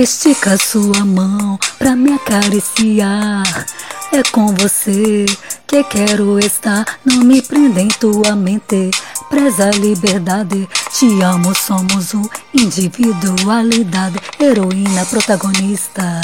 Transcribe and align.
Estica 0.00 0.56
sua 0.56 1.04
mão 1.04 1.58
pra 1.78 1.94
me 1.94 2.14
acariciar. 2.14 3.66
É 4.10 4.22
com 4.32 4.46
você 4.46 5.26
que 5.66 5.84
quero 5.84 6.38
estar. 6.38 6.86
Não 7.04 7.18
me 7.18 7.42
prenda 7.42 7.82
em 7.82 7.88
tua 7.88 8.34
mente. 8.34 8.90
Preza 9.28 9.68
a 9.68 9.72
liberdade. 9.72 10.66
Te 10.90 11.20
amo, 11.20 11.54
somos 11.54 12.14
um 12.14 12.26
individualidade. 12.54 14.18
Heroína 14.40 15.04
protagonista 15.04 16.22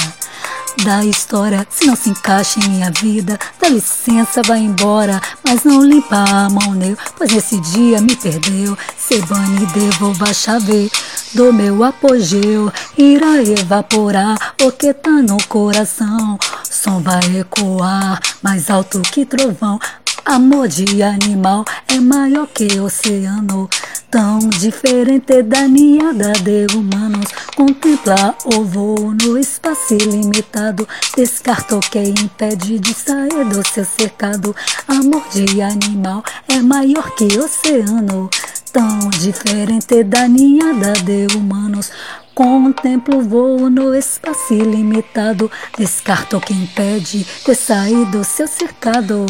da 0.83 1.05
história. 1.05 1.67
Se 1.71 1.87
não 1.87 1.97
se 1.97 2.09
encaixa 2.09 2.59
em 2.61 2.69
minha 2.71 2.91
vida, 2.91 3.39
dá 3.61 3.69
licença, 3.69 4.43
vai 4.43 4.61
embora. 4.61 5.21
Mas 5.45 5.65
não 5.65 5.83
limpa 5.83 6.17
a 6.17 6.49
mão, 6.49 6.73
nele, 6.73 6.97
pois 7.17 7.31
nesse 7.31 7.61
dia 7.61 8.01
me 8.01 8.17
perdeu. 8.17 8.77
Se 8.97 9.21
bane 9.23 9.65
e 9.65 9.67
devolva 9.67 10.31
a 10.31 10.35
chave 10.35 10.91
do 11.37 11.53
meu 11.53 11.85
apogeu. 11.85 12.73
Irá 12.97 13.43
evaporar 13.43 14.55
o 14.63 14.73
que 14.73 14.95
tá 14.95 15.11
no 15.11 15.37
coração. 15.47 16.39
Som 16.65 17.03
vai 17.03 17.21
ecoar 17.39 18.19
mais 18.43 18.71
alto 18.71 19.03
que 19.03 19.27
trovão. 19.27 19.79
Amor 20.25 20.67
de 20.67 21.03
animal 21.03 21.63
é 21.87 22.01
maior 22.01 22.47
que 22.47 22.81
oceano. 22.81 23.69
Tão 24.17 24.39
diferente 24.49 25.43
da 25.43 25.69
ninhada 25.69 26.33
de 26.33 26.75
humanos. 26.75 27.27
Contempla 27.55 28.35
o 28.47 28.65
voo 28.65 29.13
no 29.13 29.37
espaço 29.37 29.93
ilimitado. 29.93 30.89
Descarta 31.15 31.77
o 31.77 31.81
que 31.81 31.99
impede 31.99 32.79
de 32.79 32.95
sair 32.95 33.45
do 33.45 33.63
seu 33.69 33.85
cercado. 33.85 34.57
Amor 34.89 35.23
de 35.29 35.61
animal 35.61 36.25
é 36.49 36.63
maior 36.63 37.15
que 37.15 37.39
oceano. 37.39 38.31
Tão 38.73 39.11
diferente 39.11 40.03
da 40.03 40.27
ninhada 40.27 40.95
de 40.95 41.27
humanos. 41.37 41.93
Contemplo 42.35 43.19
o 43.19 43.23
voo 43.23 43.69
no 43.69 43.95
espaço 43.95 44.55
ilimitado. 44.55 45.51
Descarta 45.77 46.39
o 46.39 46.41
que 46.41 46.55
impede 46.55 47.27
de 47.47 47.55
sair 47.55 48.07
do 48.07 48.25
seu 48.25 48.49
cercado. 48.49 49.27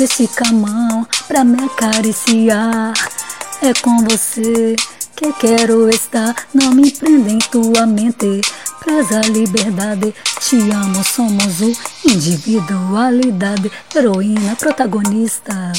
Estica 0.00 0.48
a 0.48 0.52
mão 0.52 1.04
pra 1.26 1.42
me 1.42 1.64
acariciar. 1.64 2.94
É 3.60 3.74
com 3.82 4.04
você 4.04 4.76
que 5.16 5.32
quero 5.32 5.88
estar. 5.90 6.36
Não 6.54 6.70
me 6.72 6.92
prenda 6.92 7.30
em 7.30 7.38
tua 7.38 7.84
mente. 7.84 8.40
Preza 8.78 9.18
a 9.18 9.28
liberdade. 9.28 10.14
Te 10.40 10.56
amo, 10.70 11.02
somos 11.02 11.60
o 11.60 11.76
individualidade. 12.08 13.72
Heroína, 13.92 14.54
protagonista 14.54 15.72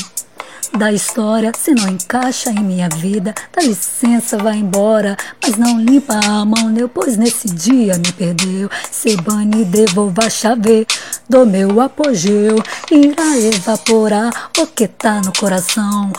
da 0.77 0.91
história. 0.91 1.51
Se 1.57 1.73
não 1.73 1.87
encaixa 1.89 2.49
em 2.49 2.59
minha 2.59 2.89
vida, 2.89 3.33
dá 3.53 3.61
licença, 3.61 4.37
vai 4.37 4.57
embora. 4.57 5.15
Mas 5.41 5.57
não 5.57 5.79
limpa 5.79 6.19
a 6.23 6.45
mão, 6.45 6.69
meu, 6.69 6.87
pois 6.89 7.17
nesse 7.17 7.47
dia 7.47 7.97
me 7.97 8.11
perdeu. 8.11 8.69
Se 8.91 9.15
bane 9.17 9.65
devolva 9.65 10.25
a 10.25 10.29
chave 10.29 10.85
do 11.27 11.45
meu 11.45 11.79
apogeu. 11.81 12.61
Irá 12.91 13.37
evaporar 13.37 14.51
o 14.57 14.67
que 14.67 14.87
tá 14.87 15.21
no 15.21 15.33
coração. 15.37 16.11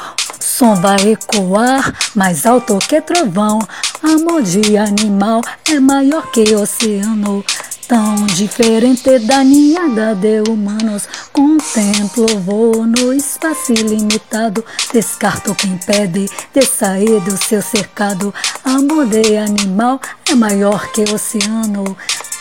Som 0.61 0.75
vai 0.75 1.13
ecoar 1.13 1.91
mais 2.15 2.45
alto 2.45 2.79
que 2.81 3.01
trovão. 3.01 3.61
Amor 4.03 4.43
de 4.43 4.77
animal 4.77 5.41
é 5.67 5.81
maior 5.81 6.31
que 6.31 6.55
oceano. 6.55 7.43
Tão 7.89 8.27
diferente 8.27 9.21
da 9.21 9.43
ninhada 9.43 10.15
de 10.15 10.43
humanos. 10.47 11.09
Contemplo 11.33 12.27
voo 12.41 12.85
no 12.85 13.11
espaço 13.11 13.73
ilimitado. 13.73 14.63
Descarto 14.93 15.55
quem 15.55 15.71
impede 15.71 16.29
de 16.53 16.67
sair 16.67 17.21
do 17.23 17.43
seu 17.43 17.63
cercado. 17.63 18.35
Amor 18.63 19.07
de 19.07 19.39
animal 19.39 19.99
é 20.31 20.35
maior 20.35 20.93
que 20.93 21.05
oceano. 21.11 21.97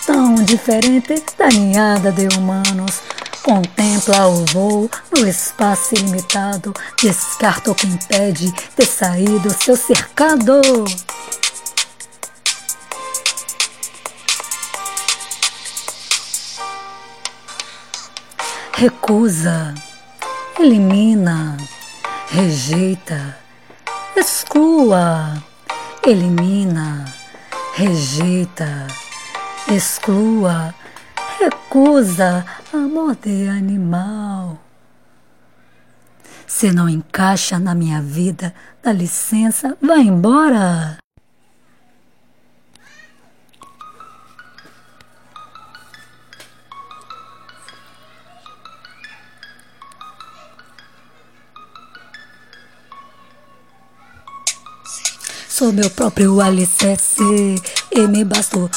Tão 0.05 0.35
diferente 0.43 1.23
da 1.37 1.47
ninhada 1.47 2.11
de 2.11 2.27
humanos. 2.37 2.99
Contempla 3.43 4.27
o 4.27 4.45
voo 4.45 4.89
no 5.15 5.27
espaço 5.27 5.95
ilimitado. 5.95 6.73
Descarta 7.01 7.71
o 7.71 7.75
que 7.75 7.87
impede 7.87 8.53
de 8.77 8.85
sair 8.85 9.39
do 9.39 9.53
seu 9.53 9.75
cercado. 9.75 10.61
recusa, 18.79 19.75
elimina, 20.57 21.57
rejeita, 22.29 23.37
exclua, 24.15 25.33
elimina, 26.01 27.03
rejeita, 27.73 28.87
exclua, 29.69 30.73
recusa, 31.39 32.45
amor 32.73 33.15
de 33.15 33.47
animal. 33.47 34.59
Se 36.45 36.71
não 36.71 36.89
encaixa 36.89 37.57
na 37.57 37.73
minha 37.73 38.01
vida, 38.01 38.53
dá 38.83 38.91
licença, 38.91 39.77
vai 39.81 40.01
embora. 40.01 40.97
Sou 55.47 55.73
meu 55.73 55.89
próprio 55.89 56.39
alicerce 56.41 57.21
e 57.91 58.07
me 58.07 58.23
bastou. 58.23 58.69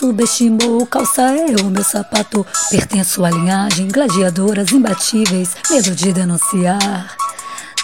Subestimou, 0.00 0.86
calça 0.86 1.20
é 1.20 1.56
o 1.60 1.66
meu 1.66 1.84
sapato. 1.84 2.46
Pertenço 2.70 3.22
à 3.22 3.30
linhagem, 3.30 3.86
gladiadoras 3.86 4.72
imbatíveis, 4.72 5.54
medo 5.70 5.94
de 5.94 6.10
denunciar. 6.10 7.14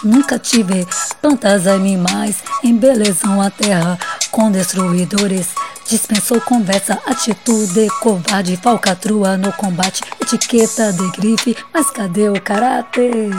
Nunca 0.03 0.39
tive 0.39 0.87
plantas 1.21 1.67
animais, 1.67 2.37
embelezam 2.63 3.39
a 3.39 3.51
terra 3.51 3.99
com 4.31 4.49
destruidores. 4.49 5.49
Dispensou 5.87 6.41
conversa, 6.41 6.99
atitude 7.05 7.87
covarde, 8.01 8.57
falcatrua 8.57 9.37
no 9.37 9.53
combate, 9.53 10.01
etiqueta 10.19 10.91
de 10.91 11.11
grife, 11.11 11.55
mas 11.71 11.91
cadê 11.91 12.29
o 12.29 12.41
caráter? 12.41 13.29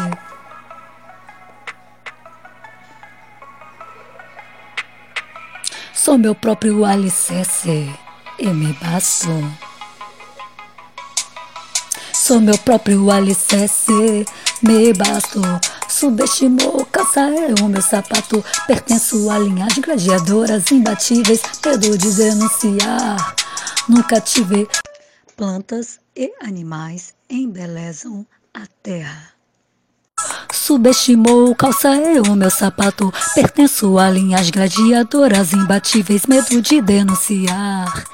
Sou 5.93 6.17
meu 6.17 6.37
próprio 6.37 6.85
alicerce 6.85 7.93
e 8.39 8.49
me 8.49 8.73
basto. 8.75 9.29
Sou 12.13 12.41
meu 12.41 12.59
próprio 12.59 13.11
alicerce, 13.11 14.25
me 14.63 14.93
basto. 14.93 15.41
Subestimou, 15.89 16.85
calça 16.87 17.21
é 17.21 17.55
o 17.63 17.69
meu 17.69 17.81
sapato. 17.81 18.45
Pertenço 18.67 19.31
à 19.31 19.39
linhagem 19.39 19.83
gladiadoras 19.83 20.71
imbatíveis. 20.71 21.41
Medo 21.65 21.97
de 21.97 22.15
denunciar. 22.15 23.35
Nunca 23.89 24.21
tive 24.21 24.69
plantas 25.37 25.99
e 26.15 26.33
animais 26.43 27.15
embelezam 27.31 28.27
a 28.53 28.67
terra. 28.83 29.38
Subestimou, 30.69 31.55
calça 31.55 31.97
é 31.97 32.21
o 32.21 32.37
meu 32.37 32.51
sapato. 32.51 33.11
Pertenço 33.35 33.99
a 33.99 34.11
linhas 34.11 34.51
gladiadoras 34.51 35.55
imbatíveis, 35.55 36.27
medo 36.27 36.61
de 36.61 36.83
denunciar. 36.83 38.05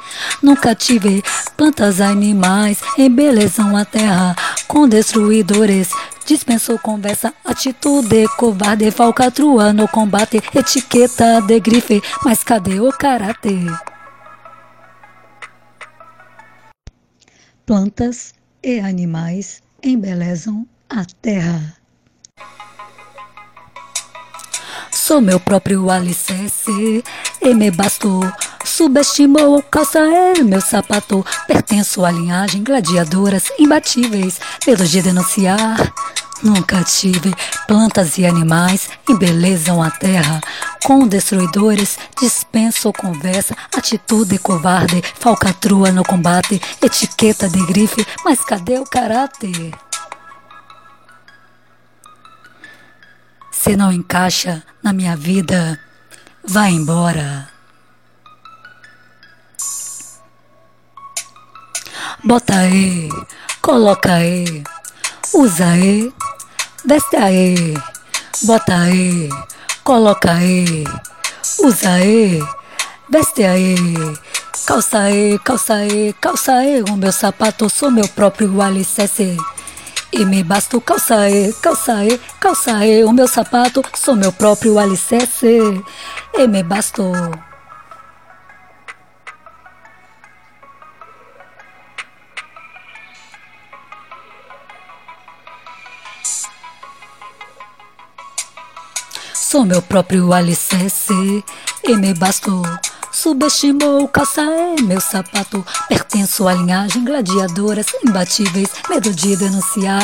Nunca 0.40 0.72
tive 0.72 1.20
plantas, 1.56 2.00
animais, 2.00 2.78
embelezam 2.96 3.76
a 3.76 3.84
terra 3.84 4.36
com 4.68 4.88
destruidores. 4.88 5.90
Dispensou 6.24 6.78
conversa, 6.78 7.34
atitude 7.44 8.28
covarde, 8.36 8.88
falcatrua 8.92 9.72
no 9.72 9.88
combate, 9.88 10.40
etiqueta 10.54 11.40
de 11.40 11.58
grife, 11.58 12.00
mas 12.24 12.44
cadê 12.44 12.78
o 12.78 12.92
caráter? 12.92 13.66
Plantas 17.66 18.32
e 18.62 18.78
animais 18.78 19.60
embelezam 19.82 20.64
a 20.88 21.04
terra. 21.20 21.83
Sou 24.94 25.20
meu 25.20 25.40
próprio 25.40 25.90
alicerce 25.90 27.02
e 27.42 27.52
me 27.52 27.68
bastou. 27.68 28.22
Subestimou, 28.64 29.60
calça 29.62 29.98
é 29.98 30.40
meu 30.42 30.60
sapato. 30.60 31.26
Pertenço 31.48 32.04
à 32.04 32.12
linhagem 32.12 32.62
gladiadoras 32.62 33.50
imbatíveis, 33.58 34.40
medo 34.64 34.86
de 34.86 35.02
denunciar. 35.02 35.92
Nunca 36.42 36.82
tive 36.84 37.34
plantas 37.66 38.18
e 38.18 38.24
animais 38.24 38.88
embelezam 39.08 39.82
a 39.82 39.90
terra. 39.90 40.40
Com 40.84 41.08
destruidores 41.08 41.98
dispenso 42.20 42.92
conversa, 42.92 43.56
atitude 43.76 44.38
covarde, 44.38 45.02
falcatrua 45.18 45.90
no 45.90 46.04
combate, 46.04 46.62
etiqueta 46.80 47.48
de 47.48 47.66
grife, 47.66 48.06
mas 48.24 48.44
cadê 48.44 48.78
o 48.78 48.84
caráter? 48.84 49.72
Se 53.64 53.78
não 53.78 53.90
encaixa 53.90 54.62
na 54.82 54.92
minha 54.92 55.16
vida, 55.16 55.80
vai 56.46 56.70
embora. 56.70 57.48
Bota 62.22 62.58
aí, 62.58 63.08
coloca 63.62 64.16
aí, 64.16 64.62
usa 65.32 65.66
aí, 65.66 66.12
veste 66.84 67.16
aí, 67.16 67.74
bota 68.42 68.76
aí, 68.76 69.30
coloca 69.82 70.34
aí, 70.34 70.84
usa 71.60 71.88
aí, 71.88 72.46
veste 73.08 73.44
aí, 73.44 73.74
calça 74.66 74.98
aí, 74.98 75.38
calça 75.38 75.74
aí, 75.76 76.12
calça 76.20 76.52
aí, 76.52 76.82
o 76.82 76.96
meu 76.98 77.12
sapato 77.12 77.70
sou 77.70 77.90
meu 77.90 78.08
próprio 78.08 78.60
alicerce. 78.60 79.38
E 80.16 80.24
me 80.24 80.44
basta 80.44 80.80
calça 80.80 81.16
aí, 81.16 81.52
calça 81.54 81.92
aí, 81.92 82.20
calça 82.38 82.76
aí, 82.76 83.02
o 83.02 83.12
meu 83.12 83.26
sapato 83.26 83.82
sou 83.96 84.14
meu 84.14 84.30
próprio 84.30 84.78
alicerce. 84.78 85.58
E 86.34 86.46
me 86.46 86.62
bastou. 86.62 87.12
Sou 99.34 99.64
meu 99.64 99.82
próprio 99.82 100.32
alicerce 100.32 101.44
e 101.82 101.96
me 101.96 102.14
bastou. 102.14 102.62
Subestimou, 103.14 104.08
calça 104.08 104.42
é 104.42 104.82
meu 104.82 105.00
sapato. 105.00 105.64
Pertenço 105.88 106.48
à 106.48 106.52
linhagem 106.52 107.04
gladiadoras 107.04 107.86
imbatíveis. 108.04 108.68
Medo 108.90 109.14
de 109.14 109.36
denunciar, 109.36 110.02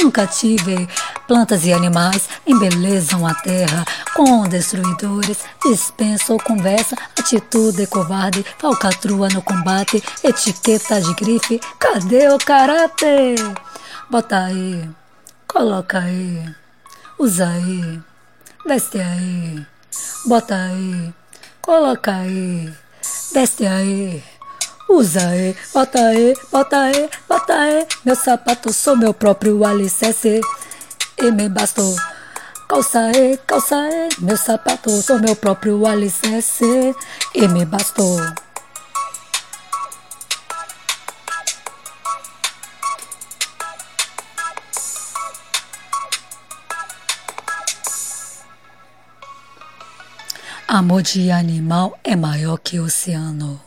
nunca 0.00 0.26
tive. 0.26 0.88
Plantas 1.28 1.66
e 1.66 1.74
animais 1.74 2.26
embelezam 2.46 3.26
a 3.26 3.34
terra. 3.34 3.84
Com 4.14 4.48
destruidores, 4.48 5.40
dispensa 5.62 6.32
ou 6.32 6.38
conversa. 6.40 6.96
Atitude 7.18 7.86
covarde, 7.86 8.44
falcatrua 8.58 9.28
no 9.28 9.42
combate. 9.42 10.02
Etiqueta 10.24 10.98
de 11.02 11.12
grife, 11.14 11.60
cadê 11.78 12.28
o 12.30 12.38
caráter? 12.38 13.36
Bota 14.10 14.38
aí, 14.46 14.88
coloca 15.46 15.98
aí, 15.98 16.42
usa 17.18 17.46
aí. 17.46 18.00
Desce 18.66 18.98
aí, 18.98 19.66
bota 20.24 20.56
aí, 20.56 21.14
coloca 21.66 22.14
aí, 22.14 22.72
desce 23.32 23.66
aí, 23.66 24.22
usa 24.88 25.28
aí, 25.28 25.56
bota 25.74 25.98
aí, 25.98 26.34
bota 26.50 26.80
aí, 26.80 27.10
bota 27.28 27.54
aí. 27.54 27.86
Meu 28.04 28.14
sapato 28.14 28.72
sou 28.72 28.96
meu 28.96 29.12
próprio 29.12 29.64
alicerce 29.64 30.40
e 31.18 31.30
me 31.32 31.48
bastou. 31.48 31.96
Calça 32.68 33.00
aí, 33.00 33.36
calça 33.46 33.76
aí, 33.76 34.08
meu 34.20 34.36
sapato 34.36 34.90
sou 35.02 35.18
meu 35.18 35.34
próprio 35.34 35.84
alicerce 35.84 36.94
e 37.34 37.48
me 37.48 37.64
bastou. 37.64 38.20
Amor 50.68 51.00
de 51.00 51.30
animal 51.30 51.96
é 52.02 52.16
maior 52.16 52.58
que 52.58 52.80
oceano. 52.80 53.65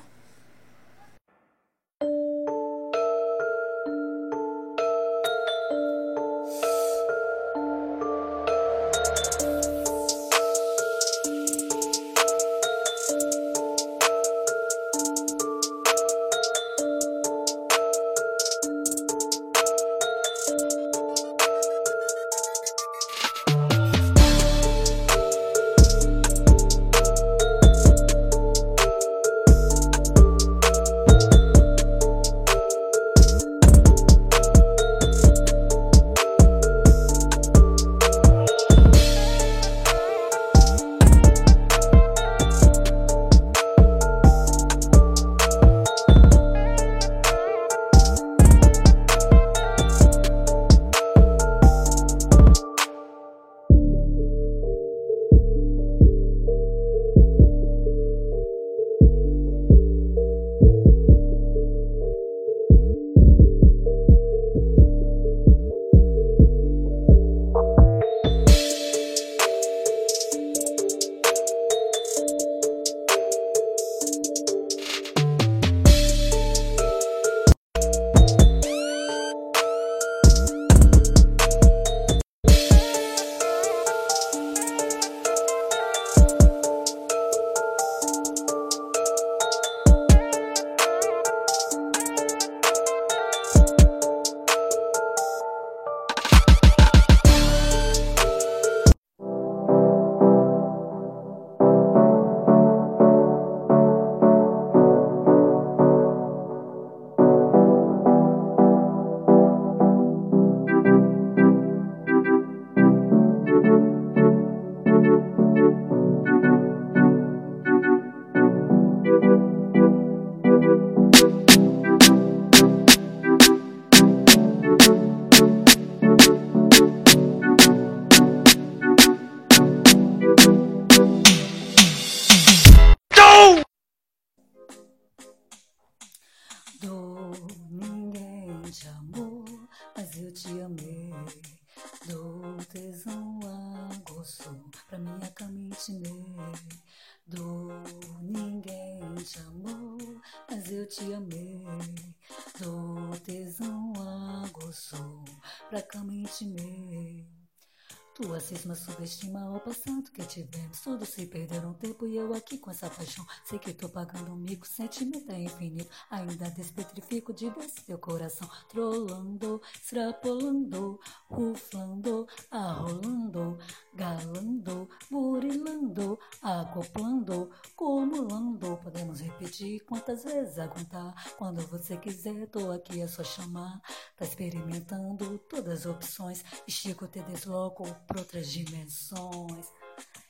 O 160.20 160.26
passado 160.26 160.26
que 160.26 160.26
tivemos. 160.26 160.80
Todos 160.82 161.10
se 161.10 161.26
perderam 161.26 161.74
tempo 161.74 162.06
e 162.06 162.18
eu 162.18 162.34
aqui 162.34 162.58
com 162.58 162.70
essa 162.70 162.90
paixão. 162.90 163.26
Sei 163.46 163.58
que 163.58 163.74
tô 163.74 163.88
pagando 163.90 164.32
um 164.32 164.36
mico, 164.36 164.68
sentimento 164.68 165.32
é 165.32 165.42
infinito. 165.42 165.90
Ainda 166.10 166.50
despetrifico 166.52 167.34
de 167.34 167.50
desse 167.52 167.82
teu 167.84 167.98
coração. 167.98 168.50
Trolando, 168.68 169.62
extrapolando, 169.74 171.00
ruflando, 171.28 172.28
arrolando, 172.52 173.58
galando, 173.94 174.90
burilando, 175.10 176.20
acoplando, 176.42 177.50
acumulando. 177.74 178.78
Podemos 178.78 179.22
repetir 179.22 179.82
quantas 179.86 180.24
vezes 180.24 180.60
aguentar. 180.60 181.14
Quando 181.38 181.66
você 181.68 181.98
quiser, 181.98 182.48
tô 182.48 182.72
aqui, 182.72 183.02
é 183.02 183.08
só 183.08 183.24
chamar. 183.24 183.82
Tá 184.18 184.26
experimentando 184.26 185.38
todas 185.50 185.80
as 185.80 185.86
opções. 185.86 186.44
Estico, 186.68 187.08
te 187.08 187.22
desloco 187.22 187.84
para 188.08 188.20
outras 188.20 188.48
dimensões. 188.52 189.79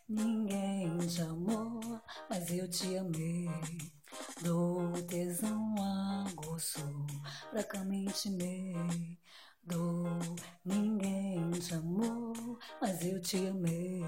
Ninguém 0.10 0.98
te 1.08 1.22
amou, 1.22 1.80
mas 2.28 2.52
eu 2.52 2.68
te 2.68 2.98
amei. 2.98 3.48
Do 4.42 4.92
tesão 5.08 5.76
a 5.80 6.26
gosto, 6.34 6.82
fracamente 7.52 8.32
me 8.32 9.20
do. 9.62 10.06
Ninguém 10.66 11.52
te 11.52 11.76
amou, 11.76 12.34
mas 12.82 13.06
eu 13.06 13.22
te 13.22 13.38
amei. 13.48 14.02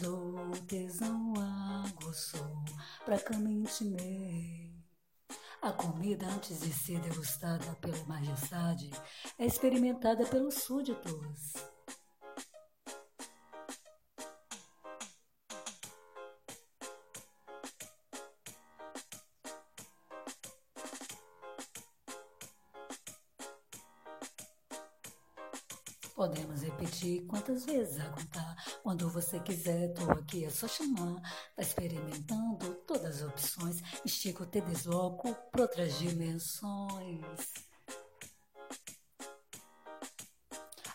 Do 0.00 0.50
tesão 0.66 1.32
a 1.38 1.84
gosto, 2.02 2.44
fracamente 3.04 3.84
me 3.84 4.74
a 5.62 5.72
comida, 5.72 6.26
antes 6.26 6.60
de 6.60 6.70
ser 6.72 7.00
degustada 7.00 7.74
pela 7.80 8.04
majestade, 8.04 8.90
é 9.38 9.46
experimentada 9.46 10.26
pelos 10.26 10.56
súditos. 10.56 11.73
Quantas 27.44 27.66
vezes 27.66 28.00
aguentar. 28.00 28.56
Quando 28.82 29.08
você 29.10 29.38
quiser, 29.40 29.92
tô 29.92 30.10
aqui, 30.12 30.44
é 30.46 30.50
só 30.50 30.66
chamar. 30.66 31.20
Tá 31.54 31.62
experimentando 31.62 32.74
todas 32.86 33.16
as 33.16 33.28
opções. 33.28 33.82
Estico, 34.04 34.46
te 34.46 34.62
desloco 34.62 35.34
para 35.52 35.62
outras 35.62 35.98
dimensões. 35.98 37.52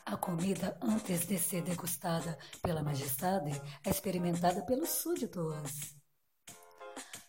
A 0.05 0.17
comida, 0.17 0.75
antes 0.81 1.27
de 1.27 1.37
ser 1.37 1.61
degustada 1.61 2.35
pela 2.63 2.81
majestade, 2.81 3.51
é 3.85 3.89
experimentada 3.91 4.65
pelos 4.65 4.89
súditos. 4.89 5.99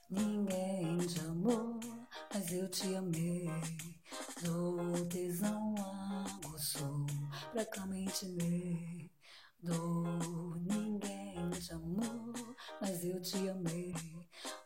Ninguém 0.09 0.97
te 0.97 1.21
amou, 1.21 1.79
mas 2.33 2.51
eu 2.53 2.69
te 2.71 2.95
amei. 2.95 3.51
Do 4.43 5.07
tesão 5.07 5.75
aguçou 6.61 7.07
pra 7.53 7.65
fracamente 7.65 8.27
me 8.27 9.10
dou. 9.63 10.57
Ninguém 10.57 11.51
te 11.51 11.73
amou, 11.73 12.33
mas 12.81 13.05
eu 13.05 13.21
te 13.21 13.49
amei. 13.49 13.95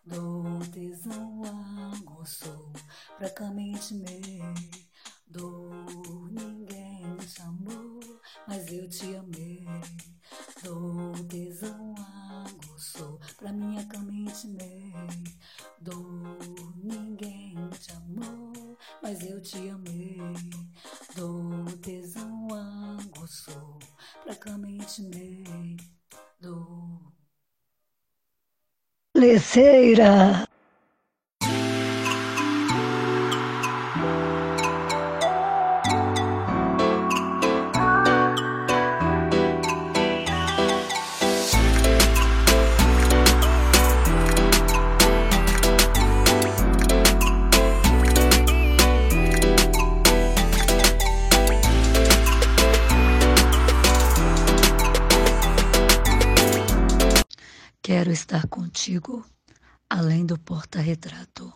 Do 0.04 0.60
tesão 0.72 1.42
aguçou 1.94 2.72
pra 3.18 3.28
fracamente 3.28 3.94
me 3.94 4.40
dou. 5.26 5.70
Ninguém 6.30 7.16
te 7.16 7.42
amou, 7.42 8.00
mas 8.46 8.72
eu 8.72 8.88
te 8.88 9.14
amei. 9.16 9.53
Leceira. 29.54 30.49
Quero 57.80 58.11
estar 58.11 58.49
contigo 58.49 59.25
do 60.94 61.00
porta-retrato. 61.00 61.52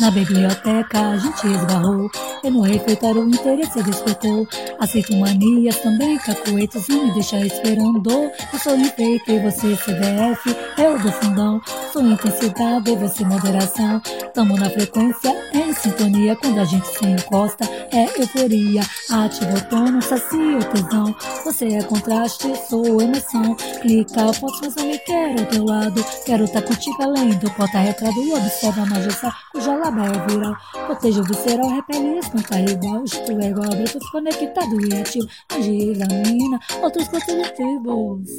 Na 0.00 0.10
biblioteca 0.10 1.10
a 1.10 1.16
gente 1.16 1.46
esbarrou, 1.46 2.10
e 2.42 2.50
no 2.50 2.62
refeitório 2.62 3.22
o 3.22 3.28
interesse 3.28 3.82
despertou. 3.82 4.48
Aceito 4.80 5.14
manias 5.16 5.76
também, 5.76 6.18
cacoetes 6.18 6.88
e 6.88 6.92
me 6.92 7.14
deixa 7.14 7.38
esperando. 7.38 8.10
Eu 8.52 8.58
sou 8.58 8.76
enfeite 8.76 9.30
e 9.30 9.38
você 9.38 9.76
CDF, 9.76 10.56
eu 10.78 10.98
do 10.98 11.12
fundão. 11.12 11.60
Sou 11.92 12.00
intensidade 12.00 12.90
e 12.90 12.96
você 12.96 13.22
moderação. 13.22 14.00
Tamo 14.32 14.56
na 14.56 14.70
frequência, 14.70 15.30
em 15.52 15.74
sintonia. 15.74 16.34
Quando 16.36 16.58
a 16.58 16.64
gente 16.64 16.86
se 16.86 17.04
encosta, 17.04 17.64
é 17.90 18.04
euforia. 18.18 18.80
Ativo 19.10 19.54
o 19.54 19.60
tono, 19.68 20.00
sacia 20.00 20.56
o 20.56 20.64
tesão. 20.64 21.14
Você 21.44 21.66
é 21.66 21.82
contraste, 21.82 22.50
sou 22.66 23.02
emoção. 23.02 23.54
Clica, 23.82 24.24
posso, 24.40 24.60
mas 24.62 24.74
eu 24.78 24.86
me 24.86 24.98
quero 25.00 25.40
ao 25.40 25.46
teu 25.46 25.64
lado. 25.66 26.02
Quero 26.24 26.48
tá 26.48 26.62
contigo 26.62 27.02
além 27.02 27.36
do 27.38 27.50
porta-retrato. 27.50 28.18
E 28.22 28.32
observa 28.32 28.82
a 28.82 28.86
majestade, 28.86 29.36
cuja 29.52 29.76
lábia 29.76 30.04
é 30.04 30.26
viral. 30.28 30.56
Proteja 30.86 31.20
o 31.20 31.24
visceral, 31.24 31.68
repele 31.68 32.18
espanta 32.20 32.56
rival. 32.56 33.04
Tu 33.04 33.38
é 33.38 33.50
igual 33.50 33.70
a 33.70 33.76
bruto, 33.76 33.98
conectado 34.10 34.86
e 34.86 34.98
ativo. 34.98 35.28
Age 35.50 35.90
examina 35.90 36.58
outros 36.82 37.06
conteúdos. 37.08 38.30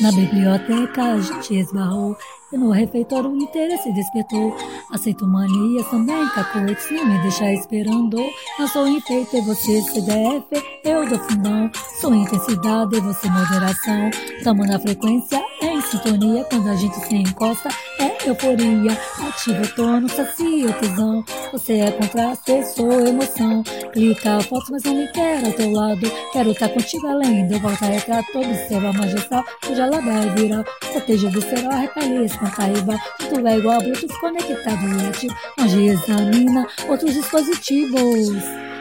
Na 0.00 0.12
biblioteca 0.12 1.02
a 1.02 1.20
gente 1.20 1.58
esbarrou 1.58 2.16
e 2.52 2.56
no 2.56 2.70
refeitório 2.70 3.30
o 3.30 3.36
interesse 3.36 3.92
despertou. 3.92 4.56
Aceito 4.90 5.26
manias 5.26 5.86
também, 5.88 6.26
cacoetes, 6.28 6.90
não 6.90 7.04
me 7.04 7.18
deixar 7.20 7.52
esperando. 7.52 8.18
Eu 8.58 8.68
sou 8.68 8.88
enfeite, 8.88 9.36
e 9.36 9.40
você 9.42 9.82
CDF, 9.82 10.46
eu 10.82 11.06
do 11.06 11.18
fundão. 11.18 11.70
Sou 12.00 12.14
intensidade, 12.14 12.96
e 12.96 13.00
você 13.00 13.28
moderação. 13.28 14.10
Tamo 14.42 14.64
na 14.64 14.78
frequência, 14.78 15.42
em 15.60 15.80
sintonia, 15.82 16.42
quando 16.44 16.68
a 16.70 16.74
gente 16.74 16.96
se 17.06 17.16
encosta, 17.16 17.68
é 18.00 18.30
euforia. 18.30 18.98
Ativa 19.28 19.62
o 19.62 19.68
tono, 19.74 20.08
sacia 20.08 20.72
tesão. 20.72 21.22
Você 21.52 21.74
é 21.74 21.90
contraste, 21.90 22.64
sou 22.74 23.06
emoção. 23.06 23.62
Clica 23.92 24.40
fotos, 24.40 24.70
mas 24.70 24.84
não 24.84 24.94
me 24.94 25.08
quero 25.08 25.46
ao 25.46 25.52
teu 25.52 25.70
lado. 25.70 26.10
Quero 26.32 26.50
estar 26.52 26.68
contigo 26.70 27.06
além 27.06 27.46
do 27.46 27.58
volta-retrato. 27.58 28.38
Observa 28.38 28.88
a 28.88 28.92
majestade, 28.94 29.46
cuja 29.66 29.84
lábia 29.86 30.12
é 30.12 30.34
viral. 30.34 30.64
Proteja 30.92 31.28
o 31.28 31.30
visceral, 31.30 31.78
repele, 31.78 32.24
espanta 32.24 32.68
igual. 32.68 32.98
Tudo 33.18 33.46
é 33.46 33.58
igual, 33.58 33.80
Bluetooth 33.80 34.18
conectado 34.20 34.77
ativo. 35.08 35.34
Onde 35.58 35.86
examina 35.86 36.66
outros 36.88 37.14
dispositivos. 37.14 38.28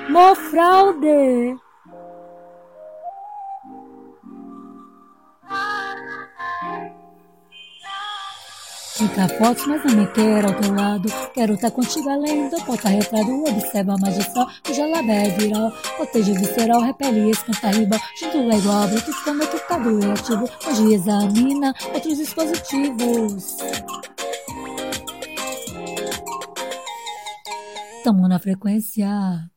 Mofraude! 0.10 1.58
Fica 8.98 9.28
fotos, 9.38 9.68
mas 9.68 9.84
não 9.86 9.96
me 9.96 10.08
quero 10.08 10.48
ao 10.48 10.56
teu 10.56 10.74
lado. 10.74 11.08
Quero 11.32 11.54
estar 11.54 11.70
contigo 11.70 12.10
além 12.10 12.50
do 12.50 12.60
porta-retrato. 12.64 13.44
Observa 13.48 13.94
a 13.94 13.98
magistral, 14.00 14.48
o 14.68 14.74
jalabé 14.74 15.28
é 15.28 15.30
viral. 15.30 15.72
Cotejo 15.98 16.34
visceral, 16.34 16.82
repele 16.82 17.30
esse 17.30 17.46
riba. 17.78 18.00
Junto 18.20 18.52
é 18.52 18.58
igual, 18.58 18.88
bruto, 18.88 19.06
desconectado 19.12 20.00
e 20.04 20.12
ativo. 20.12 20.50
Hoje 20.68 20.94
examina 20.96 21.76
outros 21.94 22.18
dispositivos. 22.18 23.58
Tamo 28.08 28.26
na 28.26 28.40
frequência. 28.40 29.52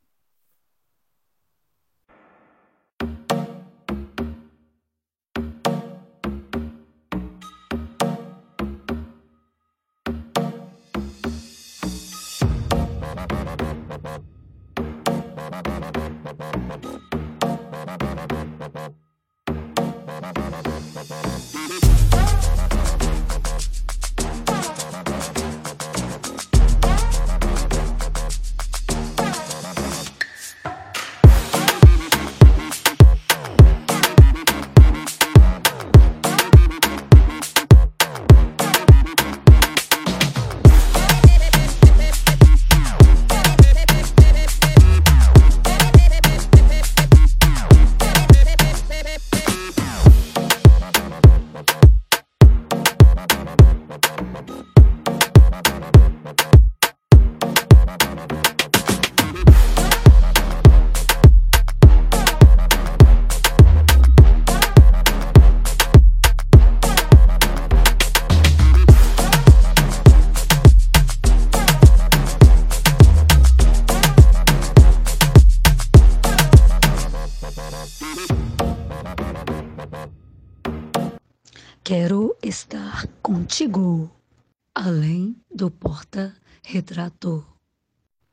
Porta-retrato. 87.00 87.46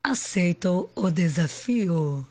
Aceito 0.03 0.89
o 0.95 1.09
desafio. 1.09 2.25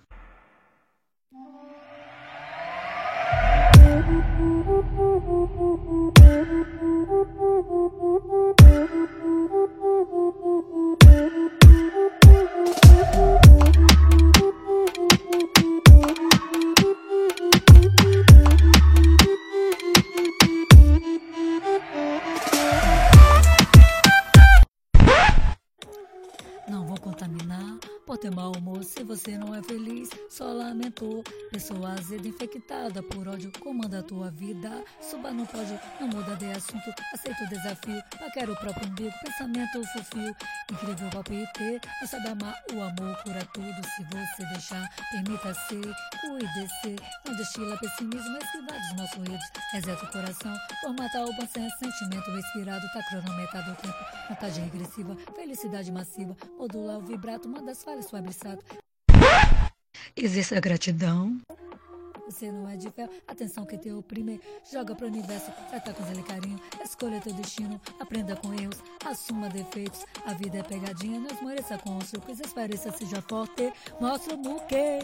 Ter 28.17 28.31
mau 28.31 28.53
humor 28.57 28.83
se 28.85 29.03
você 29.05 29.37
não 29.37 29.55
é 29.55 29.63
feliz, 29.63 30.09
só 30.31 30.47
lamentou. 30.53 31.23
Pessoa 31.51 31.91
azeda, 31.93 32.27
infectada 32.27 33.03
por 33.03 33.29
ódio, 33.29 33.53
comanda 33.61 33.99
a 33.99 34.03
tua 34.03 34.31
vida. 34.31 34.85
Suba 35.01 35.31
não 35.31 35.45
pode, 35.47 35.79
não 36.01 36.09
muda 36.09 36.35
de 36.37 36.47
assunto, 36.47 36.93
aceita 37.13 37.45
o 37.45 37.49
desafio. 37.49 38.03
Paquera 38.19 38.53
o 38.53 38.57
próprio 38.57 38.89
umbigo, 38.89 39.13
pensamento 39.23 39.85
fofio. 39.93 40.37
Incrível 40.71 41.11
palpite, 41.11 41.81
não 42.01 42.09
sabe 42.09 42.29
amar, 42.29 42.55
o 42.73 42.81
amor 42.81 43.23
cura 43.23 43.45
tudo. 43.53 43.87
Se 43.97 44.03
você 44.05 44.47
deixar, 44.53 44.89
permita 45.11 45.55
ser, 45.55 45.95
cuide-se. 46.21 46.97
Não 47.27 47.37
destila 47.37 47.77
pessimismo, 47.79 48.39
esquiva 48.39 48.73
dos 48.73 48.97
maus 48.97 49.13
ruídos. 49.15 49.47
Reseta 49.73 50.05
o 50.05 50.13
coração, 50.13 50.57
formata 50.81 51.25
o 51.25 51.33
bom 51.35 51.47
senso, 51.47 51.77
sentimento 51.79 52.31
respirado, 52.31 52.87
tá 52.93 53.03
cronometrado 53.05 53.73
o 53.73 53.77
tempo. 53.77 53.99
Vontade 54.29 54.61
regressiva, 54.61 55.17
felicidade 55.35 55.93
massiva, 55.93 56.37
modula 56.59 56.99
o 56.99 57.03
vibrato, 57.03 57.49
manda 57.49 57.73
as 57.73 57.83
falhas 57.83 58.06
suaviçado. 58.07 58.63
Existe 60.17 60.55
a 60.55 60.61
gratidão. 60.61 61.39
Você 62.27 62.51
não 62.51 62.69
é 62.69 62.77
de 62.77 62.91
ferro, 62.91 63.13
atenção 63.29 63.65
que 63.65 63.79
te 63.79 63.91
oprime. 63.93 64.41
Joga 64.71 64.97
pro 64.97 65.07
universo, 65.07 65.53
trata 65.71 65.95
com 65.95 66.05
zelo 66.05 66.21
e 66.21 66.23
carinho. 66.25 66.61
Escolha 66.85 67.21
teu 67.21 67.33
destino, 67.33 67.81
aprenda 68.01 68.35
com 68.35 68.53
erros, 68.53 68.83
assuma 69.05 69.49
defeitos. 69.49 70.05
A 70.25 70.33
vida 70.33 70.59
é 70.59 70.63
pegadinha, 70.63 71.21
não 71.21 71.29
esmoreça 71.29 71.79
com 71.79 71.97
os 71.97 72.11
truques. 72.11 72.41
Espareça, 72.41 72.91
seja 72.91 73.23
forte, 73.23 73.73
mostra 74.01 74.35
o 74.35 74.39
muque. 74.39 74.99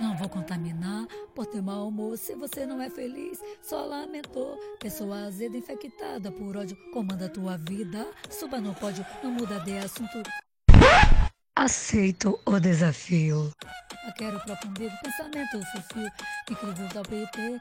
Não 0.00 0.16
vou 0.16 0.28
contaminar 0.28 1.06
por 1.34 1.46
ter 1.46 1.60
mau 1.60 1.88
humor. 1.88 2.16
Se 2.16 2.34
você 2.34 2.64
não 2.64 2.80
é 2.80 2.88
feliz, 2.88 3.38
só 3.62 3.84
lamentou. 3.84 4.58
Pessoa 4.80 5.24
azeda, 5.26 5.56
infectada 5.56 6.30
por 6.30 6.56
ódio, 6.56 6.76
comanda 6.92 7.26
a 7.26 7.28
tua 7.28 7.56
vida. 7.58 8.06
Suba 8.30 8.60
no 8.60 8.74
pódio, 8.74 9.04
não 9.22 9.32
muda 9.32 9.58
de 9.60 9.76
assunto. 9.78 10.22
Aceito 11.56 12.38
o 12.46 12.58
desafio. 12.58 13.50
Eu 14.06 14.12
quero 14.14 14.40
profundir 14.40 14.90
pensamento 15.02 15.60
fofio, 15.72 16.10
incrível 16.50 16.88
da 16.88 17.02
PP. 17.02 17.60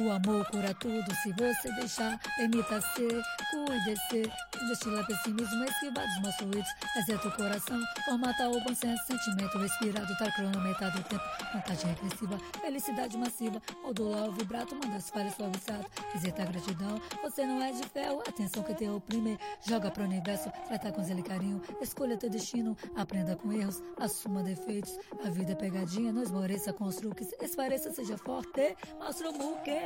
O 0.00 0.10
amor 0.10 0.46
cura 0.50 0.72
tudo 0.74 1.14
se 1.16 1.32
você 1.32 1.70
deixar, 1.72 2.18
permita 2.36 2.80
ser, 2.80 3.22
cuide-se. 3.50 4.32
Destila 4.68 5.04
pessimismo, 5.04 5.64
esquiva 5.64 6.00
dos 6.22 6.36
fluidos, 6.36 6.68
exerta 6.96 7.28
o 7.28 7.32
coração, 7.32 7.80
formata 8.06 8.48
o 8.48 8.60
bom 8.60 8.74
senso, 8.74 9.04
sentimento 9.06 9.58
respirado, 9.58 10.16
tá 10.16 10.30
cronometrado 10.32 10.98
o 10.98 11.02
tempo, 11.02 11.22
vontade 11.52 11.84
regressiva, 11.84 12.38
felicidade 12.60 13.18
massiva, 13.18 13.60
modula 13.82 14.28
o 14.28 14.32
vibrato, 14.32 14.74
manda 14.76 15.00
falhas 15.00 15.34
suavizadas, 15.34 15.86
exerta 16.14 16.42
a 16.42 16.46
gratidão, 16.46 17.00
você 17.22 17.44
não 17.44 17.60
é 17.60 17.72
de 17.72 17.82
ferro, 17.88 18.20
atenção 18.20 18.62
que 18.62 18.74
te 18.74 18.88
oprime, 18.88 19.36
joga 19.66 19.90
pro 19.90 20.04
universo, 20.04 20.50
trata 20.68 20.92
com 20.92 21.02
zelo 21.02 21.20
e 21.20 21.24
carinho, 21.24 21.60
escolha 21.80 22.16
teu 22.16 22.30
destino, 22.30 22.76
aprenda 22.94 23.34
com 23.34 23.52
erros, 23.52 23.82
assuma 23.98 24.44
defeitos, 24.44 24.96
a 25.24 25.28
vida 25.28 25.52
é 25.52 25.56
pegadinha, 25.56 26.12
não 26.12 26.22
esmoreça 26.22 26.72
truques, 26.72 27.34
espareça, 27.42 27.92
seja 27.92 28.16
forte, 28.16 28.76
mostra 29.00 29.28
o 29.28 29.32
muque. 29.32 29.81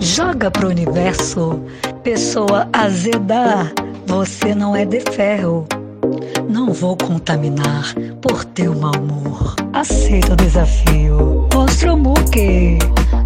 Joga 0.00 0.50
pro 0.50 0.68
universo, 0.68 1.62
pessoa 2.02 2.68
azeda, 2.72 3.72
você 4.06 4.54
não 4.54 4.74
é 4.74 4.84
de 4.84 5.00
ferro. 5.00 5.66
Não 6.48 6.72
vou 6.72 6.96
contaminar 6.96 7.94
por 8.20 8.44
teu 8.44 8.74
mau 8.74 8.92
humor. 8.92 9.54
Aceita 9.72 10.32
o 10.32 10.36
desafio. 10.36 11.48
Mostra 11.52 11.94
o 11.94 11.96
muque. 11.96 12.78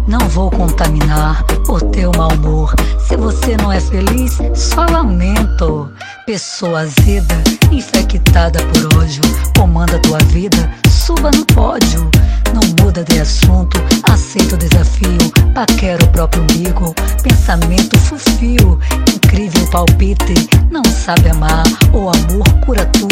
Não 0.07 0.19
vou 0.29 0.49
contaminar 0.49 1.43
por 1.65 1.81
teu 1.81 2.11
mau 2.17 2.31
humor. 2.31 2.73
Se 3.07 3.15
você 3.15 3.57
não 3.57 3.71
é 3.71 3.79
feliz, 3.79 4.37
só 4.53 4.85
lamento. 4.85 5.89
Pessoa 6.25 6.81
azeda, 6.81 7.35
infectada 7.71 8.59
por 8.67 8.99
ódio, 8.99 9.21
comanda 9.57 9.97
tua 9.99 10.19
vida, 10.25 10.69
suba 10.89 11.31
no 11.31 11.45
pódio. 11.45 12.09
Não 12.53 12.83
muda 12.83 13.03
de 13.03 13.19
assunto, 13.19 13.77
aceita 14.11 14.55
o 14.55 14.57
desafio. 14.57 15.17
Paquera 15.53 16.03
o 16.03 16.07
próprio 16.09 16.43
umbigo, 16.43 16.93
pensamento 17.23 17.97
fufio. 17.99 18.79
Incrível 19.13 19.67
palpite, 19.67 20.49
não 20.69 20.83
sabe 20.83 21.29
amar. 21.29 21.63
O 21.93 22.09
amor 22.09 22.65
cura 22.65 22.85
tudo 22.87 23.06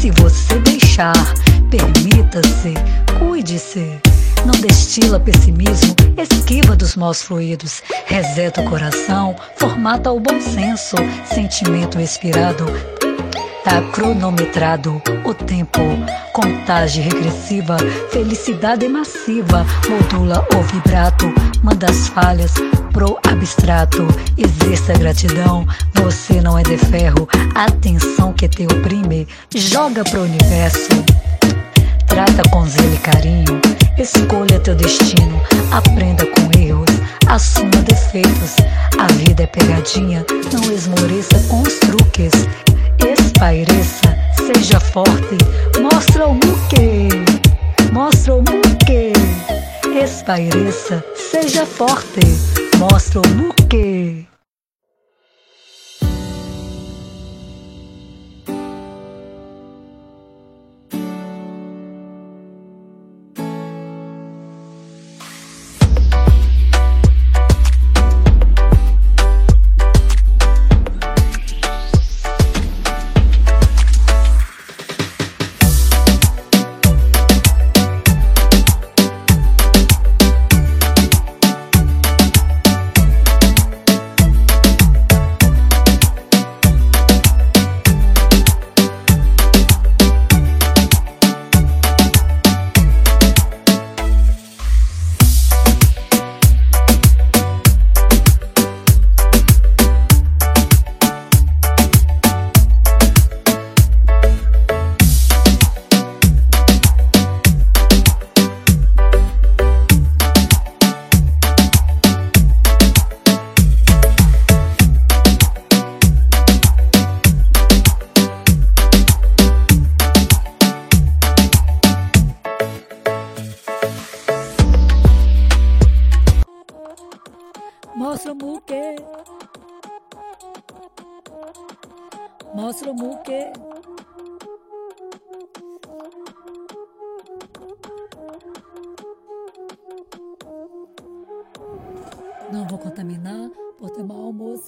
se 0.00 0.10
você 0.12 0.58
deixar. 0.60 1.12
Permita-se, 1.70 2.74
cuide-se. 3.18 3.98
não 4.44 4.52
destila 4.60 5.20
pessimismo, 5.20 5.94
esquiva 6.16 6.74
dos 6.74 6.96
maus 6.96 7.22
fluidos, 7.22 7.82
reseta 8.06 8.60
o 8.60 8.68
coração, 8.68 9.36
formata 9.56 10.10
o 10.10 10.18
bom 10.18 10.40
senso, 10.40 10.96
sentimento 11.24 12.00
expirado, 12.00 12.64
Tá 13.62 13.82
cronometrado 13.92 15.02
o 15.22 15.34
tempo, 15.34 15.80
contagem 16.32 17.04
regressiva, 17.04 17.76
felicidade 18.10 18.88
massiva, 18.88 19.66
modula 19.86 20.46
o 20.56 20.62
vibrato, 20.62 21.26
manda 21.62 21.90
as 21.90 22.08
falhas 22.08 22.54
pro 22.92 23.18
abstrato. 23.26 24.06
Exista 24.36 24.92
gratidão, 24.94 25.66
você 25.94 26.40
não 26.40 26.58
é 26.58 26.62
de 26.62 26.76
ferro, 26.76 27.28
atenção 27.54 28.32
que 28.32 28.48
te 28.48 28.64
oprime, 28.64 29.26
joga 29.54 30.04
pro 30.04 30.22
universo. 30.22 30.88
Trata 32.06 32.42
com 32.50 32.66
zelo 32.66 32.94
e 32.94 32.98
carinho, 32.98 33.60
escolha 33.98 34.58
teu 34.60 34.74
destino, 34.74 35.40
aprenda 35.70 36.26
com 36.26 36.58
erros, 36.58 36.90
assuma 37.26 37.70
defeitos. 37.70 38.56
A 38.98 39.06
vida 39.12 39.44
é 39.44 39.46
pegadinha, 39.46 40.24
não 40.52 40.72
esmoreça 40.72 41.38
com 41.48 41.62
os 41.62 41.78
truques 41.78 42.32
espaireça, 43.40 44.18
seja 44.36 44.78
forte, 44.78 45.38
mostra 45.80 46.26
o 46.26 46.34
muque, 46.34 47.08
mostra 47.90 48.34
o 48.34 48.38
muque. 48.38 49.12
Espaireça, 49.98 51.02
seja 51.16 51.64
forte, 51.64 52.20
mostra 52.80 53.20
o 53.20 53.28
muque. 53.36 54.29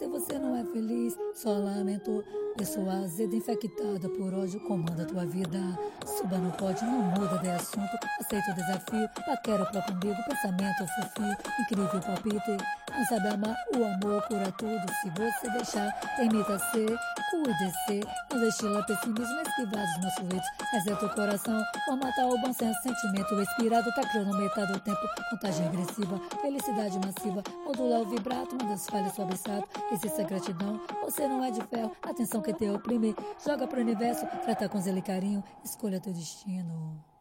Se 0.03 0.09
você 0.09 0.37
não 0.39 0.57
é 0.57 0.65
feliz. 0.65 1.17
Só 1.35 1.53
lamento. 1.53 2.25
Pessoa 2.57 2.93
azeda 3.05 3.37
infectada 3.37 4.09
por 4.09 4.35
ódio 4.35 4.61
comanda 4.61 5.07
tua 5.07 5.25
vida. 5.25 5.59
Suba 6.05 6.39
no 6.39 6.51
pódio, 6.53 6.87
não 6.87 7.03
muda 7.03 7.39
de 7.39 7.49
assunto. 7.49 7.99
Aceita 8.21 8.51
o 8.51 8.55
desafio. 8.55 9.09
Paquera 9.25 9.63
o 9.63 9.71
próprio 9.71 9.97
umbigo. 9.97 10.17
Pensamento 10.29 10.87
fofio. 10.87 11.37
Incrível 11.61 12.01
palpite. 12.01 12.82
Amar, 12.93 13.57
o 13.75 13.85
amor 13.85 14.23
cura 14.29 14.53
tudo. 14.53 14.93
Se 15.01 15.11
você 15.11 15.51
deixar, 15.51 15.93
permita 16.17 16.59
ser, 16.59 16.99
cuide-se. 17.31 18.01
Não 18.31 18.41
destila 18.41 18.83
pessimismo, 18.85 19.41
esquivar 19.41 19.87
dos 19.87 20.05
nossos 20.05 20.15
fluidos. 20.15 20.49
Exerta 20.75 21.07
o 21.07 21.15
coração, 21.15 21.65
matar 21.89 22.27
o 22.27 22.39
bom 22.39 22.53
senso, 22.53 22.83
sentimento 22.83 23.41
expirado. 23.41 23.93
Tá 23.95 24.03
cronometrado 24.09 24.75
o 24.75 24.81
tempo, 24.81 25.01
contagem 25.31 25.67
agressiva, 25.67 26.21
felicidade 26.41 26.99
massiva. 26.99 27.43
Modula 27.65 28.01
o 28.01 28.07
vibrato, 28.07 28.57
manda 28.57 28.75
as 28.75 28.87
falhas 28.87 29.15
sobre 29.15 29.35
estado. 29.35 29.67
Existe 29.91 30.25
gratidão, 30.25 30.81
você 31.03 31.27
não 31.27 31.43
é 31.43 31.51
de 31.51 31.63
ferro. 31.63 31.93
Atenção 32.03 32.43
que 32.43 32.53
te 32.53 32.69
oprime, 32.69 33.17
joga 33.45 33.67
pro 33.67 33.81
universo, 33.81 34.27
trata 34.43 34.69
com 34.69 34.81
zelo 34.81 34.99
e 34.99 35.03
carinho. 35.03 35.43
Escolha 35.65 36.01
teu 36.01 36.13
destino. 36.13 37.12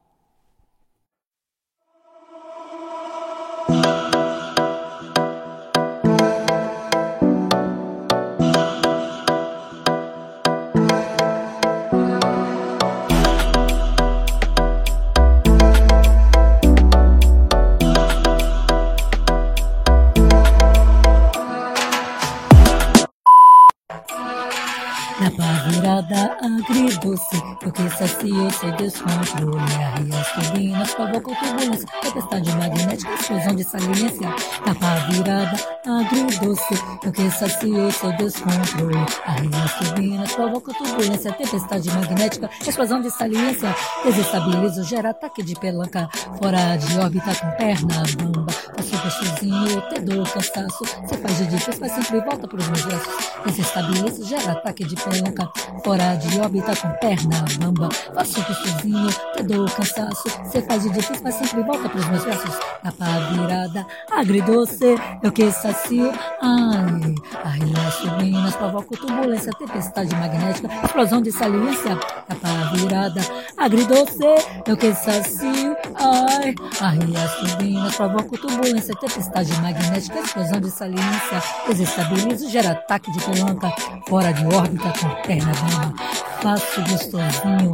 Agridoce, 26.41 27.41
porque 27.59 27.89
saciou 27.91 28.49
seu 28.51 28.71
descontrole. 28.75 29.59
Arria 29.59 30.19
as 30.19 30.31
turbinas, 30.31 30.93
provocou 30.93 31.35
turbulência, 31.35 31.87
tempestade 32.01 32.55
magnética, 32.55 33.13
explosão 33.13 33.55
de 33.55 33.63
saliência. 33.63 34.33
Tapa 34.65 34.95
virada 35.09 35.57
agridoce, 35.85 36.83
porque 37.01 37.29
saciou 37.31 37.91
seu 37.91 38.11
descontrole. 38.17 39.05
Arria 39.25 39.63
as 39.63 39.73
turbinas, 39.75 40.31
provocou 40.33 40.73
turbulência, 40.73 41.31
tempestade 41.33 41.89
magnética, 41.91 42.49
explosão 42.67 43.01
de 43.01 43.11
saliência. 43.11 43.75
Desestabiliza, 44.03 44.83
gera 44.83 45.11
ataque 45.11 45.43
de 45.43 45.55
pelanca, 45.55 46.09
fora 46.39 46.75
de 46.77 46.97
órbita 46.97 47.35
com 47.35 47.51
perna 47.51 48.03
bamba. 48.17 48.51
Passou 48.75 48.99
gostosinho, 48.99 49.81
te 49.89 50.01
dor, 50.01 50.27
cansaço, 50.31 50.83
você 51.03 51.17
faz 51.17 51.37
de 51.37 51.45
difícil, 51.47 51.81
mas 51.81 51.91
sempre 51.91 52.21
volta 52.21 52.47
pros 52.47 52.67
meus 52.67 52.81
braços. 52.83 53.13
Desestabiliza, 53.45 54.25
gera 54.25 54.51
ataque 54.53 54.83
de 54.83 54.95
pelanca, 54.95 55.51
Fora 55.83 56.15
de 56.15 56.30
órbita 56.39 56.75
com 56.75 56.89
perna 56.99 57.45
bamba. 57.59 57.89
Faço 58.13 58.39
um 58.39 58.53
sozinho, 58.53 59.09
te 59.35 59.43
dou 59.43 59.65
cansaço. 59.65 60.23
Cê 60.49 60.61
faz 60.61 60.83
de 60.83 60.89
difícil, 60.89 61.23
mas 61.23 61.35
sempre 61.35 61.63
volta 61.63 61.89
pros 61.89 62.05
meus 62.07 62.23
braços. 62.23 62.59
Tapa 62.83 63.05
virada, 63.31 63.85
agridoce, 64.11 64.95
eu 65.21 65.31
que 65.31 65.51
sacio. 65.51 66.11
Ai, 66.41 67.15
arria 67.43 67.91
subinas, 67.91 68.55
provoco 68.55 68.97
turbulência, 68.97 69.51
tempestade 69.53 70.15
magnética, 70.15 70.69
explosão 70.83 71.21
de 71.21 71.31
saliência. 71.31 71.95
Tapa 72.27 72.75
virada, 72.75 73.21
agridoce, 73.57 74.25
eu 74.65 74.77
que 74.77 74.93
sacio. 74.93 75.75
Ai, 75.95 76.55
arria 76.79 77.27
subinas, 77.27 77.95
provoco 77.95 78.37
turbulência, 78.37 78.95
tempestade 78.95 79.53
magnética, 79.61 80.19
explosão 80.19 80.59
de 80.59 80.71
saliência. 80.71 81.43
Desestabilizo, 81.67 82.49
gera 82.49 82.71
ataque 82.71 83.11
de 83.11 83.19
pelanca. 83.23 83.71
Fora 84.07 84.31
de 84.33 84.45
órbita 84.45 84.93
com 84.99 85.21
perna 85.27 85.51
bamba. 85.53 85.93
Faço 86.41 86.81
gostosinho. 86.81 87.71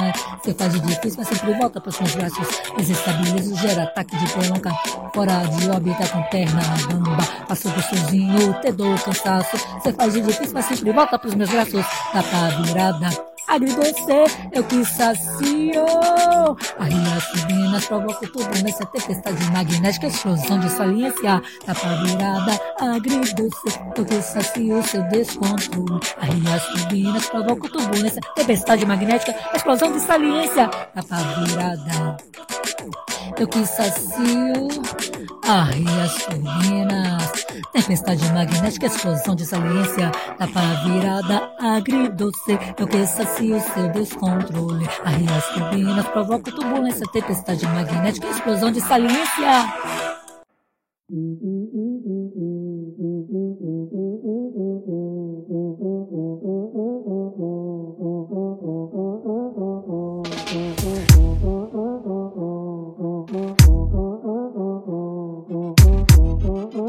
Ai, 0.00 0.12
você 0.42 0.54
faz 0.54 0.72
de 0.72 0.80
difícil, 0.80 1.18
mas 1.18 1.28
sempre 1.28 1.52
volta 1.58 1.78
para 1.80 1.90
os 1.90 2.00
meus 2.00 2.14
braços. 2.14 2.48
Desestabilizo, 2.76 3.54
gera 3.56 3.82
ataque 3.82 4.16
de 4.16 4.32
pelanca. 4.32 4.70
Fora 5.14 5.44
de 5.44 5.68
órbita 5.68 6.08
com 6.08 6.22
perna 6.24 6.62
bamba. 6.88 7.22
Faço 7.46 7.70
gostosinho, 7.70 8.54
te 8.60 8.72
dou 8.72 8.98
cansaço. 8.98 9.56
Você 9.82 9.92
faz 9.92 10.14
de 10.14 10.22
difícil, 10.22 10.54
mas 10.54 10.64
sempre 10.64 10.92
volta 10.92 11.18
para 11.18 11.28
os 11.28 11.34
meus 11.34 11.50
braços. 11.50 11.84
Tapa 12.12 12.62
virada 12.62 13.27
agridoce, 13.48 14.50
eu 14.52 14.62
que 14.64 14.84
sacio. 14.84 15.84
Arria 16.78 17.20
subinas, 17.20 17.86
provoco 17.86 18.28
turbulência, 18.28 18.86
tempestade 18.86 19.50
magnética, 19.50 20.06
explosão 20.06 20.60
de 20.60 20.70
saliência, 20.70 21.42
tapa 21.64 21.88
virada, 22.04 22.60
agridoce, 22.80 23.80
eu 23.96 24.04
que 24.04 24.22
sacio 24.22 24.82
seu 24.82 25.02
descontrole. 25.04 26.00
Arria 26.20 26.60
subinas, 26.60 27.26
provoco 27.26 27.68
turbulência, 27.68 28.20
tempestade 28.34 28.86
magnética, 28.86 29.34
explosão 29.54 29.92
de 29.92 30.00
saliência, 30.00 30.68
tapa 30.68 31.16
virada. 31.16 32.16
eu 33.38 33.48
que 33.48 33.66
sacio. 33.66 35.17
Arria 35.48 36.02
as 36.04 36.26
turbinas, 36.26 37.46
tempestade 37.72 38.32
magnética, 38.34 38.84
explosão 38.84 39.34
de 39.34 39.46
saliência, 39.46 40.10
tapa 40.36 40.60
virada 40.84 41.50
agridoce, 41.58 42.58
eu 42.78 42.86
que 42.86 43.06
sacio 43.06 43.58
seu 43.58 43.90
descontrole. 43.90 44.86
Arria 45.02 45.34
as 45.34 45.48
turbinas, 45.48 46.06
provoca 46.08 46.52
turbulência, 46.52 47.06
tempestade 47.10 47.64
magnética, 47.64 48.26
explosão 48.28 48.70
de 48.70 48.82
saliência. 48.82 49.72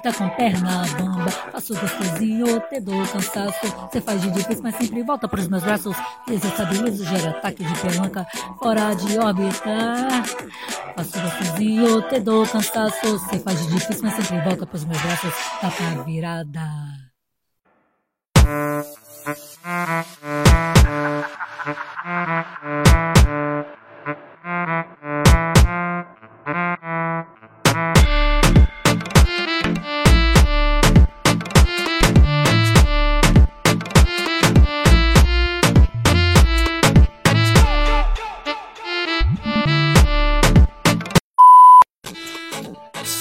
Órbita 0.00 0.12
com 0.14 0.28
perna 0.30 0.82
bamba. 0.98 1.30
Faço 1.52 1.74
gostosinho, 1.78 2.60
te 2.60 2.80
dou 2.80 3.06
cansaço. 3.06 3.88
Cê 3.92 4.00
faz 4.00 4.22
de 4.22 4.30
difícil, 4.30 4.62
mas 4.62 4.74
sempre 4.76 5.02
volta 5.02 5.28
pros 5.28 5.46
meus 5.46 5.62
braços. 5.62 5.94
Desestabilizo, 6.26 7.04
gera 7.04 7.30
ataque 7.30 7.62
de 7.62 7.80
pelanca. 7.80 8.26
Fora 8.62 8.94
de 8.94 9.18
órbita. 9.18 10.08
Faço 10.96 11.20
gostosinho, 11.20 12.02
te 12.08 12.18
dou 12.20 12.46
cansaço. 12.46 13.18
Cê 13.28 13.38
faz 13.40 13.66
de 13.66 13.74
difícil, 13.74 14.04
mas 14.04 14.14
sempre 14.14 14.40
volta 14.40 14.66
pros 14.66 14.84
meus 14.86 15.02
braços. 15.02 15.34
Tapa 15.60 16.02
virada. 16.04 16.60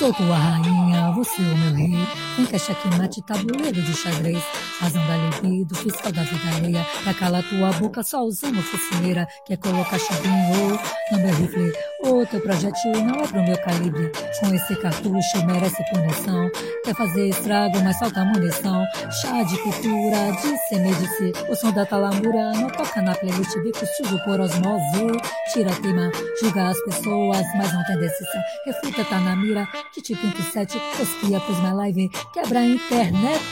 Sou 0.10 0.26
tua 0.26 0.36
rainha, 0.36 1.12
você 1.12 1.39
é 1.39 1.45
o 1.45 1.56
meu 1.56 1.74
rei. 1.76 2.48
Que 2.48 2.58
checkmate, 2.58 3.22
tabuleiro 3.22 3.80
de 3.80 3.93
xadrez. 3.93 4.43
Razão 4.80 5.06
da 5.06 5.15
libido, 5.15 5.76
fiscal 5.76 6.12
da 6.12 6.24
vida 6.24 6.56
alheia. 6.56 6.84
Pra 7.04 7.13
calar 7.13 7.48
tua 7.48 7.72
boca 7.74 8.02
só 8.02 8.24
usando 8.24 8.60
focinheira. 8.60 9.28
Quer 9.45 9.58
colocar 9.58 10.00
chuvinho 10.00 10.80
no 11.12 11.19
meu 11.19 11.36
rifle. 11.36 11.88
O 12.19 12.25
teu 12.25 12.41
projétil 12.41 12.91
não 13.05 13.15
é 13.21 13.27
pro 13.27 13.41
meu 13.41 13.58
calibre. 13.60 14.12
Com 14.41 14.53
esse 14.53 14.75
cartucho 14.75 15.45
merece 15.45 15.82
punição. 15.89 16.51
Quer 16.84 16.93
fazer 16.93 17.29
estrago, 17.29 17.82
mas 17.82 17.97
falta 17.97 18.25
munição. 18.25 18.86
Chá 19.21 19.41
de 19.43 19.58
cultura, 19.60 20.29
de 20.41 20.58
semedici. 20.67 21.32
O 21.49 21.55
som 21.55 21.71
da 21.71 21.86
talamura 21.86 22.51
não 22.51 22.69
toca 22.71 23.01
na 23.01 23.15
playlist. 23.15 23.58
Bico 23.60 23.86
sujo 23.95 24.19
por 24.25 24.38
osmose. 24.41 25.17
Tira 25.53 25.71
tema, 25.82 26.12
julga 26.41 26.67
as 26.67 26.82
pessoas, 26.84 27.45
mas 27.55 27.71
não 27.71 27.86
tem 27.86 27.97
decisão. 27.97 28.41
Refuta, 28.65 29.05
tá 29.05 29.19
na 29.21 29.38
mira. 29.38 29.65
Tipo 29.93 30.27
27, 30.27 30.77
cosquia 30.97 31.39
pros 31.39 31.58
minha 31.60 31.73
live. 31.73 32.10
Quebra 32.34 32.60
a 32.60 32.65
internet. 32.65 33.43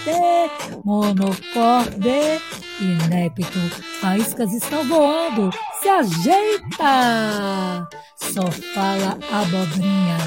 Monocorde, 0.84 2.42
inepto. 2.82 3.60
Faíscas 4.02 4.52
estão 4.52 4.86
voando. 4.90 5.52
Se 5.88 5.92
ajeita! 5.92 7.88
Só 8.18 8.52
fala 8.52 9.18
abobrinha. 9.32 10.18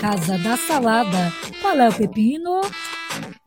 Casa 0.00 0.38
da 0.38 0.56
salada. 0.56 1.32
Qual 1.60 1.74
é 1.74 1.88
o 1.88 1.92
pepino? 1.92 2.60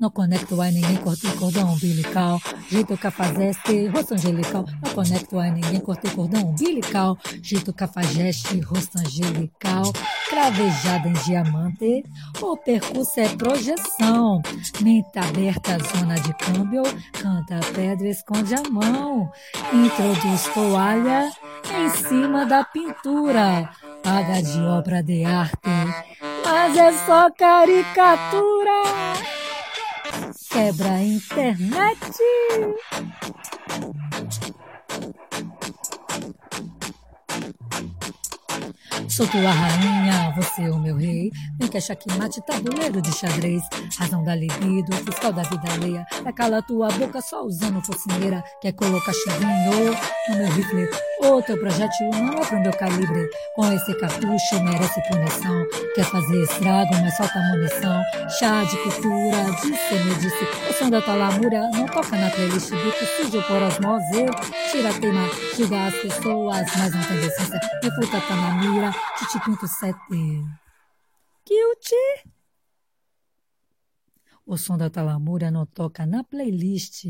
Não 0.01 0.09
conecto 0.09 0.59
a 0.59 0.65
ninguém, 0.71 0.97
cortei 0.97 1.29
cordão 1.33 1.73
umbilical. 1.73 2.41
Jeito 2.71 2.97
cafajeste, 2.97 3.85
rosto 3.85 4.15
angelical. 4.15 4.65
Não 4.83 4.93
conecto 4.95 5.37
a 5.37 5.45
ninguém, 5.51 5.79
cortei 5.79 6.09
cordão 6.09 6.41
umbilical. 6.41 7.15
Jeito 7.43 7.71
cafajeste, 7.71 8.59
rosto 8.61 8.97
angelical. 8.97 9.83
Cravejada 10.27 11.07
em 11.07 11.13
diamante. 11.13 12.03
O 12.41 12.57
percurso 12.57 13.19
é 13.19 13.29
projeção. 13.29 14.41
Mente 14.81 15.19
aberta, 15.19 15.77
zona 15.95 16.15
de 16.15 16.33
câmbio. 16.33 16.81
Canta 17.13 17.59
pedra, 17.71 18.07
esconde 18.07 18.55
a 18.55 18.63
mão. 18.71 19.31
Introduz 19.71 20.45
toalha 20.51 21.31
em 21.77 21.89
cima 21.89 22.47
da 22.47 22.63
pintura. 22.63 23.69
Paga 24.01 24.41
de 24.41 24.61
obra 24.61 25.03
de 25.03 25.23
arte. 25.25 25.69
Mas 26.43 26.75
é 26.75 26.91
só 27.05 27.29
caricatura 27.29 28.71
quebra 30.51 30.95
a 30.95 31.01
internet. 31.01 31.97
Sou 39.11 39.27
tua 39.27 39.51
rainha, 39.51 40.33
você 40.37 40.61
é 40.61 40.71
o 40.71 40.79
meu 40.79 40.95
rei. 40.95 41.29
Vem 41.59 41.67
que 41.67 41.77
é 41.77 42.17
mate 42.17 42.39
tabuleiro 42.45 43.01
de 43.01 43.11
xadrez. 43.11 43.61
Razão 43.99 44.23
da 44.23 44.33
libido, 44.33 44.95
fiscal 45.03 45.33
da 45.33 45.43
vida 45.43 45.69
alheia. 45.69 46.07
É 46.25 46.31
cala 46.31 46.61
tua 46.61 46.87
boca 46.91 47.19
só 47.19 47.43
usando 47.43 47.81
focinheira. 47.81 48.41
Quer 48.61 48.71
colocar 48.71 49.11
chuvinho 49.11 49.97
no 50.29 50.37
meu 50.37 50.47
rifle. 50.53 50.87
O 51.19 51.41
teu 51.41 51.59
projétil 51.59 52.09
não 52.09 52.41
é 52.41 52.45
pro 52.45 52.61
meu 52.61 52.71
calibre. 52.71 53.29
Com 53.53 53.73
esse 53.73 53.93
cartucho 53.95 54.63
merece 54.63 55.01
punição. 55.09 55.65
Quer 55.93 56.05
fazer 56.05 56.43
estrago, 56.43 56.95
mas 57.01 57.17
falta 57.17 57.39
munição. 57.51 58.01
Chá 58.39 58.63
de 58.63 58.77
cultura, 58.77 59.43
disse, 59.61 59.93
me 60.05 60.15
disse. 60.15 60.47
O 60.69 60.73
som 60.73 60.89
da 60.89 61.01
talamura 61.01 61.69
não 61.71 61.85
toca 61.87 62.15
na 62.15 62.29
playlist. 62.29 62.69
Bico 62.69 63.05
sujo 63.17 63.43
por 63.43 63.61
osmose. 63.61 64.25
Tira 64.71 64.93
teima, 64.93 65.29
julga 65.57 65.87
as 65.87 65.95
pessoas, 65.95 66.65
mas 66.77 66.93
não 66.95 67.03
tem 67.03 67.19
decência. 67.19 67.59
Refuta 67.83 68.21
tá 68.21 68.35
na 68.35 68.51
mira. 68.53 69.00
Titi 69.17 69.39
Pinto 69.45 69.67
Sete. 69.67 69.97
Guilty. 71.45 72.29
O 74.45 74.57
som 74.57 74.77
da 74.77 74.89
talamura 74.89 75.51
não 75.51 75.65
toca 75.65 76.05
na 76.05 76.23
playlist. 76.23 77.05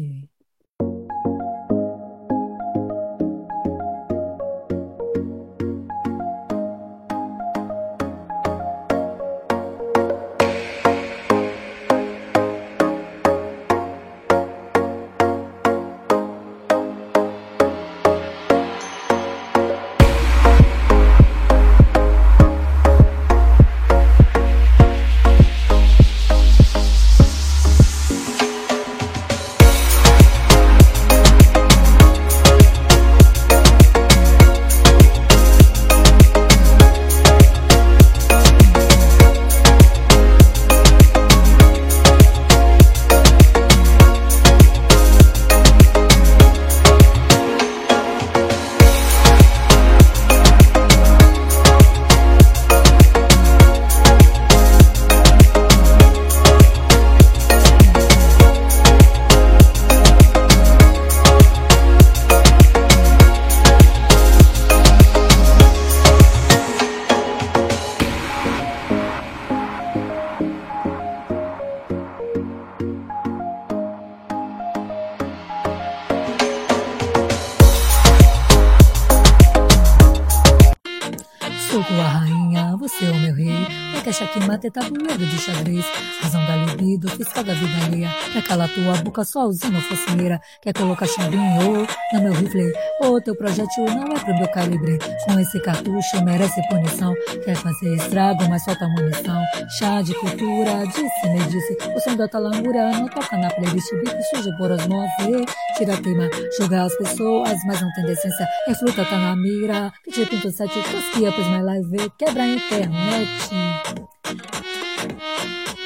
Checkmate, 84.61 84.71
tabuleiro 84.71 85.25
de 85.25 85.37
xadrez. 85.39 85.85
Razão 86.21 86.45
da 86.45 86.55
libido, 86.55 87.09
fiscal 87.09 87.43
da 87.43 87.53
vida 87.53 87.85
alheia. 87.85 88.09
Quer 88.31 88.43
calar 88.43 88.69
tua 88.69 88.93
boca 89.03 89.23
só 89.23 89.45
usando 89.47 89.81
focinheira. 89.81 90.39
Quer 90.61 90.73
colocar 90.73 91.07
chumbinho 91.07 91.87
no 92.13 92.21
meu 92.21 92.33
rifle. 92.33 92.71
Ou 93.01 93.19
teu 93.21 93.35
projétil 93.35 93.85
não 93.85 94.15
é 94.15 94.19
pro 94.19 94.35
meu 94.35 94.47
calibre. 94.49 94.99
Com 95.25 95.39
esse 95.39 95.59
cartucho 95.61 96.23
merece 96.23 96.61
punição. 96.69 97.13
Quer 97.43 97.55
fazer 97.55 97.95
estrago, 97.95 98.47
mas 98.49 98.63
falta 98.63 98.87
munição. 98.87 99.43
Chá 99.79 100.01
de 100.01 100.13
cultura, 100.15 100.85
disse, 100.87 101.29
me 101.29 101.39
disse. 101.49 101.77
O 101.95 101.99
som 101.99 102.15
da 102.15 102.27
talamura 102.27 102.91
não 102.91 103.07
toca 103.07 103.37
na 103.37 103.49
playlist. 103.49 103.91
Bico 103.95 104.21
sujo 104.35 104.55
por 104.57 104.71
osmose. 104.71 105.45
Tira 105.77 105.97
clima, 105.97 106.29
joga 106.57 106.83
as 106.83 106.95
pessoas, 106.97 107.57
mas 107.65 107.81
não 107.81 107.91
tem 107.93 108.05
decência. 108.05 108.47
É 108.67 108.75
fruta, 108.75 109.05
tá 109.05 109.17
na 109.17 109.35
mira. 109.35 109.91
Pedi 110.05 110.25
pinto 110.25 110.51
sete, 110.51 110.79
tosquia, 110.83 111.31
pois 111.31 111.47
my 111.47 111.61
live 111.61 112.11
quebra 112.17 112.43
a 112.43 112.47
internet. 112.47 114.10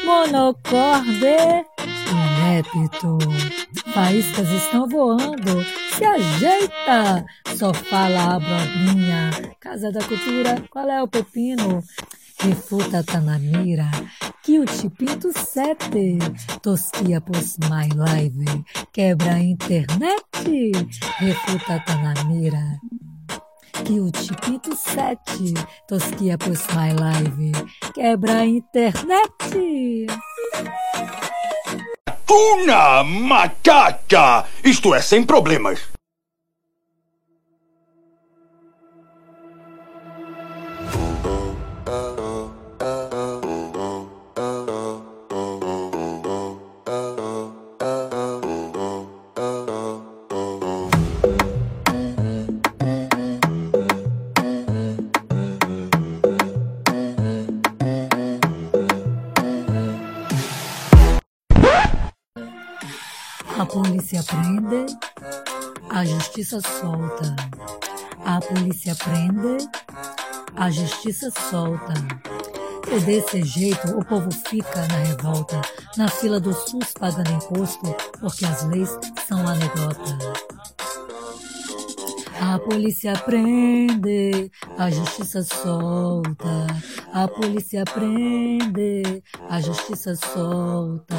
Monocorde, 0.06 1.66
inepto. 2.12 3.18
Faíscas 3.94 4.50
estão 4.50 4.88
voando, 4.88 5.66
se 5.96 6.06
ajeita. 6.06 7.26
Só 7.56 7.74
fala 7.74 8.36
a 8.36 8.40
brobinha. 8.40 9.32
Casa 9.60 9.92
da 9.92 10.04
Cultura, 10.04 10.64
qual 10.70 10.90
é 10.90 11.02
o 11.02 11.08
pepino? 11.08 11.84
Refuta 12.40 13.04
tá 13.04 13.20
na 13.20 13.40
mira. 13.40 13.90
Que 14.44 14.60
o 14.60 14.66
tipinto 14.66 15.32
sete. 15.34 16.20
Tosquia 16.62 17.20
pos 17.22 17.58
my 17.70 17.90
live. 17.96 18.64
Quebra 18.94 19.36
a 19.36 19.40
internet. 19.40 20.72
Refuta 21.18 21.80
tá 21.86 21.96
na 21.96 22.24
mira 22.26 22.80
que 23.84 24.00
o 24.00 24.12
Tipito 24.12 24.76
7 24.76 25.54
tosquia 25.88 26.38
pros 26.38 26.66
My 26.68 26.94
Live. 26.94 27.52
Quebra 27.94 28.40
a 28.40 28.46
internet! 28.46 30.08
Tuna 32.26 33.04
macaca! 33.04 34.46
Isto 34.64 34.94
é 34.94 35.02
sem 35.02 35.24
problemas. 35.24 35.95
A 65.90 66.06
justiça 66.06 66.60
solta. 66.62 67.36
A 68.26 68.40
polícia 68.42 68.96
prende, 68.96 69.70
a 70.56 70.72
justiça 70.72 71.32
solta. 71.50 71.94
E 72.92 73.00
desse 73.02 73.44
jeito 73.44 73.98
o 73.98 74.04
povo 74.06 74.30
fica 74.48 74.88
na 74.88 74.98
revolta, 74.98 75.62
na 75.98 76.08
fila 76.08 76.40
do 76.40 76.54
SUS 76.54 76.94
pagando 77.00 77.32
imposto, 77.32 77.96
porque 78.20 78.46
as 78.46 78.64
leis 78.68 78.90
são 79.28 79.48
anedota. 79.48 80.18
A 82.42 82.60
polícia 82.60 83.14
prende, 83.14 84.52
a 84.78 84.90
justiça 84.90 85.44
solta. 85.44 86.68
A 87.14 87.28
polícia 87.28 87.84
prende, 87.86 89.24
a 89.50 89.62
justiça 89.62 90.16
solta. 90.16 91.16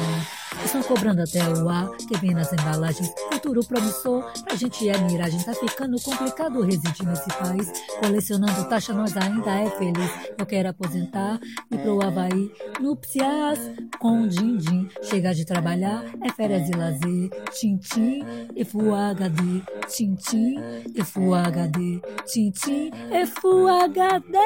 Estão 0.63 0.83
cobrando 0.83 1.21
até 1.21 1.47
o 1.49 1.69
ar 1.69 1.89
que 1.97 2.17
vem 2.17 2.33
nas 2.33 2.51
embalagens. 2.51 3.09
Futuro 3.31 3.65
promissor, 3.65 4.31
a 4.51 4.55
gente 4.55 4.87
é 4.89 4.97
miragem. 4.99 5.41
Tá 5.43 5.53
ficando 5.53 5.99
complicado 6.01 6.61
residir 6.61 7.05
nesse 7.05 7.27
país. 7.29 7.71
Colecionando 7.99 8.67
taxa, 8.69 8.93
nós 8.93 9.15
ainda 9.15 9.51
é 9.51 9.69
feliz. 9.71 10.11
Eu 10.37 10.45
quero 10.45 10.69
aposentar 10.69 11.39
e 11.71 11.77
pro 11.77 12.03
Havaí. 12.03 12.51
Núpcias 12.79 13.59
com 13.99 14.27
din-din. 14.27 14.89
Chegar 15.03 15.33
de 15.33 15.45
trabalhar 15.45 16.03
é 16.23 16.31
férias 16.31 16.69
e 16.69 16.73
lazer. 16.73 17.29
Tintim 17.59 18.23
e 18.55 18.65
Full 18.65 18.93
HD. 18.93 19.41
Tintim 19.87 20.55
e 20.95 21.03
Full 21.03 21.33
HD. 21.33 22.01
Tintim 22.25 22.91
e 23.11 23.25
Full 23.25 23.67
HD. 23.67 24.37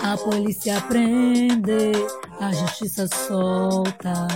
A 0.00 0.16
polícia 0.16 0.80
prende, 0.82 1.92
a 2.40 2.52
justiça 2.52 3.06
solta. 3.08 4.26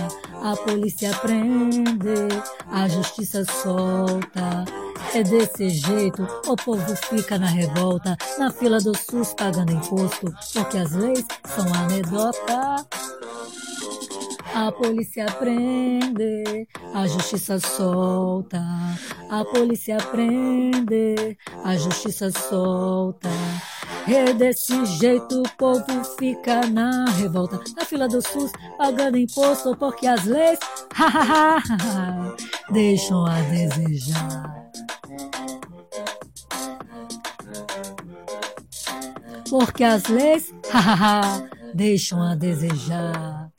A 0.43 0.55
polícia 0.57 1.13
prende, 1.21 2.27
a 2.71 2.87
justiça 2.87 3.43
solta. 3.45 4.65
É 5.13 5.23
desse 5.23 5.69
jeito, 5.69 6.27
o 6.45 6.55
povo 6.55 6.95
fica 6.95 7.37
na 7.37 7.47
revolta, 7.47 8.17
na 8.37 8.51
fila 8.51 8.77
do 8.79 8.95
SUS 8.95 9.33
pagando 9.33 9.71
imposto, 9.71 10.33
porque 10.53 10.77
as 10.77 10.91
leis 10.91 11.25
são 11.45 11.65
anedota. 11.73 12.85
A 14.53 14.71
polícia 14.71 15.25
prende, 15.25 16.67
a 16.93 17.07
justiça 17.07 17.59
solta. 17.59 18.61
A 19.29 19.43
polícia 19.45 19.97
prende, 19.97 21.37
a 21.63 21.75
justiça 21.75 22.31
solta. 22.31 23.29
E 24.07 24.33
desse 24.33 24.85
jeito 24.85 25.41
o 25.41 25.49
povo 25.57 26.03
fica 26.17 26.65
na 26.67 27.05
revolta, 27.11 27.59
na 27.75 27.85
fila 27.85 28.07
do 28.07 28.21
SUS, 28.21 28.51
pagando 28.77 29.17
imposto, 29.17 29.75
porque 29.75 30.07
as 30.07 30.23
leis, 30.23 30.59
deixam 32.71 33.25
a 33.25 33.39
desejar. 33.41 34.71
Porque 39.49 39.83
as 39.83 40.05
leis, 40.07 40.53
deixam 41.73 42.21
a 42.21 42.35
desejar. 42.35 43.51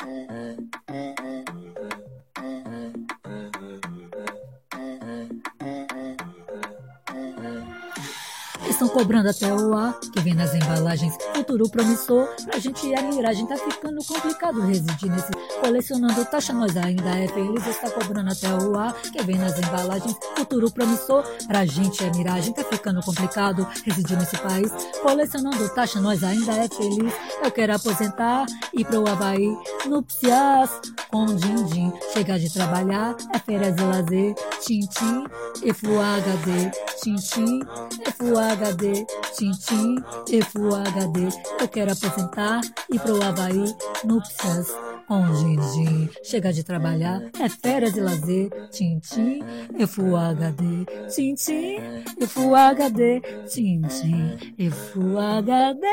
Estão 8.79 8.91
cobrando 8.91 9.29
até 9.29 9.53
o 9.53 9.75
ar 9.75 9.99
que 9.99 10.21
vem 10.21 10.35
nas 10.35 10.55
embalagens. 10.55 11.13
Futuro 11.35 11.69
promissor, 11.69 12.29
pra 12.45 12.61
gente 12.61 12.95
é 12.95 13.03
miragem. 13.03 13.45
Tá 13.45 13.57
ficando 13.57 14.05
complicado 14.05 14.61
residir 14.61 15.11
nesse. 15.11 15.33
Colecionando 15.61 16.25
taxa, 16.27 16.53
nós 16.53 16.77
ainda 16.77 17.11
é 17.19 17.27
feliz. 17.27 17.67
Está 17.67 17.91
cobrando 17.91 18.31
até 18.31 18.55
o 18.55 18.79
ar 18.79 18.95
que 18.95 19.21
vem 19.25 19.35
nas 19.35 19.59
embalagens. 19.59 20.15
Futuro 20.37 20.71
promissor, 20.71 21.25
pra 21.49 21.67
gente 21.67 22.05
é 22.05 22.11
miragem. 22.13 22.53
Tá 22.53 22.63
ficando 22.63 23.03
complicado 23.03 23.67
residir 23.85 24.17
nesse 24.17 24.39
país. 24.39 24.71
Colecionando 25.03 25.69
taxa, 25.71 26.01
nós 26.01 26.23
ainda 26.23 26.53
é 26.53 26.69
feliz. 26.69 27.13
Eu 27.43 27.51
quero 27.51 27.75
aposentar 27.75 28.47
e 28.73 28.85
pro 28.85 29.09
Havaí. 29.09 29.59
Núpcias 29.87 30.71
com 31.11 31.27
din-din. 31.27 31.93
Chegar 32.13 32.39
de 32.39 32.53
trabalhar 32.53 33.17
é 33.35 33.39
férias 33.41 33.75
e 33.77 33.83
lazer. 33.83 34.35
Tintim 34.61 35.25
e 35.65 35.73
Full 35.73 36.01
HD. 36.01 36.71
Tintim 37.03 37.61
e 38.07 38.13
Full 38.13 38.39
HD. 38.69 39.07
Tintim 39.37 39.97
e 40.31 40.43
Full 40.43 40.75
HD. 40.75 41.29
Eu 41.61 41.69
quero 41.69 41.93
aposentar 41.93 42.61
e 42.93 42.99
pro 42.99 43.23
Havaí. 43.23 43.75
Núpcias 44.05 44.75
com 45.07 45.23
din-din. 45.33 46.11
Chegar 46.23 46.53
de 46.53 46.63
trabalhar 46.63 47.23
é 47.41 47.49
férias 47.49 47.97
e 47.97 48.01
lazer. 48.01 48.51
Tintim 48.71 49.41
e 49.79 49.87
Full 49.87 50.17
HD. 50.17 50.87
Tintim 51.15 51.79
e 52.21 52.27
Full 52.27 52.55
HD. 52.55 53.21
Tintim 53.47 54.55
e 54.59 54.71
Full 54.71 55.19
HD. 55.19 55.87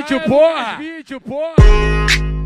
Vídeo, 0.00 0.20
porra! 0.22 0.76
Vídeo, 0.78 1.20
porra! 1.20 2.39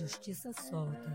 Justiça 0.00 0.50
solta. 0.52 1.12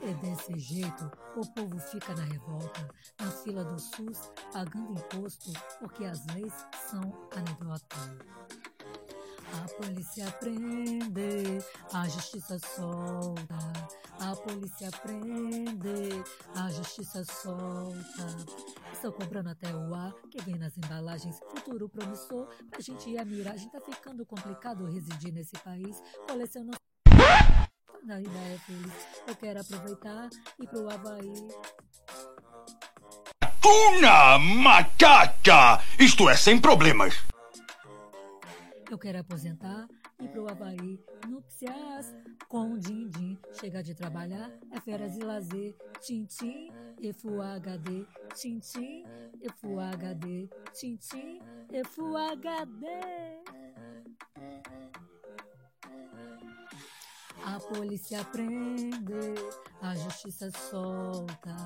E 0.00 0.14
desse 0.14 0.58
jeito, 0.58 1.10
o 1.36 1.46
povo 1.52 1.78
fica 1.78 2.14
na 2.14 2.24
revolta, 2.24 2.88
na 3.20 3.30
fila 3.30 3.64
do 3.64 3.78
SUS, 3.78 4.30
pagando 4.52 4.92
imposto, 4.92 5.52
porque 5.78 6.04
as 6.04 6.24
leis 6.28 6.54
são 6.88 7.00
anedota. 7.32 7.96
A 9.52 9.68
polícia 9.82 10.30
prende, 10.32 11.58
a 11.92 12.08
justiça 12.08 12.58
solta. 12.60 13.58
A 14.20 14.36
polícia 14.36 14.90
prende, 15.02 16.24
a 16.54 16.70
justiça 16.70 17.24
solta. 17.24 18.26
Estão 18.92 19.10
comprando 19.10 19.48
até 19.48 19.74
o 19.74 19.92
ar 19.92 20.14
que 20.30 20.40
vem 20.42 20.56
nas 20.56 20.78
embalagens. 20.78 21.40
Futuro 21.50 21.88
promissor 21.88 22.46
pra 22.70 22.80
gente 22.80 23.10
ir 23.10 23.18
a 23.18 23.24
miragem. 23.24 23.68
Tá 23.70 23.80
ficando 23.80 24.24
complicado 24.24 24.86
residir 24.86 25.32
nesse 25.32 25.58
país. 25.58 26.00
Colecionando. 26.28 26.89
Na 28.04 28.20
ideia 28.20 28.58
feliz. 28.60 28.92
Eu 29.26 29.36
quero 29.36 29.60
aproveitar 29.60 30.30
e 30.58 30.66
pro 30.66 30.90
Havaí. 30.90 31.34
Tuna 33.60 34.38
macaca! 34.38 35.82
Isto 35.98 36.28
é 36.28 36.36
sem 36.36 36.60
problemas. 36.60 37.14
Eu 38.90 38.98
quero 38.98 39.20
aposentar 39.20 39.86
e 40.20 40.28
pro 40.28 40.50
Havaí. 40.50 40.98
Nupcias 41.28 42.14
com 42.48 42.76
din-din. 42.78 43.38
Chega 43.52 43.82
de 43.82 43.94
trabalhar, 43.94 44.50
é 44.72 44.80
férias 44.80 45.16
e 45.16 45.20
lazer. 45.20 45.76
Tintim 46.00 46.72
e 47.00 47.12
Full 47.12 47.40
HD. 47.40 48.06
Tintim 48.34 49.04
e 49.40 49.48
Full 49.60 49.78
HD. 49.78 50.48
Tintim 50.72 51.40
e 51.70 51.84
Full 51.84 52.16
HD. 52.16 52.86
A 57.44 57.58
polícia 57.58 58.24
prende, 58.24 59.34
a 59.80 59.94
justiça 59.94 60.50
solta. 60.50 61.56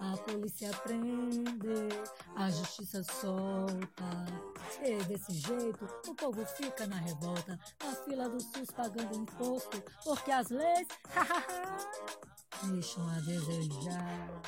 A 0.00 0.16
polícia 0.18 0.70
prende, 0.82 1.88
a 2.36 2.50
justiça 2.50 3.02
solta. 3.04 4.24
E 4.82 4.96
desse 5.04 5.32
jeito, 5.32 5.88
o 6.08 6.14
povo 6.14 6.44
fica 6.46 6.86
na 6.86 6.96
revolta, 6.96 7.58
na 7.84 7.94
fila 8.04 8.28
do 8.28 8.40
SUS 8.40 8.70
pagando 8.74 9.16
imposto, 9.16 9.82
porque 10.04 10.30
as 10.30 10.48
leis, 10.50 10.88
deixam 12.64 13.08
a 13.08 13.20
desejar. 13.20 14.42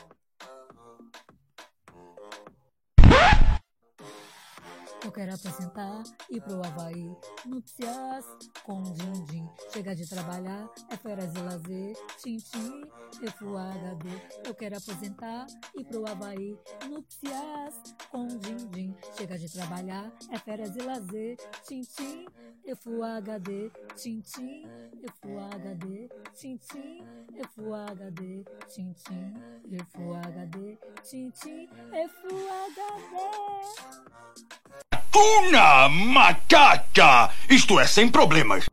Eu 5.04 5.12
quero 5.12 5.34
apresentar 5.34 6.02
e 6.30 6.40
pro 6.40 6.64
Havaí. 6.64 7.14
Nupcias 7.44 8.24
com 8.64 8.82
din-din. 8.82 9.46
Chega 9.70 9.94
de 9.94 10.08
trabalhar, 10.08 10.66
é 10.90 10.96
férias 10.96 11.34
e 11.34 11.40
lazer. 11.40 11.94
Tintim 12.22 12.84
HD. 13.22 14.08
Eu 14.46 14.54
quero 14.54 14.78
aposentar 14.78 15.46
e 15.76 15.84
pro 15.84 16.08
Havaí. 16.08 16.58
Nupcias 16.88 17.94
com 18.10 18.26
din-din. 18.26 18.96
Chega 19.14 19.36
de 19.38 19.52
trabalhar, 19.52 20.10
é 20.30 20.38
férias 20.38 20.74
e 20.74 20.80
lazer. 20.80 21.36
Tintim 21.68 22.24
HD. 22.66 23.70
Tintim 23.94 24.66
HD. 25.12 26.08
Tintim 26.34 27.04
HD. 27.38 28.44
Tintim 28.68 29.34
HD. 30.24 30.78
Tintim 31.02 31.68
e 31.92 32.08
Tuna 35.14 35.88
macaca! 35.88 37.30
Isto 37.48 37.78
é 37.78 37.86
sem 37.86 38.08
problemas. 38.08 38.68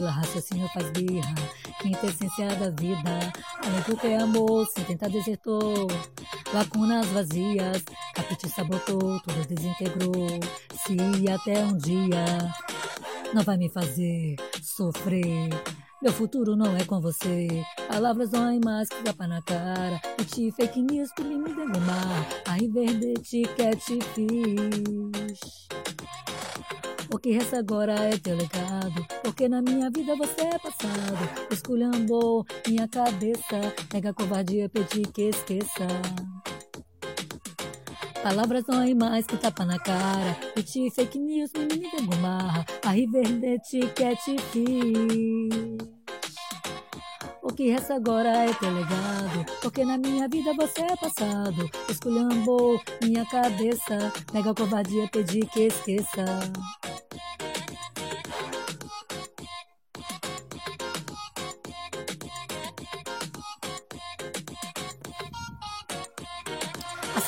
Raciocínio 0.00 0.68
faz 0.68 0.90
birra. 0.90 1.34
Quintessência 1.80 2.48
da 2.56 2.70
vida, 2.70 3.32
além 3.64 3.98
que 3.98 4.06
é 4.06 4.18
amor, 4.18 4.66
sem 4.66 4.84
tentar 4.84 5.08
desertou. 5.08 5.88
Lacunas 6.52 7.06
vazias, 7.08 7.82
capite 8.14 8.48
sabotou, 8.48 9.20
tudo 9.20 9.46
desintegrou. 9.46 10.40
Se 10.84 11.30
até 11.30 11.64
um 11.64 11.76
dia 11.76 12.24
não 13.34 13.42
vai 13.42 13.56
me 13.56 13.68
fazer 13.68 14.36
sofrer. 14.62 15.48
Meu 16.02 16.12
futuro 16.12 16.56
não 16.56 16.76
é 16.76 16.84
com 16.84 17.00
você. 17.00 17.64
Palavras 17.88 18.30
doem 18.30 18.60
mais 18.64 18.88
que 18.88 19.02
tapa 19.04 19.26
na 19.26 19.40
cara. 19.40 20.00
E 20.20 20.24
te 20.24 20.50
fake 20.50 20.82
news 20.82 21.12
que 21.12 21.22
me 21.22 21.44
derrumar. 21.44 22.26
Aí 22.48 22.68
verdade 22.68 23.20
que 23.22 23.76
te 23.76 24.00
fiz. 24.12 25.68
O 27.12 27.18
que 27.18 27.30
resta 27.32 27.58
agora 27.58 27.92
é 27.92 28.16
teu 28.16 28.34
legado. 28.34 29.06
Porque 29.22 29.46
na 29.46 29.60
minha 29.60 29.90
vida 29.90 30.16
você 30.16 30.40
é 30.40 30.58
passado. 30.58 31.50
Esculhambou 31.50 32.46
minha 32.66 32.88
cabeça. 32.88 33.74
Nega 33.92 34.14
covardia, 34.14 34.66
pedi 34.70 35.02
que 35.02 35.28
esqueça. 35.28 35.86
Palavras 38.22 38.64
doem 38.64 38.94
mais 38.94 39.26
que 39.26 39.36
tapa 39.36 39.62
na 39.66 39.78
cara. 39.78 40.38
E 40.56 40.62
te 40.62 40.90
fake 40.90 41.18
news, 41.18 41.50
me 41.54 41.66
me 41.66 41.90
derrumar. 41.90 42.64
Aí 42.82 43.06
verdade 43.06 43.60
que 43.94 44.16
te. 44.16 44.66
O 47.42 47.48
que 47.48 47.70
resta 47.70 47.94
agora 47.96 48.30
é 48.30 48.54
teu 48.54 48.72
legado. 48.72 49.44
Porque 49.60 49.84
na 49.84 49.98
minha 49.98 50.26
vida 50.28 50.54
você 50.54 50.80
é 50.80 50.96
passado. 50.96 51.68
Esculhambou 51.90 52.80
minha 53.02 53.26
cabeça. 53.26 54.10
Nega 54.32 54.54
covardia, 54.54 55.06
pedi 55.12 55.40
que 55.40 55.66
esqueça. 55.66 56.24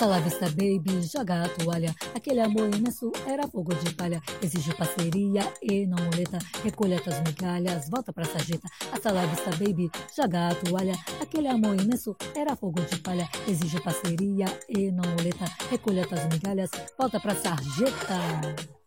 Hasta 0.04 0.20
vista, 0.20 0.46
baby, 0.50 1.00
joga 1.02 1.44
a 1.44 1.48
toalha. 1.48 1.94
Aquele 2.14 2.40
amor 2.40 2.68
imenso 2.74 3.10
era 3.26 3.48
fogo 3.48 3.74
de 3.74 3.94
palha. 3.94 4.20
Exige 4.42 4.74
parceria 4.74 5.50
e 5.62 5.86
não 5.86 5.96
muleta. 5.96 6.38
Recolha 6.62 7.00
tuas 7.00 7.22
migalhas, 7.22 7.88
volta 7.88 8.12
pra 8.12 8.26
sarjeta. 8.26 8.68
Hasta 8.92 9.26
vista, 9.26 9.50
baby, 9.52 9.90
joga 10.14 10.48
a 10.48 10.54
toalha. 10.56 10.94
Aquele 11.22 11.48
amor 11.48 11.80
imenso 11.80 12.14
era 12.36 12.54
fogo 12.54 12.82
de 12.82 12.98
palha. 12.98 13.26
Exige 13.48 13.80
parceria 13.80 14.44
e 14.68 14.92
não 14.92 15.10
muleta. 15.12 15.46
Recolha 15.70 16.06
tuas 16.06 16.26
migalhas, 16.26 16.70
volta 16.98 17.18
pra 17.18 17.34
sarjeta. 17.34 18.83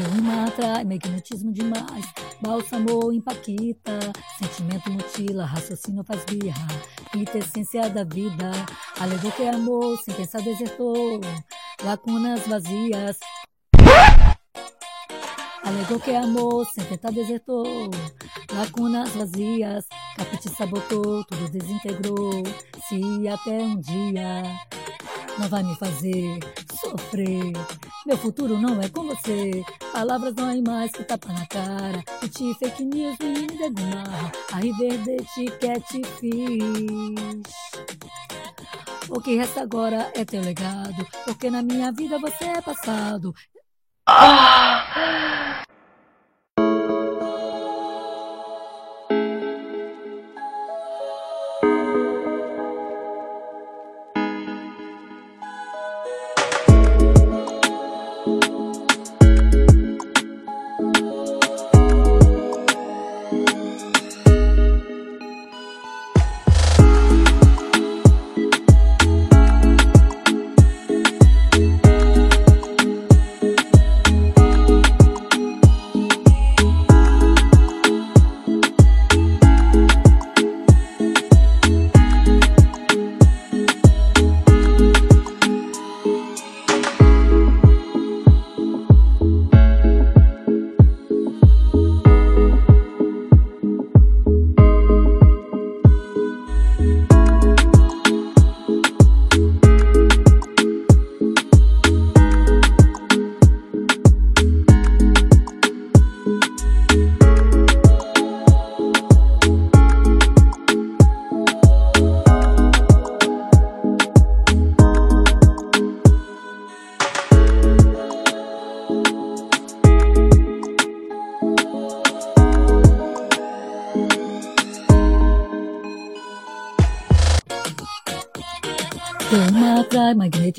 Imã 0.00 0.46
atrai, 0.46 0.84
magnetismo 0.84 1.52
demais. 1.52 2.06
Bálsamo 2.40 3.12
empaquita, 3.12 3.98
sentimento 4.38 4.90
mutila, 4.90 5.44
raciocínio 5.44 6.02
faz 6.02 6.24
birra. 6.24 6.66
Quintessência 7.12 7.90
da 7.90 8.02
vida, 8.02 8.50
alegou 8.98 9.30
que 9.32 9.42
é 9.42 9.50
amor, 9.50 9.98
sem 9.98 10.14
pensar 10.14 10.40
desertou. 10.40 11.20
Lacunas 11.84 12.46
vazias. 12.46 13.18
Alegou 15.62 16.00
que 16.00 16.10
é 16.10 16.16
amor, 16.16 16.66
sem 16.72 16.84
tentar 16.84 17.10
desertou. 17.10 17.90
Lacunas 18.52 19.10
vazias, 19.10 19.84
capite 20.16 20.48
sabotou, 20.48 21.22
tudo 21.24 21.50
desintegrou. 21.50 22.42
Se 22.88 23.28
até 23.28 23.58
um 23.58 23.78
dia 23.78 24.42
não 25.38 25.48
vai 25.48 25.62
me 25.62 25.74
fazer 25.76 26.38
sofrer. 26.80 27.52
Meu 28.06 28.16
futuro 28.16 28.58
não 28.58 28.80
é 28.80 28.88
com 28.88 29.04
você. 29.04 29.64
Palavras 29.92 30.34
não 30.34 30.50
é 30.50 30.60
mais 30.60 30.90
que 30.92 31.04
tapa 31.04 31.32
na 31.32 31.46
cara. 31.46 32.02
E 32.22 32.28
te 32.28 32.54
fake 32.54 32.84
news 32.84 33.16
me 33.18 33.46
degumar. 33.46 34.32
Aí 34.52 34.72
verdade 34.72 35.24
que 35.34 35.80
te 35.80 36.02
fiz. 36.18 37.42
O 39.08 39.20
que 39.20 39.36
resta 39.36 39.62
agora 39.62 40.10
é 40.14 40.24
teu 40.24 40.42
legado. 40.42 41.06
Porque 41.24 41.50
na 41.50 41.62
minha 41.62 41.92
vida 41.92 42.18
você 42.18 42.44
é 42.44 42.60
passado. 42.60 43.34
Uma 44.08 45.62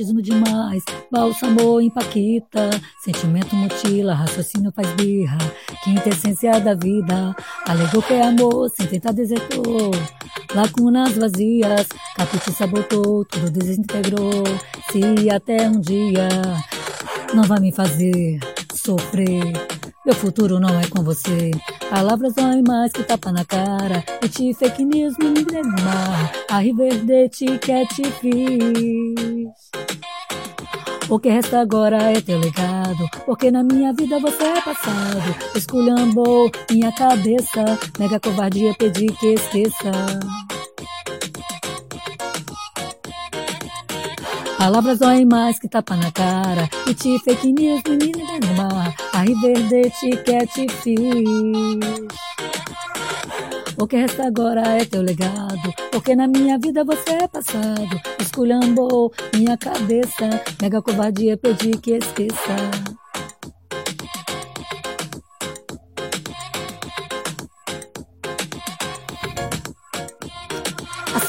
atrai 0.04 0.14
magnetismo 0.14 0.22
demais, 0.22 0.84
bálsamo 1.10 1.80
empaquita, 1.80 2.70
sentimento 3.04 3.56
mutila, 3.56 4.14
raciocínio 4.14 4.72
faz 4.76 4.88
birra, 4.94 5.38
quinta 5.84 6.10
essência 6.10 6.60
da 6.60 6.74
vida, 6.74 7.36
alegou 7.66 8.02
que 8.02 8.14
é 8.14 8.28
amor, 8.28 8.70
sem 8.70 8.86
tentar 8.88 9.14
desertou, 9.14 9.92
lacunas 10.54 11.18
vazias, 11.18 11.88
capite 12.16 12.52
sabotou, 12.52 13.26
tudo 13.26 13.50
desintegrou, 13.50 14.44
se 14.92 15.30
até 15.30 15.68
um 15.70 15.80
dia 15.80 16.28
não 17.34 17.44
vai 17.44 17.60
me 17.60 17.72
fazer 17.72 18.40
sofrer. 18.74 19.54
Meu 20.06 20.14
futuro 20.14 20.60
não 20.60 20.78
é 20.82 20.86
com 20.88 21.02
você. 21.02 21.52
Palavras 21.90 22.34
doem 22.34 22.62
mais 22.62 22.92
que 22.92 23.04
tapa 23.04 23.32
na 23.32 23.46
cara. 23.46 24.04
E 24.22 24.28
te 24.28 24.54
fake 24.54 24.84
news 24.84 25.14
me 25.18 25.46
mar. 25.82 26.32
A 26.50 26.58
riverdete 26.58 27.46
que 27.60 27.88
te 27.88 28.12
fiz. 28.20 29.93
O 31.14 31.20
que 31.20 31.30
resta 31.30 31.60
agora 31.60 32.12
é 32.12 32.20
teu 32.20 32.40
legado. 32.40 33.08
Porque 33.24 33.52
na 33.52 33.62
minha 33.62 33.94
vida 33.94 34.20
você 34.20 34.46
é 34.46 34.60
passado. 34.62 35.36
Esculhambou 35.56 36.50
minha 36.72 36.92
cabeça. 36.92 37.78
Mega 38.00 38.20
covardia, 38.20 38.74
pedi 38.74 39.06
que 39.20 39.36
esqueça. 39.36 39.92
Palavras 44.64 45.00
doem 45.00 45.26
mais 45.26 45.60
que 45.60 45.68
tapa 45.68 45.94
na 45.98 46.10
cara. 46.10 46.70
E 46.88 46.94
te 46.94 47.20
fake 47.20 47.52
news, 47.52 47.82
menina 47.86 48.40
no 48.40 48.54
mar. 48.56 48.96
A 49.12 49.20
riverdete 49.20 50.16
que 50.24 50.48
te 50.48 50.70
fiz. 50.70 51.80
O 53.78 53.86
que 53.86 53.98
resta 53.98 54.26
agora 54.26 54.62
é 54.62 54.86
teu 54.86 55.02
legado. 55.02 55.74
Porque 55.92 56.16
na 56.16 56.30
minha 56.30 56.58
vida 56.58 56.86
você 56.86 57.12
é 57.12 57.28
passado. 57.28 58.02
Esculhambou 58.22 59.12
minha 59.36 59.58
cabeça. 59.58 60.30
Mega 60.62 60.82
covardia, 60.82 61.36
pedi 61.36 61.78
que 61.78 61.98
esqueça. 61.98 63.03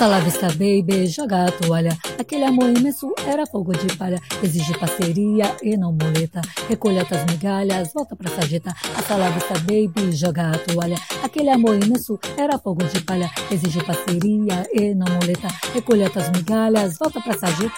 Salada 0.04 0.28
está 0.28 0.48
baby, 0.48 1.06
joga 1.06 1.46
a 1.46 1.50
toalha. 1.50 1.96
Aquele 2.18 2.44
amor 2.44 2.68
imenso 2.68 3.10
era 3.26 3.46
fogo 3.46 3.72
de 3.72 3.96
palha. 3.96 4.20
Exige 4.42 4.78
parceria 4.78 5.56
e 5.62 5.78
não 5.78 5.92
muleta. 5.92 6.42
Recolha 6.68 7.06
tuas 7.06 7.24
migalhas, 7.24 7.90
volta 7.94 8.14
pra 8.14 8.30
sarjeta. 8.30 8.74
A 8.94 9.02
salada 9.02 9.38
está 9.38 9.54
baby, 9.60 10.12
joga 10.12 10.50
a 10.50 10.58
toalha. 10.58 10.96
Aquele 11.22 11.48
amor 11.48 11.82
imenso 11.82 12.20
era 12.36 12.58
fogo 12.58 12.84
de 12.84 13.00
palha. 13.00 13.30
Exige 13.50 13.82
parceria 13.82 14.68
e 14.74 14.94
não 14.94 15.06
muleta. 15.06 15.48
Recolha 15.72 16.10
tuas 16.10 16.28
migalhas, 16.32 16.98
volta 16.98 17.22
pra 17.22 17.38
sarjeta. 17.38 17.74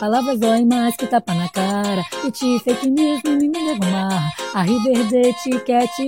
Palavras 0.00 0.40
doem 0.40 0.64
mais 0.64 0.96
que 0.96 1.06
tapa 1.06 1.34
na 1.34 1.50
cara. 1.50 2.06
E 2.24 2.30
te 2.30 2.58
fake 2.60 2.88
news, 2.88 3.20
me 3.22 3.48
negomar. 3.48 4.32
A 4.54 4.62
Riverdete 4.62 5.60
quer 5.66 5.86
te. 5.88 6.06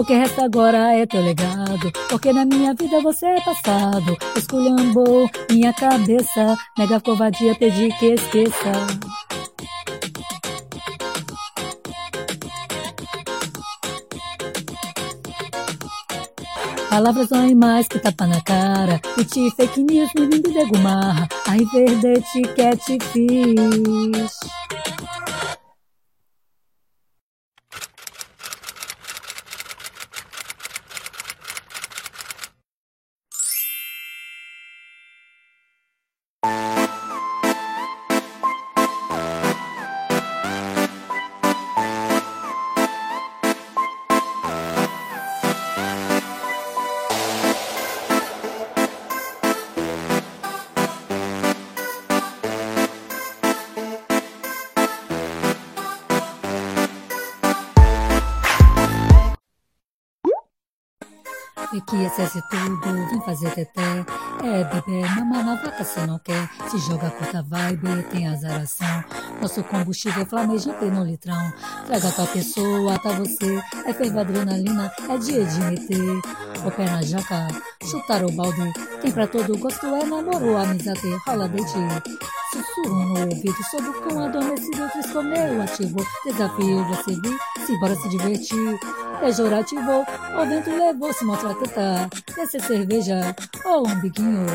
O 0.00 0.04
que 0.04 0.14
resta 0.14 0.46
agora 0.46 0.94
é 0.94 1.04
teu 1.04 1.20
legado, 1.20 1.92
porque 2.08 2.32
na 2.32 2.46
minha 2.46 2.72
vida 2.72 3.02
você 3.02 3.26
é 3.26 3.40
passado. 3.42 4.16
Esculhambou 4.34 5.30
minha 5.50 5.74
cabeça, 5.74 6.56
mega 6.78 6.98
covardia, 7.02 7.54
pedi 7.54 7.92
que 7.98 8.14
esqueça. 8.14 8.72
Palavras 16.88 17.28
doem 17.28 17.54
mais 17.54 17.86
que 17.86 17.98
tapa 17.98 18.26
na 18.26 18.40
cara. 18.40 18.98
E 19.18 19.24
te 19.26 19.50
fake 19.50 19.82
news 19.82 20.08
me 20.14 20.28
vim 20.28 20.40
de 20.40 20.50
degumar. 20.50 21.28
Ai, 21.46 21.58
verdade 21.74 22.22
que 22.56 22.76
te 22.78 22.98
fiz. 23.04 24.40
E 62.10 62.12
que 62.12 62.22
excesse 62.22 62.42
tudo, 62.42 62.80
vem 62.80 62.99
fazer 63.30 63.50
teté. 63.50 64.04
É, 64.42 64.64
bebê, 64.64 65.06
mamar 65.08 65.44
na 65.44 65.54
vaca 65.54 65.84
se 65.84 66.00
não 66.00 66.18
quer. 66.18 66.48
Se 66.68 66.78
joga 66.78 67.10
curta 67.10 67.42
vibe, 67.42 68.02
tem 68.10 68.26
azaração. 68.26 69.04
Nosso 69.40 69.62
combustível 69.64 70.26
flamejante 70.26 70.84
no 70.86 71.04
litrão. 71.04 71.52
Traga 71.86 72.10
tua 72.10 72.26
pessoa, 72.26 72.98
tá 72.98 73.12
você. 73.12 73.62
É 73.86 73.92
ferva 73.92 74.22
adrenalina, 74.22 74.92
é 75.08 75.18
dia 75.18 75.44
de 75.44 75.60
meter. 75.60 76.20
O 76.66 76.70
pé 76.70 76.84
na 76.86 77.02
jaca, 77.02 77.48
chutar 77.84 78.24
o 78.24 78.32
balde. 78.32 78.72
Tem 79.00 79.12
pra 79.12 79.26
todo 79.26 79.56
gosto, 79.58 79.86
é 79.86 80.04
namoro, 80.04 80.56
amizade, 80.56 81.16
rola 81.26 81.48
deite. 81.48 81.72
Sussurro 82.52 82.96
no 82.96 83.20
ouvido, 83.20 83.62
sob 83.70 83.88
o 83.88 83.92
cão 84.02 84.24
adormecido, 84.24 84.88
triscomeu 84.90 85.62
ativo. 85.62 86.04
Desafio, 86.24 86.84
você 86.86 87.12
viu? 87.20 87.38
Se 87.64 87.78
bora 87.78 87.94
se 87.94 88.08
divertir 88.08 88.80
pejorativo. 89.20 90.04
O 90.36 90.46
vento 90.46 90.70
levou, 90.70 91.12
se 91.12 91.24
mostra 91.24 91.54
teta. 91.54 92.08
Descer 92.34 92.62
cerveja 92.62 93.19
ou 93.64 93.86
um 93.86 94.00
biquinho, 94.00 94.46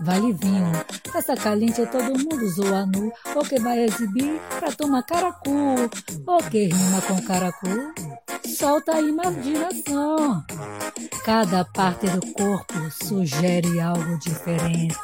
vale 0.00 0.32
vinho. 0.32 0.72
Essa 1.14 1.36
caliente 1.36 1.84
todo 1.86 2.18
mundo 2.18 2.48
zoa 2.50 2.86
nu. 2.86 3.12
O 3.34 3.44
que 3.44 3.58
vai 3.60 3.80
exibir 3.84 4.40
pra 4.58 4.72
tomar 4.72 5.02
caracu. 5.02 5.90
O 6.26 6.50
que 6.50 6.66
rima 6.66 7.00
com 7.02 7.20
caracu? 7.22 7.92
Solta 8.46 8.96
a 8.96 9.00
imaginação. 9.00 10.44
Cada 11.24 11.64
parte 11.64 12.06
do 12.08 12.32
corpo 12.32 12.74
sugere 13.04 13.80
algo 13.80 14.18
diferente. 14.18 14.98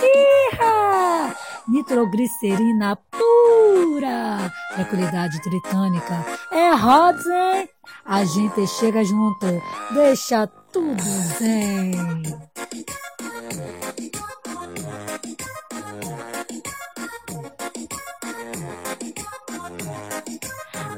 Iha! 0.00 1.34
Nitroglicerina 1.68 2.96
pura. 3.10 4.52
Tranquilidade 4.74 5.40
tritânica. 5.42 6.24
É 6.52 6.74
Rodzen 6.74 7.68
a 8.04 8.22
gente 8.24 8.66
chega 8.66 9.02
junto, 9.02 9.46
deixa 9.92 10.46
tudo 10.74 11.04
zen. 11.38 11.94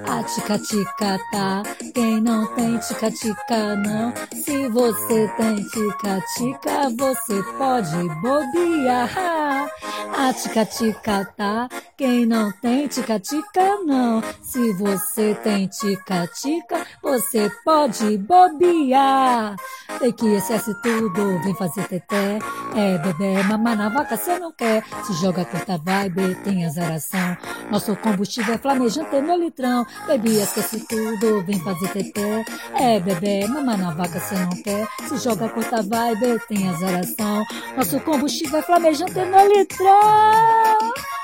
A 0.08 0.22
tica-tica 0.22 1.18
tá, 1.32 1.62
quem 1.92 2.20
não 2.20 2.46
tem 2.54 2.78
tica-tica 2.78 3.74
não. 3.76 4.12
Se 4.32 4.68
você 4.68 5.28
tem 5.36 5.56
tica-tica, 5.56 6.90
você 6.96 7.42
pode 7.58 8.08
bobear. 8.20 9.68
A 10.16 10.32
tica-tica 10.32 11.24
tá, 11.36 11.68
quem 11.96 12.26
não 12.26 12.52
tem 12.52 12.86
tica-tica, 12.86 13.78
não. 13.84 14.22
Se 14.42 14.72
você 14.74 15.34
tem 15.42 15.66
tica-tica, 15.66 16.86
você 17.02 17.50
pode 17.64 18.18
bobear. 18.18 19.56
Tem 19.98 20.12
que 20.12 20.26
excesso 20.26 20.74
tudo, 20.82 21.38
vem 21.42 21.54
fazer 21.54 21.88
teté. 21.88 22.38
É 22.74 22.98
bebê, 22.98 23.42
mamar 23.44 23.76
na 23.76 23.88
vaca 23.88 24.16
cê 24.16 24.38
não 24.38 24.52
quer. 24.52 24.84
Se 25.04 25.14
joga 25.14 25.44
curta 25.44 25.78
vibe, 25.78 26.34
tem 26.44 26.66
azaração. 26.66 27.36
Nosso 27.70 27.96
combustível 27.96 28.54
é 28.54 28.58
flamejante 28.58 29.20
no 29.20 29.36
litrão. 29.36 29.86
Baby, 30.06 30.36
esquece 30.40 30.80
tudo, 30.80 31.42
vem 31.44 31.58
fazer 31.60 31.88
teté. 31.88 32.44
É 32.74 33.00
bebê, 33.00 33.46
mamar 33.48 33.78
na 33.78 33.90
vaca 33.92 34.20
cê 34.20 34.36
não 34.36 34.50
quer. 34.62 34.86
Se 35.08 35.16
joga 35.18 35.48
curta 35.48 35.82
vibe, 35.82 36.40
tem 36.48 36.68
azaração. 36.68 37.44
Nosso 37.76 37.98
combustível 38.00 38.58
é 38.58 38.62
flamejante 38.62 39.14
no 39.14 39.46
litrão. 39.48 41.15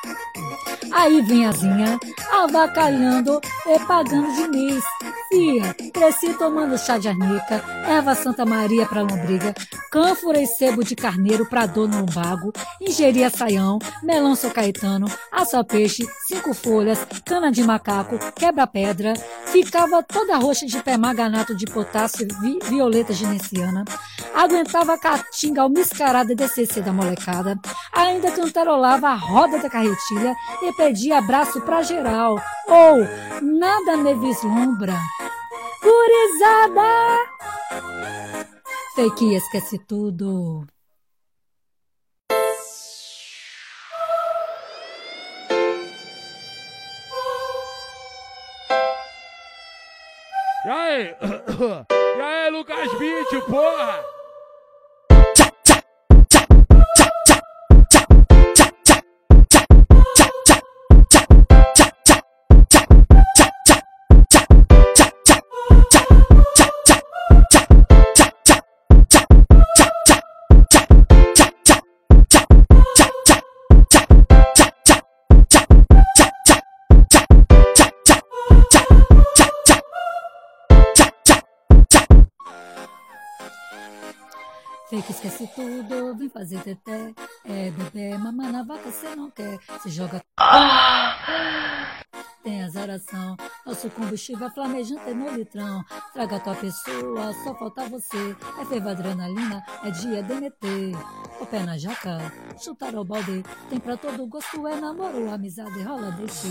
Aí 0.92 1.22
vem 1.22 1.46
a 1.46 1.52
zinha, 1.52 1.98
avacalhando 2.30 3.40
e 3.66 3.78
pagando 3.86 4.32
de 4.34 4.48
mês. 4.48 4.84
Fia, 5.28 5.74
cresci 5.92 6.34
tomando 6.34 6.76
chá 6.76 6.98
de 6.98 7.08
arnica, 7.08 7.64
erva 7.88 8.14
Santa 8.14 8.44
Maria 8.44 8.84
pra 8.84 9.00
lombriga, 9.00 9.54
cânfora 9.90 10.38
e 10.38 10.46
sebo 10.46 10.84
de 10.84 10.94
carneiro 10.94 11.46
pra 11.46 11.64
dor 11.64 11.88
no 11.88 12.00
lumbago, 12.00 12.52
ingeria 12.78 13.30
saião, 13.30 13.78
melão 14.02 14.34
São 14.34 14.50
Caetano, 14.50 15.10
assa 15.32 15.64
peixe, 15.64 16.06
cinco 16.26 16.52
folhas, 16.52 16.98
cana 17.24 17.50
de 17.50 17.62
macaco, 17.64 18.18
quebra-pedra, 18.34 19.14
ficava 19.46 20.02
toda 20.02 20.36
roxa 20.36 20.66
de 20.66 20.82
permanganato 20.82 21.54
de 21.56 21.64
potássio 21.64 22.28
vi 22.42 22.58
violeta 22.68 23.14
genesiana, 23.14 23.84
aguentava 24.34 24.92
a 24.92 24.98
caatinga 24.98 25.62
almiscarada 25.62 26.30
e 26.32 26.36
DCC 26.36 26.82
da 26.82 26.92
molecada, 26.92 27.58
ainda 27.92 28.30
cantarolava 28.32 29.08
a 29.08 29.14
roda 29.14 29.58
da 29.58 29.68
carretilha 29.68 30.34
e 30.62 30.72
pedia 30.72 31.18
abraço 31.18 31.60
pra 31.60 31.82
geral, 31.82 32.40
ou 32.66 32.98
nada 33.42 33.96
me 33.96 34.14
vislumbra, 34.14 34.94
Gurizada! 35.82 37.18
Fake 38.94 39.34
esquece 39.34 39.78
tudo. 39.78 40.66
E 50.64 50.68
aí? 50.68 51.16
E 52.14 52.20
aí, 52.20 52.50
Lucas 52.50 52.92
Vídeo, 52.98 53.42
porra? 53.46 54.04
Tudo, 85.54 86.16
vem 86.16 86.28
fazer 86.28 86.60
teté. 86.62 87.14
É 87.44 87.70
bebê, 87.70 88.16
mamãe 88.18 88.50
na 88.50 88.62
vaca 88.62 88.90
cê 88.90 89.14
não 89.14 89.30
quer. 89.30 89.58
Se 89.82 89.90
joga. 89.90 90.22
Tem 92.42 92.64
azaração. 92.64 93.36
Nosso 93.64 93.88
combustível 93.90 94.48
é 94.48 94.50
flamejante 94.50 95.08
é 95.08 95.14
no 95.14 95.30
litrão. 95.30 95.84
Traga 96.12 96.40
tua 96.40 96.54
pessoa, 96.56 97.32
só 97.44 97.54
falta 97.54 97.88
você. 97.88 98.36
É 98.60 98.64
ferva 98.64 98.90
adrenalina, 98.90 99.64
é 99.84 99.90
dia 99.90 100.22
DMT. 100.22 100.92
O 101.40 101.46
pé 101.46 101.60
na 101.60 101.78
jaca, 101.78 102.18
chutar 102.58 102.94
o 102.96 103.04
balde. 103.04 103.44
Tem 103.68 103.78
pra 103.78 103.96
todo 103.96 104.26
gosto, 104.26 104.66
é 104.66 104.80
namoro, 104.80 105.30
amizade, 105.30 105.82
rola, 105.82 106.10
deixe. 106.12 106.48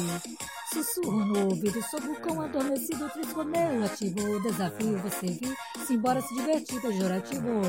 Sussurro 0.74 1.26
no 1.26 1.46
ouvido, 1.50 1.82
sobre 1.84 2.12
o 2.12 2.16
cão 2.16 2.42
adormecido, 2.42 3.10
trisconeu 3.10 3.84
ativo. 3.84 4.38
O 4.38 4.42
desafio 4.42 4.98
você 5.00 5.28
viu, 5.28 5.56
simbora 5.86 6.22
se 6.22 6.34
divertir, 6.34 6.82
pejorativo 6.82 7.62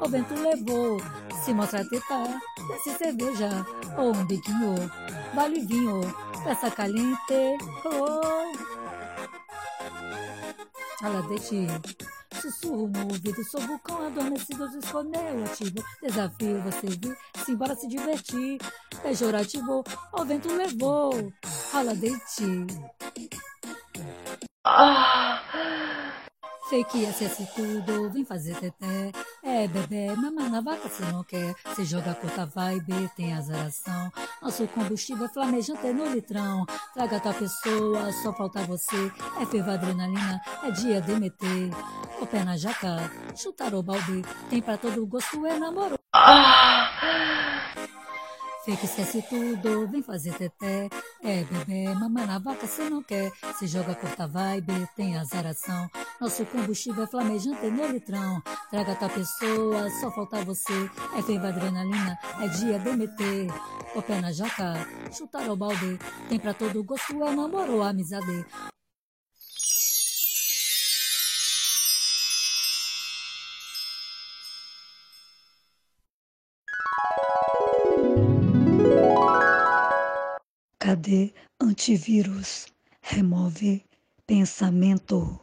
o 0.00 0.08
vento 0.08 0.34
levou. 0.34 1.00
Se 1.44 1.52
mostra 1.52 1.84
teta, 1.88 2.40
desce 2.68 2.98
cerveja, 2.98 3.66
ou 3.96 4.14
um 4.14 4.24
biquinho, 4.26 4.74
vale 5.34 5.60
vinho, 5.60 6.00
peça 6.44 6.70
caliente, 6.70 7.58
oh. 7.84 8.52
Ela 11.02 11.22
deixe 11.22 11.66
sussurro 12.34 12.88
no 12.88 13.04
ouvido, 13.04 13.44
sou 13.44 13.60
vulcão 13.60 14.06
adormecido, 14.06 14.66
esconeu 14.78 15.44
ativo, 15.44 15.84
desafio 16.02 16.62
você 16.62 16.86
viu, 16.86 17.16
simbora 17.44 17.74
se 17.74 17.88
divertir, 17.88 18.58
pejorativo, 19.02 19.84
o 20.12 20.24
vento 20.24 20.52
levou, 20.54 21.32
rala 21.72 21.94
deite. 21.94 22.66
Ah. 24.64 25.87
Fake 26.68 27.06
acesse 27.06 27.46
tudo, 27.54 28.10
vem 28.10 28.24
fazer 28.24 28.54
teté. 28.56 29.10
É 29.42 29.66
bebê, 29.66 30.14
mamãe 30.14 30.50
na 30.50 30.60
vaca 30.60 30.86
se 30.88 31.00
não 31.02 31.24
quer. 31.24 31.54
Se 31.74 31.84
joga 31.84 32.14
curta 32.14 32.44
vibe, 32.44 33.10
tem 33.16 33.32
azaração. 33.32 34.12
Nosso 34.42 34.68
combustível 34.68 35.24
é 35.24 35.28
flamejante 35.28 35.90
no 35.92 36.12
litrão. 36.12 36.66
Traga 36.92 37.20
tua 37.20 37.32
pessoa, 37.32 38.12
só 38.22 38.34
falta 38.34 38.64
você. 38.64 39.10
É 39.40 39.46
ferva 39.46 39.74
adrenalina, 39.74 40.40
é 40.62 40.70
dia 40.70 41.00
de 41.00 41.18
meter. 41.18 41.70
O 42.20 42.26
pé 42.26 42.44
na 42.44 42.56
jaca, 42.56 43.10
chutar 43.34 43.74
o 43.74 43.82
balde. 43.82 44.22
Tem 44.50 44.60
pra 44.60 44.76
todo 44.76 45.06
gosto, 45.06 45.46
é 45.46 45.58
namoro. 45.58 45.98
Ah! 46.14 47.67
Fake 48.68 48.84
esquece 48.84 49.22
tudo, 49.22 49.88
vem 49.88 50.02
fazer 50.02 50.34
teté. 50.34 50.90
É 51.22 51.42
bebê, 51.42 51.88
mamãe 51.94 52.26
na 52.26 52.38
vaca 52.38 52.66
cê 52.66 52.90
não 52.90 53.02
quer. 53.02 53.32
Se 53.58 53.66
joga 53.66 53.94
curta 53.94 54.26
vibe, 54.26 54.86
tem 54.94 55.16
azaração. 55.16 55.88
Nosso 56.20 56.44
combustível 56.44 57.04
é 57.04 57.06
flamejante 57.06 57.66
no 57.70 57.86
litrão. 57.86 58.42
Traga 58.70 58.94
tua 58.94 59.08
pessoa, 59.08 59.88
só 59.98 60.10
falta 60.10 60.44
você. 60.44 60.90
É 61.16 61.22
ferva 61.22 61.48
adrenalina, 61.48 62.18
é 62.42 62.48
dia 62.48 62.78
DMT. 62.78 63.46
O 63.94 64.02
pé 64.02 64.20
na 64.20 64.32
jaca, 64.32 64.86
chutar 65.16 65.48
o 65.48 65.56
balde. 65.56 65.98
Tem 66.28 66.38
pra 66.38 66.52
todo 66.52 66.84
gosto, 66.84 67.24
é 67.24 67.34
namoro, 67.34 67.82
amizade. 67.82 68.44
Cadê 80.80 81.32
antivírus? 81.60 82.66
Remove 83.02 83.84
pensamento. 84.26 85.40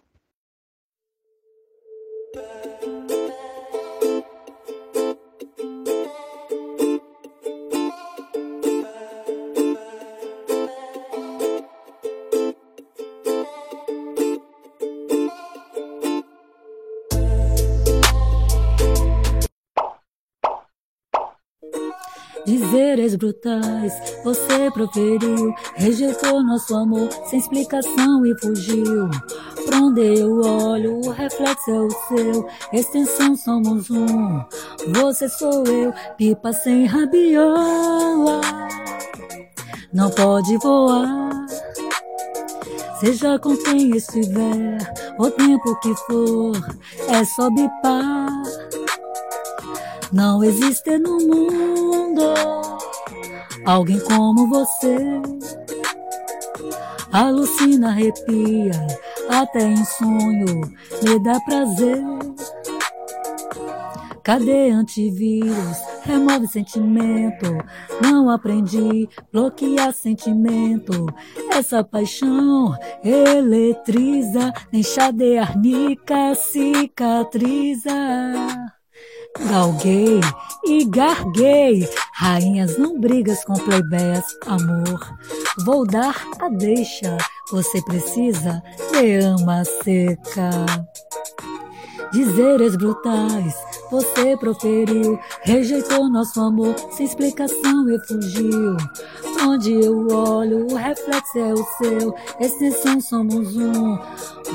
Dizeres 22.95 23.15
brutais, 23.17 23.93
você 24.23 24.71
proferiu, 24.71 25.53
rejeitou 25.75 26.41
nosso 26.41 26.73
amor 26.73 27.09
sem 27.29 27.39
explicação 27.39 28.25
e 28.25 28.33
fugiu. 28.39 29.09
Pra 29.65 29.79
onde 29.79 30.17
eu 30.17 30.39
olho, 30.39 31.01
o 31.05 31.09
reflexo 31.09 31.71
é 31.71 31.79
o 31.81 31.89
seu, 31.89 32.47
extensão 32.71 33.35
somos 33.35 33.89
um. 33.91 34.41
Você 34.93 35.27
sou 35.27 35.65
eu, 35.65 35.93
pipa 36.15 36.53
sem 36.53 36.85
rabiola, 36.85 38.39
não 39.91 40.09
pode 40.11 40.57
voar. 40.59 41.31
Seja 43.01 43.37
com 43.39 43.57
quem 43.57 43.93
estiver, 43.97 44.77
o 45.19 45.29
tempo 45.31 45.77
que 45.81 45.93
for, 46.07 46.55
é 47.09 47.25
só 47.25 47.49
bipar. 47.49 48.29
Não 50.13 50.41
existe 50.41 50.97
no 50.97 51.17
mundo 51.17 52.64
alguém 53.65 53.99
como 53.99 54.47
você. 54.47 54.97
Alucina, 57.11 57.89
arrepia, 57.89 58.87
até 59.29 59.63
em 59.63 59.85
sonho 59.85 60.61
me 61.01 61.23
dá 61.23 61.39
prazer. 61.41 62.03
Cadê 64.23 64.71
antivírus? 64.71 65.77
Remove 66.03 66.47
sentimento. 66.47 67.45
Não 68.01 68.29
aprendi 68.29 69.07
bloquear 69.31 69.93
sentimento. 69.93 71.05
Essa 71.51 71.83
paixão 71.83 72.75
eletriza, 73.03 74.51
nem 74.73 74.81
de 75.13 75.37
arnica 75.37 76.33
cicatriza. 76.33 77.91
Galguei 79.39 80.21
e 80.63 80.85
garguei. 80.85 81.87
Rainhas 82.13 82.77
não 82.77 82.99
brigas 82.99 83.43
com 83.43 83.53
plebeias, 83.53 84.25
amor. 84.47 85.17
Vou 85.65 85.85
dar 85.85 86.15
a 86.39 86.49
deixa. 86.49 87.17
Você 87.51 87.81
precisa 87.83 88.63
de 88.91 89.15
ama 89.17 89.63
seca. 89.65 90.49
Dizeres 92.11 92.75
brutais, 92.77 93.55
você 93.91 94.37
proferiu, 94.37 95.19
rejeitou 95.41 96.09
nosso 96.09 96.39
amor, 96.39 96.73
sem 96.91 97.05
explicação 97.05 97.89
e 97.89 97.99
fugiu. 98.07 98.77
Onde 99.41 99.73
eu 99.73 100.07
olho, 100.07 100.65
o 100.71 100.75
reflexo 100.75 101.37
é 101.37 101.53
o 101.53 101.65
seu, 101.77 102.15
extensão 102.39 103.01
somos 103.01 103.57
um. 103.57 103.97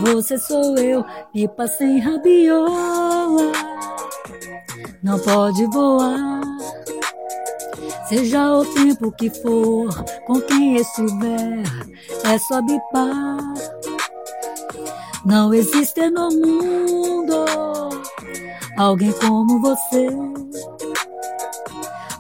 Você 0.07 0.39
sou 0.39 0.77
eu, 0.79 1.05
pipa 1.33 1.67
sem 1.67 1.99
rabiola, 1.99 3.53
não 5.03 5.19
pode 5.19 5.65
voar. 5.67 6.41
Seja 8.09 8.53
o 8.53 8.65
tempo 8.65 9.13
que 9.13 9.31
for, 9.31 9.89
com 10.27 10.41
quem 10.43 10.77
estiver, 10.77 11.63
é 12.25 12.39
só 12.39 12.61
bipar. 12.61 13.39
Não 15.25 15.55
existe 15.55 16.11
no 16.11 16.29
mundo 16.31 17.45
alguém 18.77 19.13
como 19.13 19.61
você. 19.61 20.09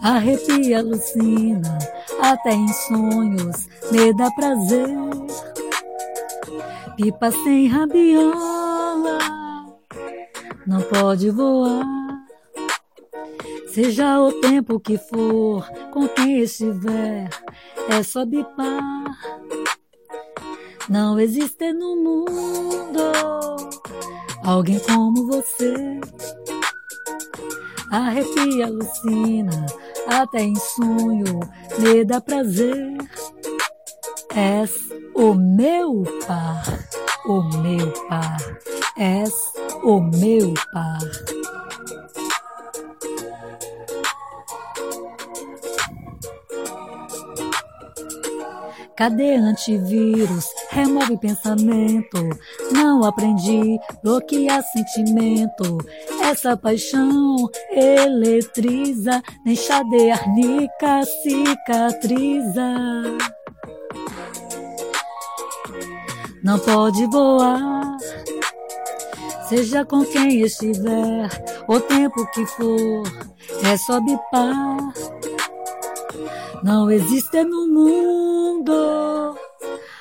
Arrepia, 0.03 0.78
alucina, 0.78 1.78
até 2.22 2.53
em 2.53 2.68
sonhos 2.68 3.68
me 3.91 4.14
dá 4.14 4.31
prazer. 4.31 4.89
Pipa 6.97 7.31
sem 7.31 7.66
rabiola, 7.66 9.18
não 10.66 10.81
pode 10.83 11.31
voar. 11.31 12.00
Seja 13.73 14.21
o 14.21 14.33
tempo 14.41 14.81
que 14.81 14.99
for, 14.99 15.64
com 15.93 16.09
quem 16.09 16.41
estiver, 16.41 17.31
é 17.89 18.03
só 18.03 18.25
bipar. 18.25 19.05
Não 20.89 21.21
existe 21.21 21.73
no 21.73 21.95
mundo 21.95 23.01
alguém 24.45 24.81
como 24.81 25.25
você. 25.25 26.01
Arrepia, 27.93 28.66
alucina, 28.66 29.66
até 30.09 30.43
em 30.43 30.57
sonho 30.57 31.39
me 31.79 32.05
dá 32.05 32.21
prazer. 32.21 32.97
És 34.35 34.73
o 35.14 35.33
meu 35.35 36.03
par, 36.27 36.64
o 37.25 37.41
meu 37.59 37.93
par, 38.09 38.37
és 38.97 39.33
o 39.85 40.01
meu 40.01 40.55
par. 40.73 41.39
Cadê 49.01 49.37
antivírus? 49.37 50.45
Remove 50.69 51.17
pensamento. 51.17 52.19
Não 52.71 53.03
aprendi 53.03 53.81
bloquear 54.05 54.63
sentimento. 54.63 55.79
Essa 56.23 56.55
paixão 56.55 57.35
eletriza, 57.71 59.23
nem 59.47 59.57
de 59.57 60.11
arnica 60.11 61.01
cicatriza. 61.23 62.75
Não 66.45 66.59
pode 66.59 67.07
voar, 67.07 67.97
seja 69.49 69.83
com 69.83 70.05
quem 70.05 70.43
estiver, 70.43 71.27
o 71.67 71.81
tempo 71.81 72.31
que 72.33 72.45
for, 72.45 73.03
é 73.65 73.79
só 73.79 73.99
bipar. 73.99 75.20
Não 76.63 76.91
existe 76.91 77.43
no 77.43 77.67
mundo 77.67 79.35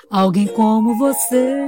alguém 0.09 0.47
como 0.47 0.97
você. 0.97 1.63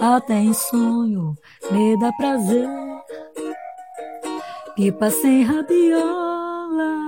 Até 0.00 0.34
em 0.34 0.52
sonho 0.52 1.34
me 1.72 1.98
dá 1.98 2.12
prazer. 2.12 2.68
Pipa 4.76 5.10
sem 5.10 5.42
rabiola. 5.42 7.07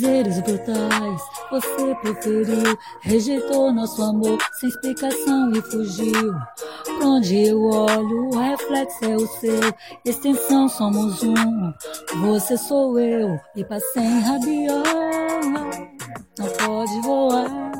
Dizeres 0.00 0.40
brutais, 0.40 1.22
você 1.50 1.94
preferiu, 1.96 2.78
rejeitou 3.02 3.70
nosso 3.70 4.02
amor 4.02 4.38
sem 4.58 4.70
explicação 4.70 5.52
e 5.52 5.60
fugiu. 5.60 6.32
Por 6.86 7.04
onde 7.04 7.48
eu 7.48 7.62
olho, 7.64 8.30
o 8.30 8.38
reflexo 8.38 9.04
é 9.04 9.14
o 9.14 9.26
seu, 9.26 9.60
extensão 10.06 10.70
somos 10.70 11.22
um. 11.22 11.74
Você 12.22 12.56
sou 12.56 12.98
eu, 12.98 13.38
e 13.54 13.62
passei 13.62 14.02
em 14.02 14.20
rabiola, 14.20 14.82
não 16.38 16.48
pode 16.64 17.00
voar. 17.02 17.70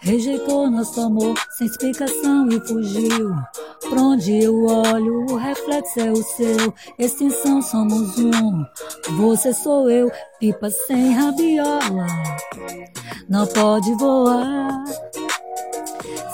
Rejeitou 0.00 0.70
nosso 0.70 1.00
amor 1.00 1.34
sem 1.56 1.66
explicação 1.66 2.48
e 2.48 2.60
fugiu. 2.66 3.34
Pra 3.88 4.00
onde 4.00 4.42
eu 4.42 4.64
olho, 4.64 5.26
o 5.30 5.36
reflexo 5.36 6.00
é 6.00 6.10
o 6.10 6.22
seu, 6.22 6.74
extinção 6.98 7.60
somos 7.62 8.18
um. 8.18 8.64
Você 9.18 9.52
sou 9.52 9.90
eu, 9.90 10.10
pipa 10.40 10.70
sem 10.70 11.12
rabiola, 11.12 12.06
não 13.28 13.46
pode 13.46 13.92
voar. 13.94 14.84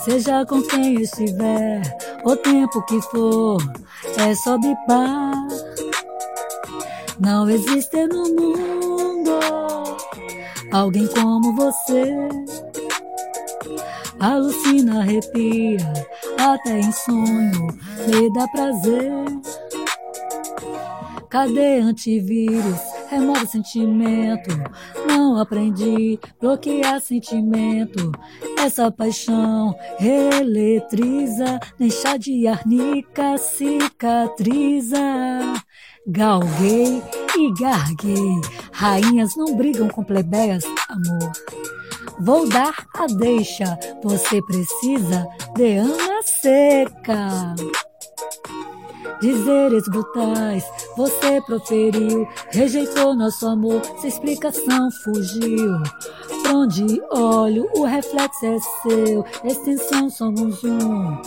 Seja 0.05 0.47
com 0.47 0.63
quem 0.63 1.03
estiver, 1.03 1.83
o 2.25 2.35
tempo 2.37 2.83
que 2.87 3.01
for, 3.03 3.59
é 4.17 4.35
só 4.35 4.57
bipar. 4.57 5.35
Não 7.19 7.49
existe 7.51 8.07
no 8.07 8.25
mundo 8.31 9.39
alguém 10.73 11.07
como 11.09 11.55
você. 11.55 12.29
Alucina, 14.21 15.01
arrepia, 15.01 15.79
até 16.39 16.79
em 16.79 16.93
sonho, 16.93 17.69
me 18.07 18.33
dá 18.35 18.47
prazer. 18.49 19.25
Cadê 21.31 21.79
antivírus? 21.79 22.81
Remove 23.09 23.47
sentimento. 23.47 24.51
Não 25.09 25.39
aprendi 25.39 26.19
bloquear 26.39 27.01
sentimento. 27.01 28.13
Essa 28.59 28.91
paixão 28.91 29.75
eletriza, 29.99 31.59
deixa 31.79 32.19
de 32.19 32.47
arnica 32.47 33.39
cicatriza. 33.39 34.99
Galguei 36.07 37.03
e 37.39 37.55
garguei. 37.55 38.41
Rainhas 38.73 39.35
não 39.37 39.57
brigam 39.57 39.89
com 39.89 40.05
plebeias, 40.05 40.65
amor. 40.89 41.33
Vou 42.23 42.47
dar 42.49 42.75
a 42.95 43.07
deixa, 43.07 43.79
você 44.03 44.43
precisa 44.43 45.27
de 45.57 45.77
Ana 45.77 46.23
Seca. 46.23 47.55
Dizeres 49.21 49.89
brutais, 49.89 50.65
você 50.97 51.41
proferiu, 51.43 52.29
rejeitou 52.51 53.15
nosso 53.15 53.47
amor, 53.47 53.83
sem 54.01 54.09
explicação 54.09 54.91
fugiu. 55.03 55.83
Pra 56.43 56.53
onde 56.53 57.03
olho, 57.11 57.69
o 57.75 57.85
reflexo 57.85 58.47
é 58.47 58.59
seu, 58.83 59.25
extensão 59.45 60.11
somos 60.11 60.63
um. 60.63 61.21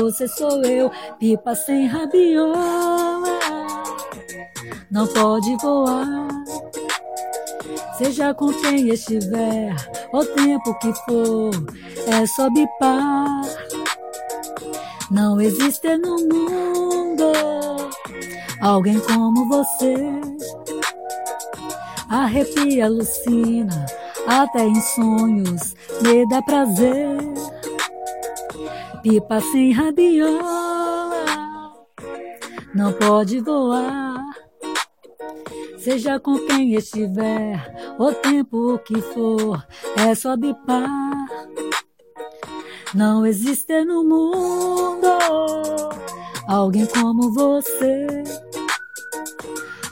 Você 0.00 0.28
sou 0.28 0.62
eu, 0.64 0.90
pipa 1.18 1.54
sem 1.54 1.86
rabiola, 1.86 3.38
não 4.90 5.06
pode 5.08 5.56
voar. 5.56 6.28
Seja 7.98 8.34
com 8.34 8.52
quem 8.52 8.90
estiver, 8.90 9.74
o 10.12 10.22
tempo 10.22 10.78
que 10.80 10.92
for, 11.06 11.50
é 12.06 12.26
só 12.26 12.50
bipar. 12.50 13.40
Não 15.10 15.40
existe 15.40 15.96
no 15.96 16.16
mundo 16.16 17.32
alguém 18.60 19.00
como 19.00 19.48
você. 19.48 19.94
Arrepia, 22.10 22.84
alucina, 22.84 23.86
até 24.26 24.64
em 24.64 24.80
sonhos 24.80 25.74
me 26.02 26.28
dá 26.28 26.42
prazer. 26.42 27.16
Pipa 29.02 29.40
sem 29.40 29.72
rabiola, 29.72 31.24
não 32.74 32.92
pode 32.92 33.40
voar. 33.40 34.45
Seja 35.86 36.18
com 36.18 36.36
quem 36.48 36.74
estiver, 36.74 37.94
o 37.96 38.12
tempo 38.12 38.76
que 38.80 39.00
for, 39.00 39.64
é 39.96 40.16
só 40.16 40.36
bipar. 40.36 40.90
Não 42.92 43.24
existe 43.24 43.84
no 43.84 44.02
mundo 44.02 45.06
alguém 46.48 46.86
como 46.86 47.32
você. 47.32 48.04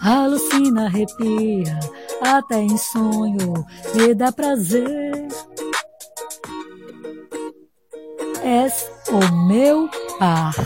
Alucina, 0.02 0.86
arrepia, 0.86 1.78
até 2.20 2.58
em 2.58 2.76
sonho 2.76 3.64
me 3.94 4.12
dá 4.16 4.32
prazer. 4.32 5.28
És 8.42 8.90
o 9.12 9.46
meu 9.46 9.88
par, 10.18 10.56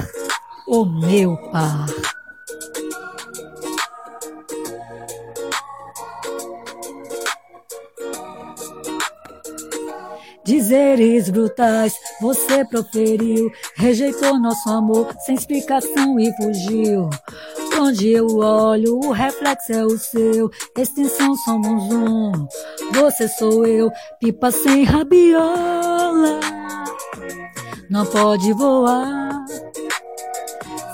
o 0.67 0.87
meu 0.87 1.37
par. 1.53 1.85
Dizeres 10.69 11.31
brutais 11.31 11.95
você 12.21 12.63
proferiu, 12.63 13.51
rejeitou 13.75 14.39
nosso 14.39 14.69
amor 14.69 15.17
sem 15.21 15.35
explicação 15.35 16.21
e 16.21 16.31
fugiu. 16.37 17.09
Onde 17.81 18.11
eu 18.11 18.27
olho, 18.37 19.01
o 19.03 19.11
reflexo 19.11 19.73
é 19.73 19.83
o 19.83 19.97
seu, 19.97 20.51
extensão 20.77 21.35
somos 21.37 21.85
um. 21.91 22.33
Você 22.93 23.27
sou 23.29 23.67
eu, 23.67 23.91
pipa 24.21 24.51
sem 24.51 24.85
rabiola, 24.85 26.39
não 27.89 28.05
pode 28.05 28.53
voar. 28.53 29.43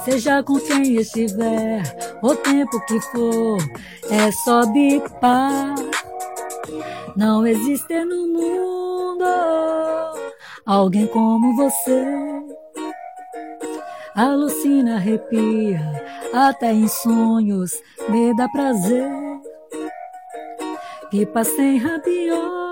Seja 0.05 0.41
com 0.45 0.61
quem 0.61 0.99
estiver, 0.99 1.83
o 2.23 2.37
tempo 2.37 2.79
que 2.87 3.01
for, 3.01 3.59
é 4.09 4.31
só 4.31 4.65
bipar. 4.67 5.75
Não 7.17 7.45
existe 7.45 8.05
no 8.05 8.29
mundo 8.29 8.74
alguém 10.67 11.07
como 11.07 11.55
você. 11.57 12.05
Alucina, 14.15 14.97
arrepia, 14.97 15.81
até 16.33 16.73
em 16.73 16.87
sonhos 16.87 17.73
me 18.09 18.35
dá 18.37 18.49
prazer. 18.49 19.11
Pipa 21.11 21.45
sem 21.45 21.79
rabiola. 21.79 22.64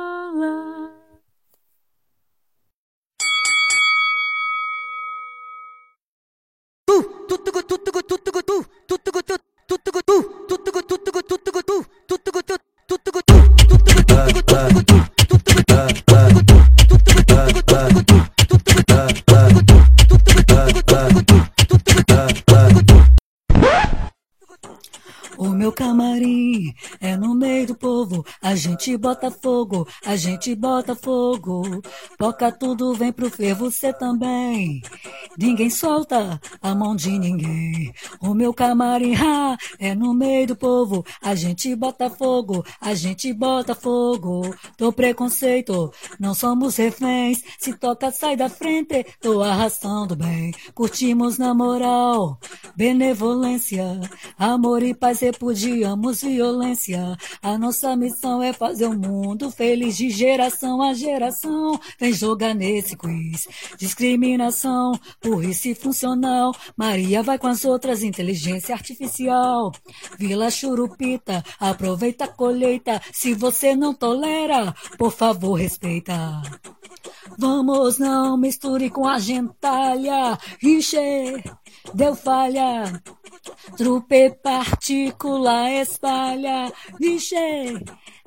Gente 28.83 28.97
bota 28.97 29.31
fogo, 29.31 29.87
a 30.05 30.17
gente 30.17 30.57
bota 30.57 30.97
fogo. 30.97 31.81
Toca 32.19 32.51
tudo, 32.51 32.93
vem 32.95 33.13
pro 33.13 33.31
fervo, 33.31 33.71
você 33.71 33.93
também. 33.93 34.83
Ninguém 35.39 35.71
solta 35.71 36.41
a 36.61 36.75
mão 36.75 36.97
de 36.97 37.17
ninguém. 37.17 37.95
O 38.21 38.35
meu 38.35 38.53
camarim 38.53 39.15
ha, 39.15 39.57
é 39.79 39.95
no 39.95 40.13
meio 40.13 40.49
do 40.49 40.57
povo. 40.57 41.05
A 41.23 41.33
gente 41.37 41.73
bota 41.77 42.11
fogo, 42.11 42.65
a 42.81 42.93
gente 42.93 43.33
bota 43.33 43.73
fogo. 43.73 44.53
Tô 44.77 44.93
preconceito, 44.93 45.93
não 46.19 46.35
somos 46.35 46.77
reféns. 46.77 47.41
Se 47.61 47.73
toca, 47.75 48.11
sai 48.11 48.37
da 48.37 48.49
frente, 48.49 49.07
tô 49.21 49.43
arrastando 49.43 50.17
bem. 50.17 50.53
Curtimos 50.75 51.39
na 51.39 51.55
moral, 51.55 52.37
benevolência, 52.75 54.01
amor 54.37 54.83
e 54.83 54.93
paz 54.93 55.21
repudiamos 55.21 56.23
violência. 56.23 57.17
A 57.41 57.57
nossa 57.57 57.95
missão 57.95 58.43
é 58.43 58.53
fazer 58.53 58.72
o 58.81 58.91
um 58.91 58.99
mundo 58.99 59.51
feliz 59.51 59.97
de 59.97 60.09
geração 60.09 60.83
a 60.83 60.95
geração. 60.95 61.79
Vem 61.99 62.13
jogar 62.13 62.55
nesse 62.55 62.97
quiz. 62.97 63.47
Discriminação, 63.77 64.99
burrice 65.23 65.75
funcional. 65.75 66.55
Maria 66.77 67.23
vai 67.23 67.39
com 67.39 67.47
as 67.47 67.65
outras, 67.65 68.03
inteligência 68.03 68.75
artificial. 68.75 69.73
Vila 70.19 70.51
Churupita, 70.51 71.45
aproveita 71.59 72.25
a 72.25 72.29
colheita. 72.29 73.01
Se 73.13 73.35
você 73.35 73.77
não 73.77 73.93
tolera, 73.93 74.75
por 74.97 75.13
favor, 75.13 75.55
respeita. 75.55 76.43
Vamos, 77.39 77.99
não 77.99 78.37
misture 78.37 78.91
com 78.91 79.07
a 79.07 79.19
gentalha. 79.19 80.39
Ixi, 80.63 81.43
deu 81.95 82.15
falha. 82.15 83.03
Trupe 83.77 84.31
partícula 84.43 85.71
espalha. 85.71 86.73
Ixi, 87.01 87.85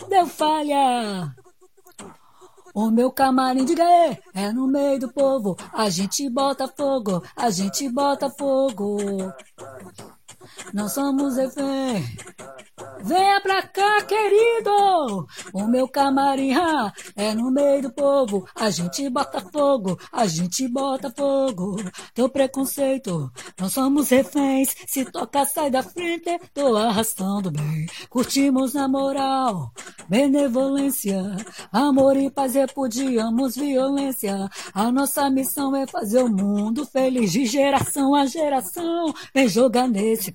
deu 0.10 0.28
falha. 0.28 1.34
O 2.74 2.92
meu 2.92 3.10
camarim 3.10 3.64
de 3.64 3.74
gay 3.74 4.20
é 4.34 4.52
no 4.52 4.68
meio 4.68 5.00
do 5.00 5.14
povo. 5.14 5.56
A 5.72 5.90
gente 5.90 6.30
bota 6.30 6.68
fogo, 6.68 7.24
a 7.36 7.50
gente 7.50 7.88
bota 7.88 8.30
fogo. 8.30 8.98
Não 10.74 10.88
somos 10.88 11.38
refém 11.38 12.04
Venha 13.04 13.40
pra 13.40 13.62
cá, 13.62 14.02
querido! 14.02 15.28
O 15.54 15.68
meu 15.68 15.88
camarim 15.88 16.54
ah, 16.54 16.92
é 17.16 17.34
no 17.34 17.52
meio 17.52 17.84
do 17.84 17.92
povo. 17.92 18.48
A 18.56 18.70
gente 18.70 19.08
bota 19.10 19.40
fogo, 19.42 20.00
a 20.12 20.26
gente 20.26 20.68
bota 20.68 21.12
fogo. 21.16 21.78
Teu 22.14 22.28
preconceito, 22.28 23.32
não 23.60 23.70
somos 23.70 24.10
reféns. 24.10 24.76
Se 24.88 25.06
toca, 25.06 25.46
sai 25.46 25.70
da 25.70 25.84
frente, 25.84 26.40
tô 26.54 26.76
arrastando 26.76 27.52
bem. 27.52 27.86
Curtimos 28.10 28.74
na 28.74 28.88
moral, 28.88 29.72
benevolência. 30.10 31.22
Amor 31.72 32.18
e 32.18 32.30
paz, 32.30 32.56
repudiamos 32.56 33.56
violência. 33.56 34.50
A 34.74 34.92
nossa 34.92 35.30
missão 35.30 35.76
é 35.76 35.86
fazer 35.86 36.24
o 36.24 36.30
mundo 36.30 36.86
feliz 36.86 37.32
de 37.32 37.46
geração 37.46 38.16
a 38.16 38.26
geração. 38.26 39.14
Vem 39.34 39.48
jogar 39.48 39.88
nesse 39.88 40.32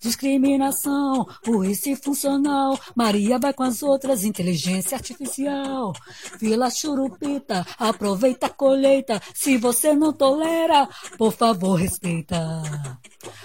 Discriminação, 0.00 1.26
por 1.44 1.66
funcional. 2.02 2.78
Maria 2.94 3.38
vai 3.38 3.52
com 3.52 3.62
as 3.62 3.82
outras, 3.82 4.24
inteligência 4.24 4.96
artificial. 4.96 5.92
Vila 6.40 6.70
Churupita, 6.70 7.66
aproveita 7.78 8.46
a 8.46 8.50
colheita. 8.50 9.20
Se 9.34 9.56
você 9.56 9.94
não 9.94 10.12
tolera, 10.12 10.88
por 11.16 11.32
favor, 11.32 11.74
respeita. 11.74 12.62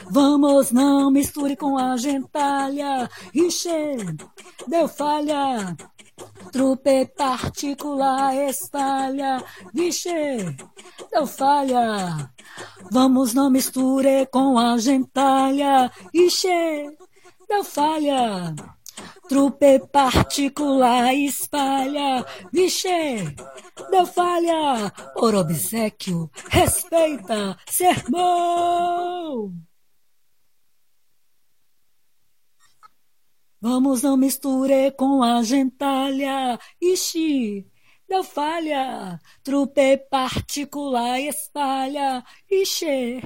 Vamos, 0.09 0.71
não 0.71 1.11
misture 1.11 1.55
com 1.55 1.77
a 1.77 1.97
gentalha. 1.97 3.09
Ixi, 3.33 3.95
deu 4.67 4.87
falha. 4.87 5.75
Trupe 6.51 7.05
particular 7.15 8.35
espalha, 8.35 9.43
vixe, 9.73 10.55
deu 11.11 11.27
falha. 11.27 12.31
Vamos, 12.91 13.33
não 13.33 13.49
misture 13.49 14.25
com 14.31 14.57
a 14.57 14.77
gentalha, 14.77 15.91
ixi, 16.13 16.89
deu 17.47 17.63
falha. 17.63 18.55
Trupe 19.27 19.79
particular 19.91 21.13
espalha, 21.13 22.25
vixe, 22.51 23.35
deu 23.91 24.05
falha. 24.05 24.91
Por 25.13 25.35
obsequio, 25.35 26.31
respeita, 26.49 27.57
sermão. 27.67 29.53
Vamos, 33.61 34.03
não 34.03 34.17
misture 34.17 34.91
com 34.91 35.23
a 35.23 35.41
gentalha, 35.43 36.59
ixi, 36.81 37.65
deu 38.07 38.23
falha. 38.23 39.19
Trupe 39.43 39.97
particular 40.09 41.19
espalha, 41.19 42.23
ixi, 42.49 43.21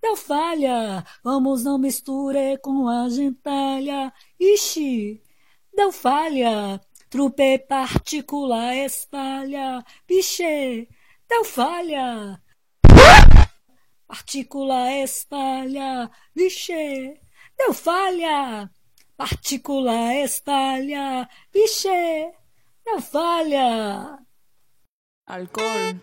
deu 0.00 0.16
falha. 0.16 1.04
Vamos, 1.22 1.64
não 1.64 1.78
misture 1.78 2.58
com 2.58 2.88
a 2.88 3.08
gentalha. 3.08 4.12
Ixi, 4.38 5.22
deu 5.74 5.92
falha. 5.92 6.80
Trupe 7.12 7.58
particular 7.58 8.74
espalha. 8.74 9.84
Vixe, 10.08 10.88
deu 11.28 11.44
falha. 11.44 12.40
Particular 14.08 14.90
espalha. 15.04 16.10
Vixe, 16.34 17.20
deu 17.58 17.74
falha. 17.74 18.70
Particular 19.22 20.16
espalha. 20.16 21.28
Vixe, 21.54 22.32
deu 22.84 23.00
falha. 23.00 24.18
Alcohol. 25.28 25.94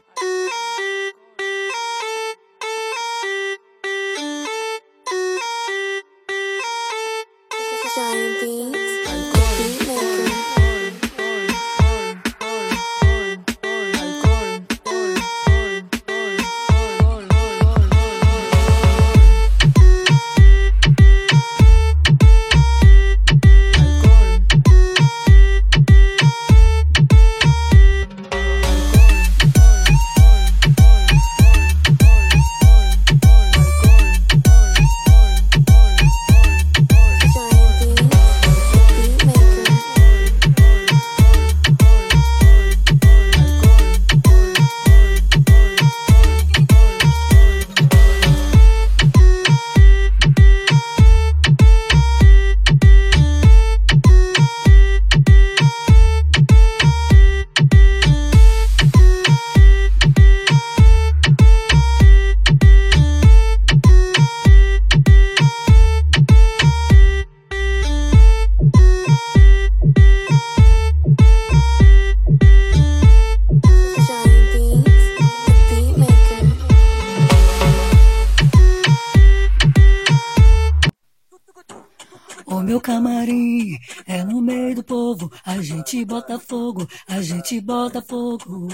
Bota 87.60 88.02
fogo. 88.02 88.68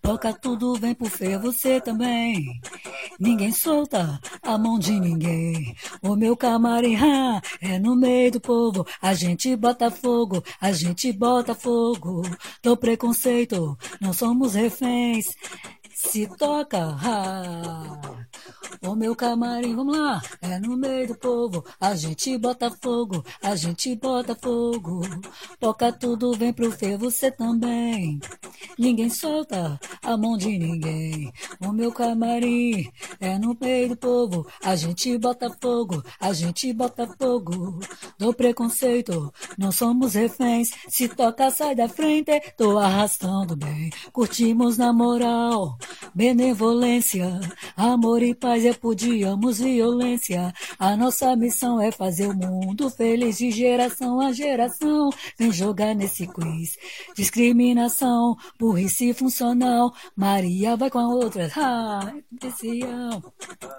Toca 0.00 0.32
tudo, 0.32 0.74
vem 0.74 0.94
pro 0.94 1.08
feio, 1.08 1.40
você 1.40 1.80
também. 1.80 2.60
Ninguém 3.18 3.52
solta 3.52 4.20
a 4.42 4.58
mão 4.58 4.78
de 4.78 4.92
ninguém. 4.98 5.74
O 6.02 6.16
meu 6.16 6.36
camarim 6.36 6.96
é 7.60 7.78
no 7.78 7.96
meio 7.96 8.32
do 8.32 8.40
povo. 8.40 8.86
A 9.00 9.14
gente 9.14 9.54
bota 9.56 9.90
fogo, 9.90 10.42
a 10.60 10.72
gente 10.72 11.12
bota 11.12 11.54
fogo. 11.54 12.22
Do 12.62 12.76
preconceito, 12.76 13.76
não 14.00 14.12
somos 14.12 14.54
reféns. 14.54 15.26
Se 15.94 16.26
toca, 16.36 16.96
ah. 17.02 18.26
O 18.82 18.94
meu 18.94 19.14
camarim, 19.16 19.74
vamos 19.74 19.96
lá, 19.96 20.22
é 20.40 20.58
no 20.58 20.76
meio 20.76 21.08
do 21.08 21.14
povo. 21.16 21.64
A 21.80 21.94
gente 21.94 22.36
bota 22.38 22.70
fogo, 22.70 23.24
a 23.42 23.56
gente 23.56 23.94
bota 23.96 24.34
fogo. 24.34 25.02
Toca 25.58 25.92
tudo, 25.92 26.32
vem 26.32 26.52
pro 26.52 26.70
feio, 26.70 26.98
você 26.98 27.30
também. 27.30 28.20
Ninguém 28.78 29.08
solta 29.08 29.78
a 30.02 30.16
mão 30.16 30.36
de 30.36 30.58
ninguém. 30.58 31.32
O 31.60 31.72
meu 31.72 31.92
camarim 31.92 32.90
é 33.20 33.38
no 33.38 33.56
meio 33.60 33.90
do 33.90 33.96
povo. 33.96 34.46
A 34.62 34.76
gente 34.76 35.16
bota 35.18 35.50
fogo, 35.60 36.02
a 36.20 36.32
gente 36.32 36.72
bota 36.72 37.06
fogo. 37.18 37.80
Do 38.18 38.32
preconceito, 38.32 39.32
não 39.58 39.72
somos 39.72 40.14
reféns. 40.14 40.70
Se 40.88 41.08
toca, 41.08 41.50
sai 41.50 41.74
da 41.74 41.88
frente, 41.88 42.40
tô 42.56 42.78
arrastando 42.78 43.56
bem. 43.56 43.90
Curtimos 44.12 44.78
na 44.78 44.92
moral, 44.92 45.76
benevolência, 46.14 47.40
amor 47.76 48.22
e 48.22 48.34
paz, 48.34 48.53
repudiamos 48.62 49.58
violência. 49.58 50.52
A 50.78 50.96
nossa 50.96 51.34
missão 51.36 51.80
é 51.80 51.90
fazer 51.90 52.28
o 52.28 52.34
mundo 52.34 52.88
feliz 52.88 53.38
de 53.38 53.50
geração 53.50 54.20
a 54.20 54.32
geração. 54.32 55.10
Vem 55.38 55.52
jogar 55.52 55.94
nesse 55.94 56.26
quiz. 56.26 56.76
Discriminação, 57.16 58.36
burrice 58.58 59.12
funcional. 59.12 59.92
Maria 60.16 60.76
vai 60.76 60.90
com 60.90 60.98
a 60.98 61.08
outra. 61.08 61.50
Ah, 61.56 62.12
especial. 62.32 63.22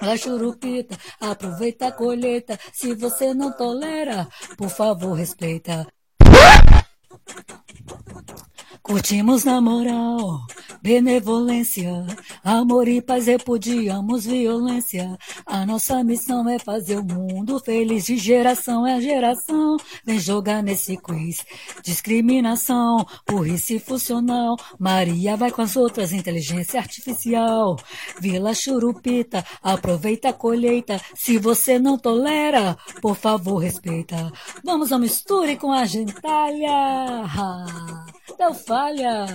A 0.01 0.17
churupita, 0.17 0.97
aproveita 1.19 1.87
a 1.87 1.91
colheita. 1.91 2.59
Se 2.73 2.93
você 2.93 3.33
não 3.33 3.51
tolera, 3.51 4.27
por 4.57 4.69
favor, 4.69 5.13
respeita. 5.13 5.87
Curtimos 8.85 9.43
na 9.43 9.59
moral, 9.59 10.45
benevolência, 10.79 12.05
amor 12.43 12.87
e 12.87 13.01
paz 13.01 13.25
repudiamos 13.25 14.27
violência. 14.27 15.17
A 15.43 15.65
nossa 15.65 16.03
missão 16.03 16.47
é 16.47 16.59
fazer 16.59 16.99
o 16.99 17.03
mundo 17.03 17.59
feliz 17.59 18.05
de 18.05 18.15
geração 18.15 18.85
a 18.85 19.01
geração. 19.01 19.77
Vem 20.05 20.19
jogar 20.19 20.61
nesse 20.61 20.97
quiz. 20.97 21.43
Discriminação, 21.83 23.03
burrice 23.27 23.79
funcional. 23.79 24.55
Maria 24.77 25.35
vai 25.35 25.49
com 25.49 25.63
as 25.63 25.75
outras, 25.75 26.13
inteligência 26.13 26.79
artificial. 26.79 27.77
Vila 28.19 28.53
Churupita, 28.53 29.43
aproveita 29.63 30.29
a 30.29 30.33
colheita. 30.33 31.01
Se 31.15 31.39
você 31.39 31.79
não 31.79 31.97
tolera, 31.97 32.77
por 33.01 33.15
favor 33.15 33.57
respeita. 33.57 34.31
Vamos 34.63 34.91
ao 34.91 34.99
misture 34.99 35.57
com 35.57 35.71
a 35.71 35.85
gentalha. 35.85 37.25
Falha. 38.75 39.25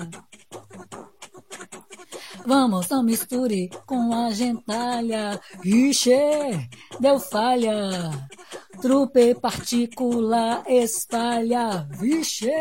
Vamos, 2.45 2.91
não 2.91 3.03
misture 3.03 3.71
com 3.87 4.13
a 4.13 4.31
gentalha. 4.33 5.41
Ixi, 5.65 6.69
deu 7.01 7.19
falha. 7.19 8.29
Trupe 8.83 9.35
particular 9.37 10.63
espalha. 10.69 11.89
Vixe, 11.91 12.53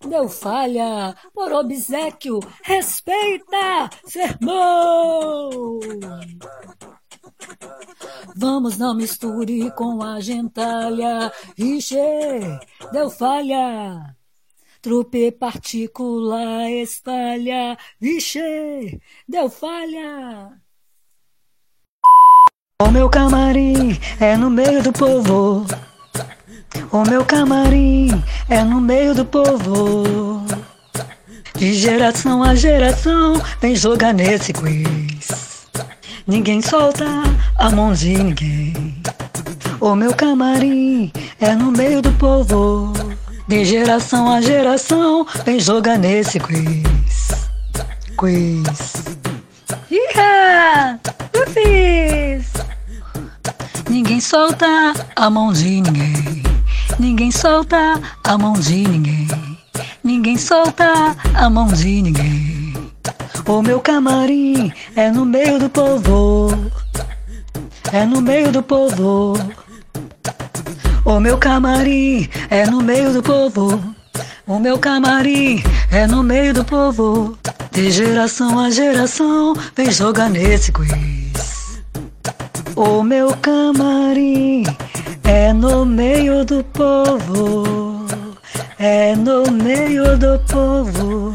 deu 0.00 0.28
falha. 0.28 1.14
Por 1.32 1.52
obsequio, 1.52 2.40
respeita, 2.64 3.88
sermão. 4.04 5.78
Vamos, 8.34 8.76
não 8.78 8.96
misture 8.96 9.70
com 9.72 10.02
a 10.02 10.18
gentalha. 10.18 11.32
Ixi, 11.56 11.96
deu 12.90 13.08
falha. 13.08 14.16
Trupe 14.82 15.30
particular 15.32 16.70
espalha. 16.70 17.76
Vixe, 18.00 18.98
deu 19.28 19.50
falha. 19.50 20.52
O 22.80 22.90
meu 22.90 23.10
camarim 23.10 23.98
é 24.18 24.38
no 24.38 24.48
meio 24.48 24.82
do 24.82 24.90
povo. 24.90 25.66
O 26.90 27.02
meu 27.02 27.26
camarim 27.26 28.08
é 28.48 28.64
no 28.64 28.80
meio 28.80 29.14
do 29.14 29.26
povo. 29.26 30.46
De 31.56 31.74
geração 31.74 32.42
a 32.42 32.54
geração, 32.54 33.34
vem 33.60 33.76
jogar 33.76 34.14
nesse 34.14 34.50
quiz. 34.54 35.68
Ninguém 36.26 36.62
solta 36.62 37.04
a 37.56 37.70
mão 37.70 37.92
de 37.92 38.14
ninguém. 38.14 39.02
O 39.78 39.94
meu 39.94 40.14
camarim 40.14 41.12
é 41.38 41.54
no 41.54 41.70
meio 41.70 42.00
do 42.00 42.12
povo. 42.12 42.94
De 43.50 43.64
geração 43.64 44.30
a 44.30 44.40
geração, 44.40 45.26
vem 45.44 45.58
jogar 45.58 45.98
nesse 45.98 46.38
quiz. 46.38 47.48
Quiz. 48.16 48.94
Iha! 49.90 51.00
Eu! 51.32 51.40
Ninguém 53.90 54.20
solta 54.20 54.94
a 55.16 55.28
mão 55.28 55.52
de 55.52 55.80
ninguém. 55.80 56.44
Ninguém 57.00 57.32
solta 57.32 58.00
a 58.22 58.38
mão 58.38 58.52
de 58.52 58.86
ninguém. 58.86 59.26
Ninguém 60.04 60.38
solta 60.38 61.16
a 61.34 61.50
mão 61.50 61.66
de 61.66 62.02
ninguém. 62.02 62.72
O 63.48 63.62
meu 63.62 63.80
camarim 63.80 64.72
é 64.94 65.10
no 65.10 65.24
meio 65.24 65.58
do 65.58 65.68
povo. 65.68 66.70
É 67.92 68.06
no 68.06 68.20
meio 68.20 68.52
do 68.52 68.62
povo. 68.62 69.34
O 71.04 71.18
meu 71.18 71.38
camarim 71.38 72.28
é 72.50 72.66
no 72.66 72.82
meio 72.82 73.12
do 73.12 73.22
povo. 73.22 73.82
O 74.46 74.58
meu 74.58 74.78
camarim 74.78 75.62
é 75.90 76.06
no 76.06 76.22
meio 76.22 76.52
do 76.52 76.62
povo. 76.64 77.38
De 77.70 77.90
geração 77.90 78.58
a 78.58 78.68
geração, 78.68 79.54
vem 79.74 79.90
jogar 79.90 80.28
nesse 80.28 80.70
quiz. 80.72 81.80
O 82.76 83.02
meu 83.02 83.34
camarim 83.36 84.64
é 85.24 85.52
no 85.54 85.86
meio 85.86 86.44
do 86.44 86.62
povo. 86.64 88.06
É 88.78 89.16
no 89.16 89.50
meio 89.50 90.18
do 90.18 90.38
povo. 90.40 91.32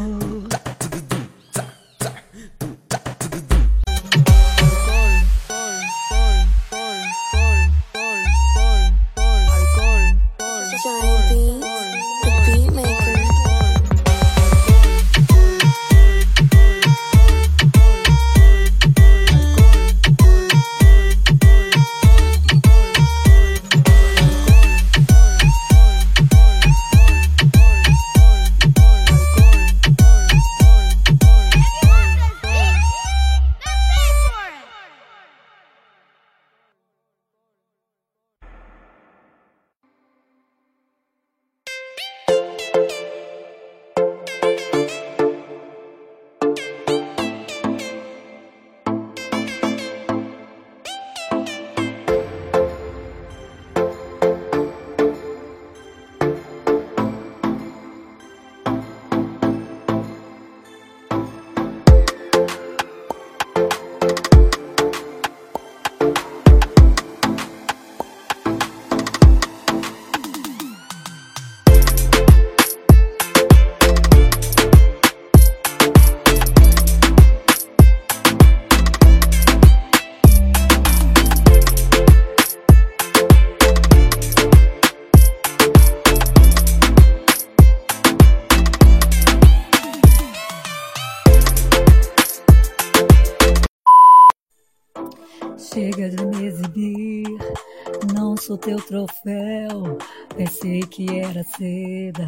Troféu. 98.96 99.98
Pensei 100.34 100.80
que 100.80 101.20
era 101.20 101.42
seda, 101.44 102.26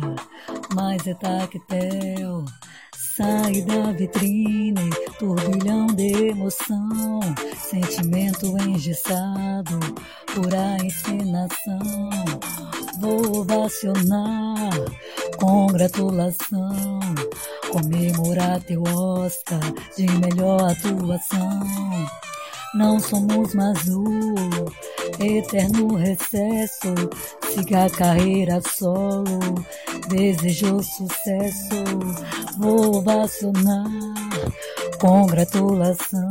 mas 0.75 1.07
é 1.07 1.15
tactel. 1.15 2.45
Sai 3.17 3.63
da 3.63 3.93
vitrine, 3.93 4.91
turbilhão 5.19 5.87
de 5.87 6.29
emoção. 6.29 7.21
Sentimento 7.57 8.47
engessado, 8.59 9.79
pura 10.35 10.77
encenação. 10.85 11.79
Vou 13.01 13.41
ovacionar, 13.41 14.71
congratulação. 15.39 17.01
Comemorar 17.73 18.61
teu 18.63 18.83
Oscar 18.83 19.61
de 19.97 20.07
melhor 20.07 20.71
atuação. 20.71 21.61
Não 22.75 23.01
somos 23.01 23.55
mais 23.55 23.89
o 23.89 24.05
eterno 25.19 25.95
recesso. 25.95 26.95
Siga 27.51 27.87
a 27.87 27.91
carreira 27.91 28.61
solo, 28.61 29.25
desejou 30.09 30.83
sucesso. 30.83 31.85
Vou 32.59 32.97
ovacionar, 32.97 33.87
congratulação. 35.01 36.29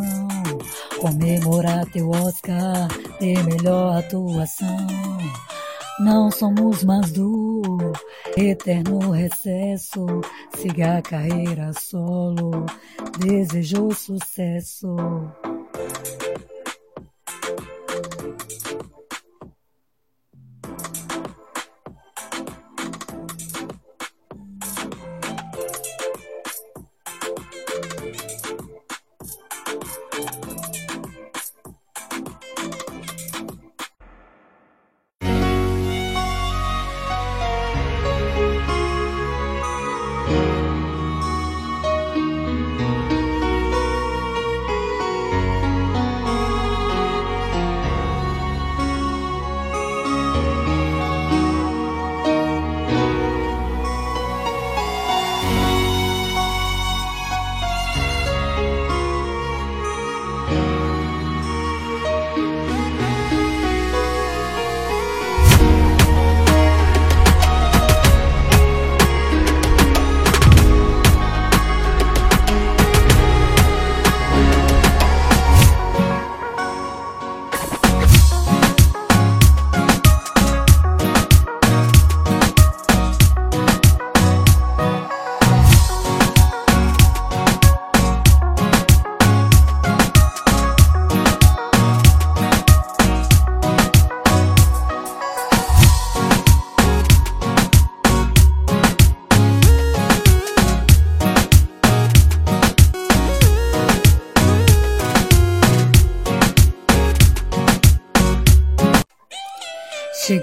Comemorar 1.00 1.86
teu 1.92 2.10
Oscar 2.10 2.88
de 3.20 3.34
melhor 3.44 3.98
atuação. 3.98 4.88
Não 6.00 6.30
somos 6.30 6.84
mais 6.84 7.12
do 7.12 7.62
eterno 8.36 9.12
recesso. 9.12 10.06
Siga 10.56 10.98
a 10.98 11.02
carreira 11.02 11.72
solo, 11.80 12.66
desejou 13.20 13.92
sucesso. 13.94 14.96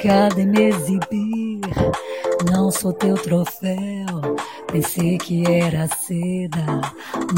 Chegada 0.04 0.38
e 0.38 0.44
me 0.44 0.64
exibir. 0.64 1.60
Não 2.52 2.70
sou 2.70 2.92
teu 2.92 3.14
troféu, 3.14 4.36
pensei 4.70 5.16
que 5.16 5.50
era 5.50 5.88
seda, 5.88 6.82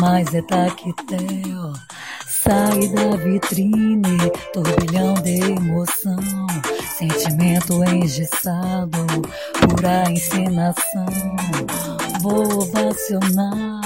mas 0.01 0.35
é 0.35 0.43
taquetel. 0.43 1.73
Sai 2.27 2.89
da 2.89 3.17
vitrine, 3.17 4.19
turbilhão 4.53 5.15
de 5.15 5.39
emoção, 5.53 6.19
sentimento 6.97 7.85
engessado, 7.85 8.99
pura 9.61 10.11
encenação. 10.11 11.07
Vou 12.21 12.63
ovacionar, 12.63 13.81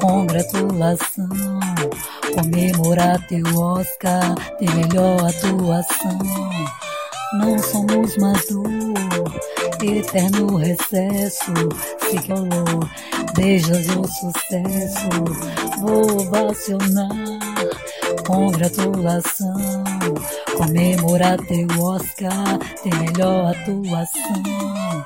congratulação, 0.00 1.28
comemorar 2.34 3.26
teu 3.26 3.44
Oscar 3.58 4.34
de 4.58 4.74
melhor 4.74 5.20
atuação. 5.28 6.79
Não 7.32 7.56
somos 7.60 8.16
mais 8.16 8.44
do 8.46 8.64
eterno 9.84 10.56
recesso. 10.56 11.52
Se 12.00 12.26
calou, 12.26 12.80
beijas 13.36 13.86
o 13.90 14.04
sucesso. 14.04 15.08
Vou 15.80 16.22
ovacionar, 16.22 17.08
congratulação. 18.26 19.54
Comemorar 20.56 21.38
teu 21.46 21.68
Oscar, 21.80 22.58
ter 22.82 22.94
melhor 22.96 23.54
atuação. 23.54 25.04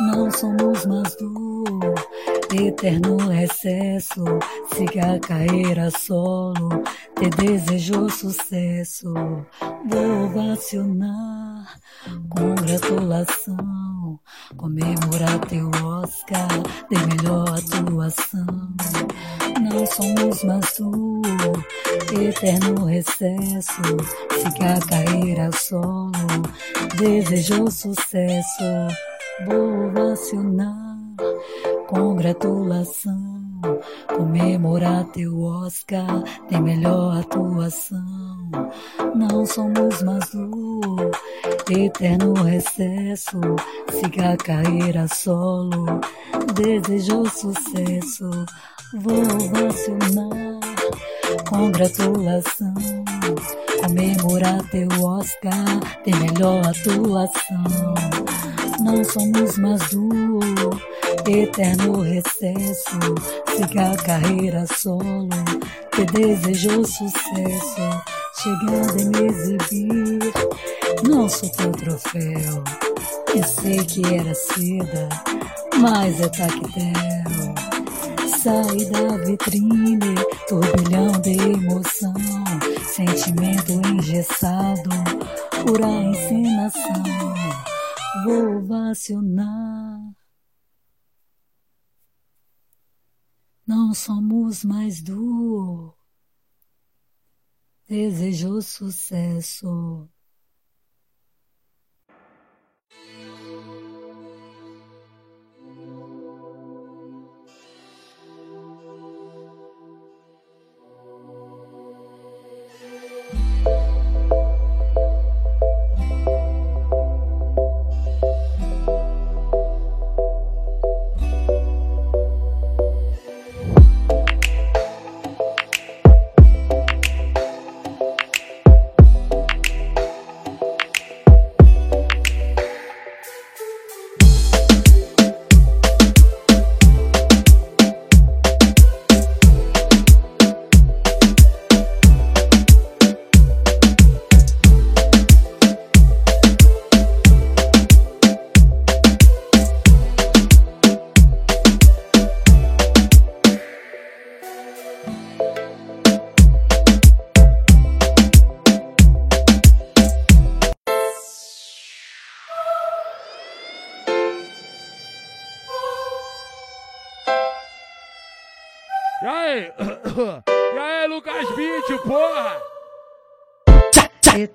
Não 0.00 0.30
somos 0.30 0.86
mais 0.86 1.14
do 1.16 1.74
eterno 2.54 3.16
recesso. 3.28 4.24
Siga 4.74 5.14
a 5.14 5.20
carreira 5.20 5.90
solo, 5.90 6.82
te 7.18 7.28
desejo 7.30 8.08
sucesso. 8.08 9.12
Vou 9.88 10.24
ovacionar, 10.26 11.80
congratulação. 12.30 14.20
Comemorar 14.56 15.38
teu 15.48 15.68
Oscar 15.84 16.48
de 16.90 17.06
melhor 17.06 17.48
atuação. 17.48 18.46
Não 19.60 19.86
somos 19.86 20.44
mais 20.44 20.76
eterno 22.28 22.84
recesso. 22.84 23.82
Siga 24.30 24.74
a 24.74 24.86
carreira 24.86 25.50
solo, 25.52 26.12
desejo 26.96 27.70
sucesso. 27.70 28.64
Vou 29.46 29.86
ovacionar, 29.86 30.98
congratulação. 31.86 33.36
Comemorar 34.14 35.04
teu 35.06 35.40
Oscar, 35.40 36.22
tem 36.48 36.60
melhor 36.60 37.18
atuação. 37.18 38.04
Não 39.14 39.46
somos 39.46 40.02
mais 40.02 40.30
do 40.30 41.10
eterno 41.70 42.34
recesso. 42.34 43.40
Siga 43.90 44.32
a 44.32 44.36
carreira 44.36 45.06
solo, 45.08 46.00
desejo 46.54 47.24
sucesso. 47.30 48.30
Vou 48.94 49.18
ovacionar, 49.18 50.60
congratulação. 51.48 52.74
Comemorar 53.82 54.62
teu 54.70 54.88
Oscar, 55.02 55.80
tem 56.04 56.14
melhor 56.16 56.62
atuação. 56.66 57.94
Não 58.80 59.02
somos 59.04 59.58
mais 59.58 59.88
do 59.90 60.08
eterno 61.30 62.00
recesso. 62.00 62.98
Siga 63.56 63.92
a 63.92 63.96
carreira 63.96 64.64
solo, 64.66 65.28
te 65.92 66.04
desejo 66.04 66.84
sucesso. 66.84 68.16
Chegando 68.42 69.00
em 69.00 69.08
me 69.08 69.28
exibir, 69.28 70.32
não 71.08 71.26
teu 71.26 71.72
troféu. 71.72 72.62
Pensei 73.32 73.84
que 73.84 74.02
era 74.14 74.34
seda, 74.34 75.08
mas 75.78 76.20
é 76.20 76.28
tactel. 76.28 77.54
Sai 78.42 78.84
da 78.86 79.16
vitrine, 79.24 80.14
turbilhão 80.48 81.05
somos 93.96 94.64
mais 94.64 95.02
duo. 95.02 95.94
Desejo 97.88 98.60
sucesso. 98.60 100.08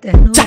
Eterno 0.04 0.26
recesso. 0.26 0.41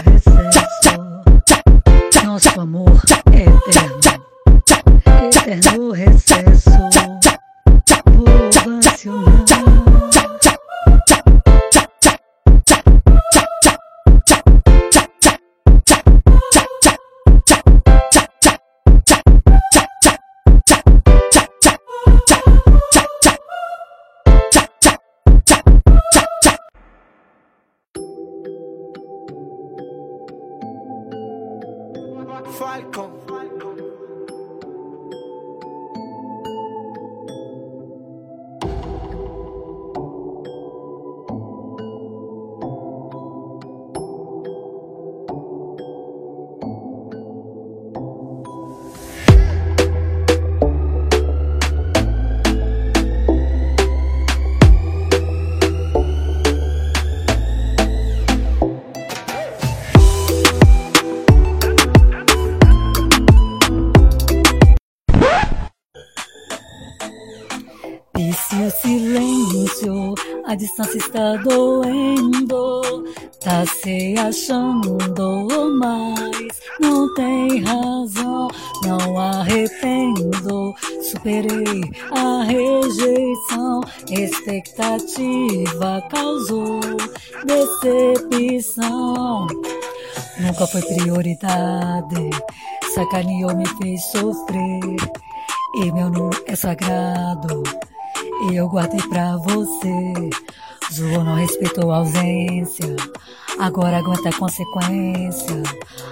Foi 90.75 90.97
prioridade, 90.97 92.29
sacaneou, 92.93 93.55
me 93.55 93.65
fez 93.77 94.03
sofrer. 94.11 94.81
E 95.75 95.91
meu 95.91 96.09
nome 96.09 96.35
é 96.47 96.55
sagrado, 96.55 97.63
e 98.49 98.55
eu 98.55 98.67
guardei 98.67 99.01
pra 99.07 99.37
você. 99.37 100.29
Zoou, 100.93 101.23
não 101.23 101.35
respeitou 101.35 101.91
a 101.91 101.97
ausência, 101.97 102.95
agora 103.57 103.97
aguenta 103.97 104.29
a 104.29 104.37
consequência. 104.37 105.63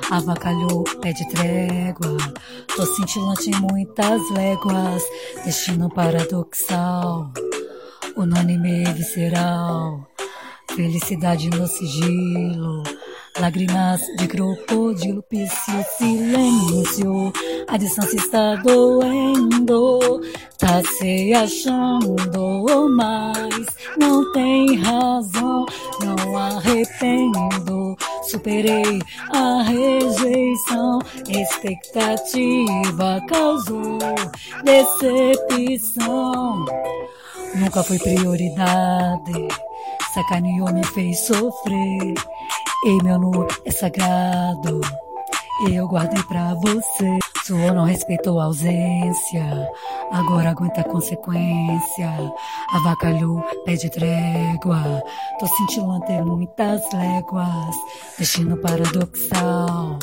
Avacalhou, 0.10 0.84
pede 1.02 1.28
trégua, 1.30 2.18
tô 2.74 2.86
cintilante 2.86 3.50
em 3.50 3.60
muitas 3.60 4.22
léguas. 4.32 5.04
Destino 5.44 5.90
paradoxal, 5.90 7.32
unânime 8.16 8.86
visceral. 8.94 10.08
Felicidade 10.74 11.50
no 11.50 11.68
sigilo. 11.68 12.84
Lágrimas 13.40 14.00
de 14.18 14.28
crocodilo, 14.28 15.24
psiu, 15.24 15.84
silêncio. 15.98 17.34
A 17.68 17.78
distância 17.78 18.16
está 18.16 18.56
doendo, 18.58 20.22
tá 20.60 20.84
se 20.84 21.34
achando, 21.34 22.90
mas 22.96 23.66
não 23.98 24.32
tem 24.34 24.78
razão. 24.78 25.66
Não 26.00 26.38
arrependo, 26.38 27.98
superei 28.30 29.02
a 29.32 29.64
rejeição. 29.64 31.00
Expectativa 31.28 33.20
causou 33.28 33.98
decepção. 34.64 36.66
Nunca 37.56 37.84
foi 37.84 37.98
prioridade, 37.98 39.48
sacaneou, 40.14 40.72
me 40.72 40.86
fez 40.86 41.20
sofrer. 41.20 42.14
E 42.86 43.02
meu 43.02 43.18
nu 43.18 43.48
é 43.64 43.72
sagrado, 43.72 44.82
eu 45.72 45.88
guardei 45.88 46.22
pra 46.24 46.54
você. 46.56 47.18
Suou, 47.46 47.74
não 47.74 47.86
respeitou 47.86 48.42
a 48.42 48.46
ausência, 48.46 49.72
agora 50.12 50.50
aguenta 50.50 50.82
a 50.82 50.84
consequência. 50.84 52.10
Avacalhou, 52.74 53.42
pede 53.64 53.90
trégua, 53.90 55.02
tô 55.40 55.48
cintilante 55.48 56.12
em 56.12 56.26
muitas 56.26 56.82
léguas. 56.92 57.76
Destino 58.20 58.58
paradoxal, 58.58 59.98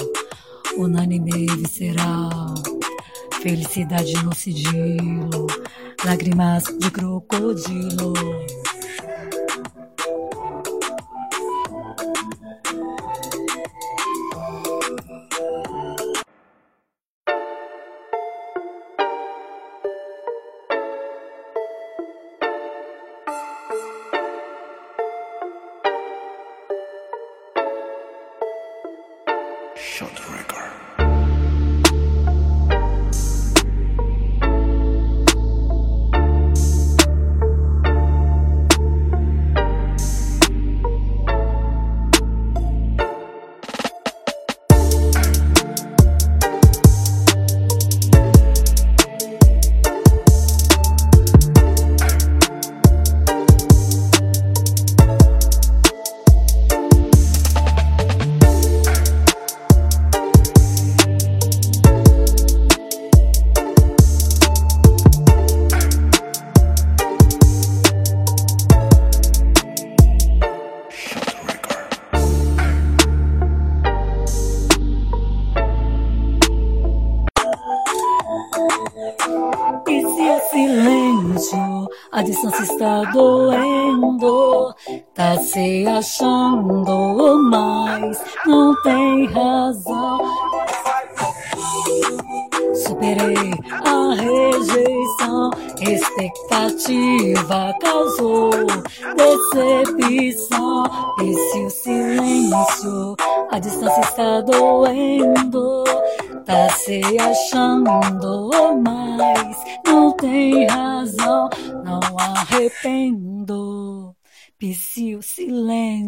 unânime 0.78 1.46
e 1.46 1.56
visceral. 1.56 2.54
Felicidade 3.42 4.14
no 4.24 4.34
sigilo, 4.34 5.46
lágrimas 6.02 6.64
de 6.78 6.90
crocodilo. 6.90 8.14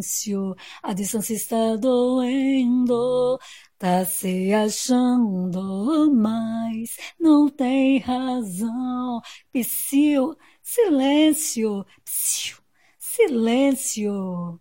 Silêncio, 0.02 0.54
a 0.82 0.92
distância 0.92 1.34
está 1.34 1.76
doendo, 1.76 3.38
tá 3.78 4.04
se 4.04 4.52
achando, 4.52 6.12
mas 6.14 6.96
não 7.18 7.48
tem 7.48 7.98
razão. 7.98 9.20
Psiu, 9.52 10.36
silêncio, 10.62 11.84
psiu, 12.04 12.58
silêncio. 12.98 14.60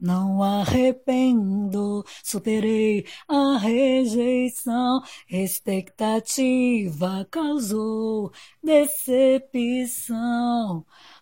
Não 0.00 0.42
arrependo, 0.44 2.04
superei 2.22 3.04
a 3.26 3.58
rejeição, 3.58 5.02
expectativa 5.28 7.26
causou 7.30 8.30
decepção. 8.62 10.16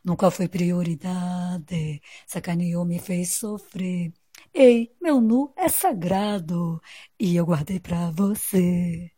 Nunca 0.07 0.31
foi 0.31 0.49
prioridade, 0.49 2.01
sacaneou, 2.27 2.85
me 2.85 2.99
fez 3.01 3.33
sofrer. 3.35 4.13
Ei, 4.55 4.95
meu 5.03 5.21
nu 5.21 5.53
é 5.57 5.69
sagrado 5.69 6.81
e 7.19 7.35
eu 7.37 7.45
guardei 7.45 7.81
pra 7.81 8.11
você. 8.13 9.11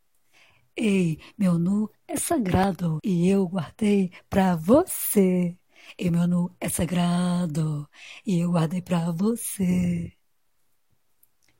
Ei, 0.77 1.19
meu 1.39 1.59
nu 1.59 1.91
é 2.07 2.17
sagrado 2.17 3.01
e 3.05 3.29
eu 3.29 3.49
guardei 3.49 4.13
pra 4.31 4.57
você. 4.57 5.59
E 5.99 6.11
meu 6.11 6.27
nu 6.29 6.57
é 6.61 6.69
sagrado 6.71 7.89
e 8.27 8.41
eu 8.41 8.51
guardei 8.53 8.83
pra 8.83 9.13
você. 9.13 10.13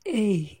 Ei. 0.05 0.19
Ei, 0.19 0.58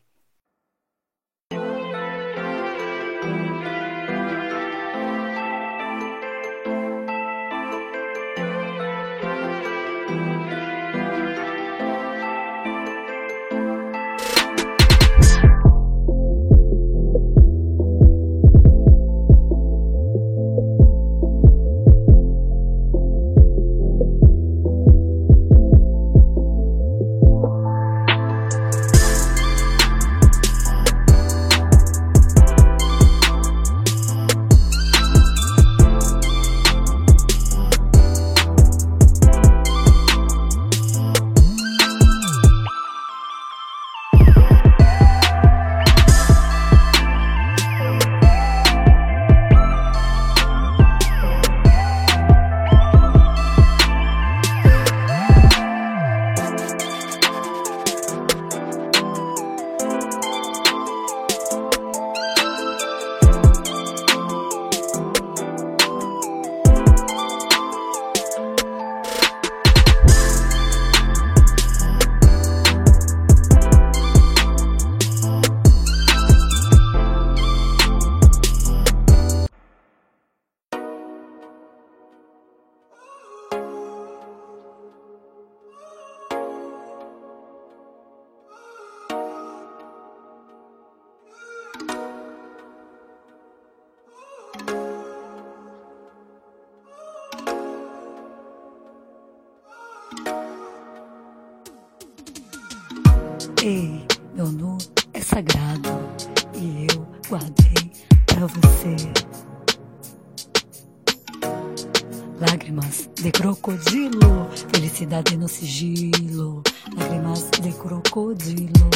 sigilo. 115.49 116.63
Lágrimas 116.95 117.49
de 117.61 117.71
crocodilo, 117.73 118.89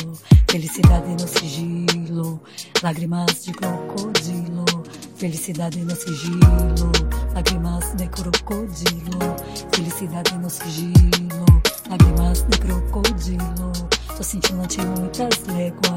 felicidade 0.48 1.10
no 1.10 1.28
sigilo. 1.28 2.42
Lágrimas 2.82 3.46
de 3.46 3.52
crocodilo, 3.52 4.66
felicidade 5.18 5.84
no 5.84 5.96
sigilo. 5.96 6.92
Lágrimas 7.34 7.98
de 7.98 8.08
crocodilo, 8.08 9.20
felicidade 9.72 10.38
no 10.38 10.50
sigilo. 10.50 11.46
Lágrimas 11.90 12.48
de 12.48 12.58
crocodilo, 12.60 13.72
tô 14.16 14.24
cintilante 14.24 14.80
em 14.80 14.86
muitas 14.86 15.46
léguas. 15.48 15.93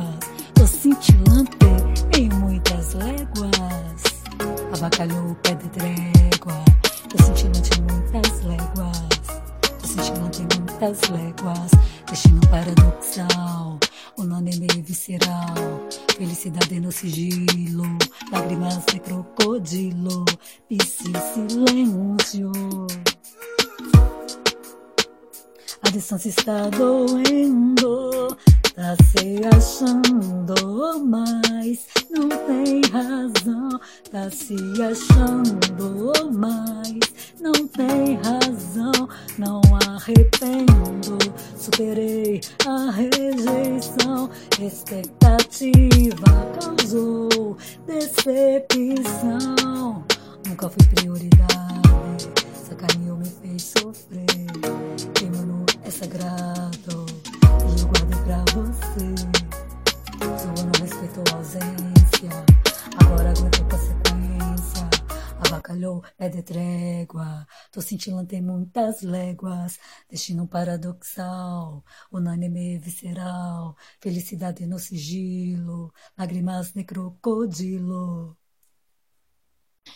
Tô 68.27 68.35
cintilando 68.35 68.35
em 68.35 68.43
muitas 68.43 69.03
léguas. 69.03 69.79
Destino 70.11 70.47
paradoxal, 70.49 71.85
unânime 72.11 72.79
visceral. 72.79 73.77
Felicidade 74.01 74.67
no 74.67 74.79
sigilo, 74.79 75.93
lágrimas 76.19 76.73
de 76.73 76.85
crocodilo. 76.85 78.37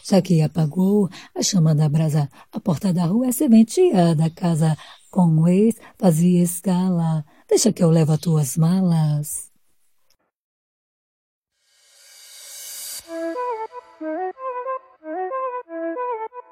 Já 0.05 0.23
que 0.23 0.41
apagou 0.43 1.09
a 1.35 1.43
chama 1.43 1.75
da 1.75 1.89
brasa, 1.89 2.29
a 2.53 2.61
porta 2.61 2.93
da 2.93 3.07
rua 3.07 3.27
é 3.29 3.33
serventia 3.33 4.15
da 4.15 4.31
casa. 4.31 4.77
Com 5.11 5.41
o 5.41 5.49
ex 5.49 5.77
fazia 5.99 6.43
escala. 6.43 7.25
Deixa 7.49 7.73
que 7.73 7.83
eu 7.83 7.91
levo 7.91 8.13
as 8.13 8.21
tuas 8.21 8.57
malas. 8.57 9.51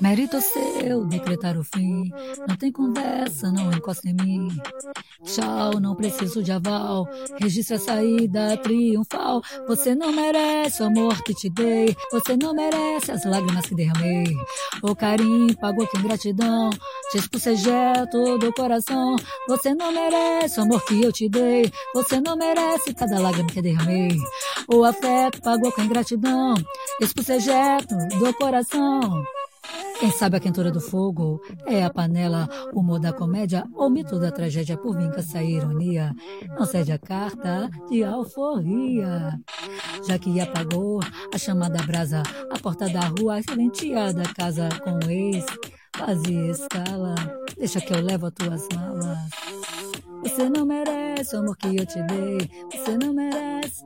Mérito 0.00 0.40
seu 0.40 1.04
decretar 1.04 1.58
o 1.58 1.64
fim. 1.64 2.10
Não 2.48 2.56
tem 2.56 2.72
conversa, 2.72 3.52
não 3.52 3.70
encosta 3.70 4.08
em 4.08 4.14
mim. 4.14 4.48
Tchau, 5.24 5.78
não 5.78 5.94
preciso 5.94 6.42
de 6.42 6.52
aval. 6.52 7.06
Registra 7.38 7.76
a 7.76 7.80
saída 7.80 8.56
triunfal. 8.56 9.42
Você 9.68 9.94
não 9.94 10.10
merece 10.10 10.82
o 10.82 10.86
amor 10.86 11.22
que 11.22 11.34
te 11.34 11.50
dei. 11.50 11.94
Você 12.12 12.34
não 12.34 12.54
merece 12.54 13.12
as 13.12 13.24
lágrimas 13.26 13.66
que 13.66 13.74
derramei. 13.74 14.24
O 14.82 14.96
carinho 14.96 15.54
pagou 15.58 15.86
com 15.86 15.98
ingratidão. 15.98 16.70
Te 17.10 17.18
expulsei 17.18 17.56
todo 18.10 18.48
o 18.48 18.54
coração. 18.54 19.16
Você 19.48 19.74
não 19.74 19.92
merece 19.92 20.60
o 20.60 20.62
amor 20.62 20.82
que 20.86 21.02
eu 21.02 21.12
te 21.12 21.28
dei. 21.28 21.70
Você 21.94 22.20
não 22.20 22.36
merece 22.36 22.94
cada 22.94 23.18
lágrima 23.18 23.50
que 23.50 23.60
derramei. 23.60 24.16
O 24.66 24.82
afeto 24.82 25.42
pagou 25.42 25.70
com 25.72 25.82
ingratidão. 25.82 26.54
Expulsei 27.00 27.38
do 28.18 28.34
coração. 28.34 29.24
Quem 30.00 30.10
sabe 30.10 30.38
a 30.38 30.40
quentura 30.40 30.70
do 30.70 30.80
fogo 30.80 31.42
é 31.66 31.84
a 31.84 31.90
panela, 31.90 32.48
o 32.72 32.80
humor 32.80 32.98
da 32.98 33.12
comédia, 33.12 33.64
o 33.74 33.90
mito 33.90 34.18
da 34.18 34.32
tragédia 34.32 34.78
por 34.78 34.96
vingança 34.96 35.38
a 35.38 35.44
ironia. 35.44 36.14
Não 36.58 36.64
cede 36.64 36.90
a 36.90 36.98
carta 36.98 37.68
de 37.90 38.02
alforria. 38.02 39.38
Já 40.08 40.18
que 40.18 40.40
apagou 40.40 41.00
a 41.34 41.36
chama 41.36 41.68
da 41.68 41.82
brasa, 41.82 42.22
a 42.50 42.58
porta 42.58 42.88
da 42.88 43.00
rua, 43.00 43.36
a 43.36 44.12
da 44.12 44.34
casa 44.34 44.70
com 44.82 45.06
o 45.06 45.10
ex. 45.10 45.44
Fazia 45.94 46.50
escala, 46.50 47.14
deixa 47.58 47.78
que 47.78 47.92
eu 47.92 48.00
levo 48.00 48.26
as 48.26 48.32
tuas 48.32 48.66
malas. 48.74 49.18
Você 50.22 50.48
não 50.48 50.64
merece 50.64 51.36
o 51.36 51.40
amor 51.40 51.58
que 51.58 51.76
eu 51.76 51.84
te 51.84 52.02
dei. 52.04 52.50
Você 52.72 52.96
não 52.96 53.12
merece. 53.12 53.84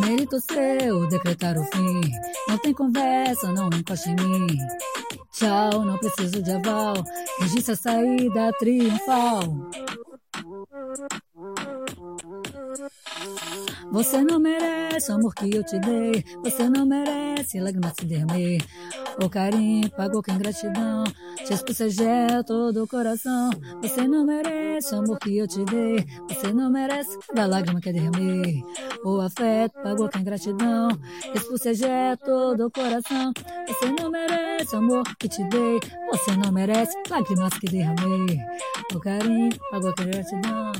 Mérito 0.00 0.40
seu 0.40 1.06
decretar 1.08 1.58
o 1.58 1.64
fim. 1.64 2.00
Não 2.48 2.56
tem 2.58 2.72
conversa, 2.72 3.52
não 3.52 3.68
encoste 3.68 4.08
em 4.08 4.16
mim. 4.16 4.46
Tchau, 5.32 5.84
não 5.84 5.98
preciso 5.98 6.42
de 6.42 6.52
aval. 6.52 6.94
Registra 7.40 7.74
a 7.74 7.76
saída 7.76 8.52
triunfal. 8.58 9.42
Você 13.92 14.22
não 14.22 14.38
merece 14.40 15.10
o 15.10 15.14
amor 15.16 15.34
que 15.34 15.54
eu 15.54 15.62
te 15.64 15.78
dei. 15.78 16.24
Você 16.42 16.68
não 16.68 16.86
merece 16.86 17.60
lágrimas 17.60 17.92
que 17.92 18.06
derramei. 18.06 18.60
O 19.22 19.28
carinho 19.28 19.90
pagou 19.90 20.22
com 20.22 20.32
ingratidão. 20.32 21.04
Te 21.44 21.52
expulsei 21.52 21.90
todo 22.46 22.84
o 22.84 22.88
coração. 22.88 23.50
Você 23.82 24.08
não 24.08 24.24
merece 24.24 24.94
o 24.94 24.98
amor 24.98 25.18
que 25.18 25.36
eu 25.36 25.46
te 25.46 25.64
dei. 25.64 26.04
Você 26.28 26.52
não 26.52 26.70
merece 26.70 27.18
cada 27.28 27.46
lágrima 27.46 27.80
que 27.80 27.92
derramei. 27.92 28.62
O 29.04 29.20
afeto 29.20 29.74
pagou 29.82 30.08
com 30.10 30.18
ingratidão. 30.18 30.88
Expulsei 31.34 31.74
todo 32.24 32.66
o 32.66 32.70
coração. 32.70 33.32
Você 33.68 33.86
não 34.00 34.10
merece 34.10 34.74
o 34.74 34.78
amor 34.78 35.04
que 35.16 35.28
te 35.28 35.44
dei. 35.44 35.80
Você 36.10 36.36
não 36.36 36.50
merece 36.50 36.96
lágrimas 37.10 37.58
que 37.58 37.66
derramei. 37.66 38.38
O 38.94 39.00
carinho 39.00 39.50
pagou 39.70 39.94
com 39.94 40.02
ingratidão. 40.02 40.72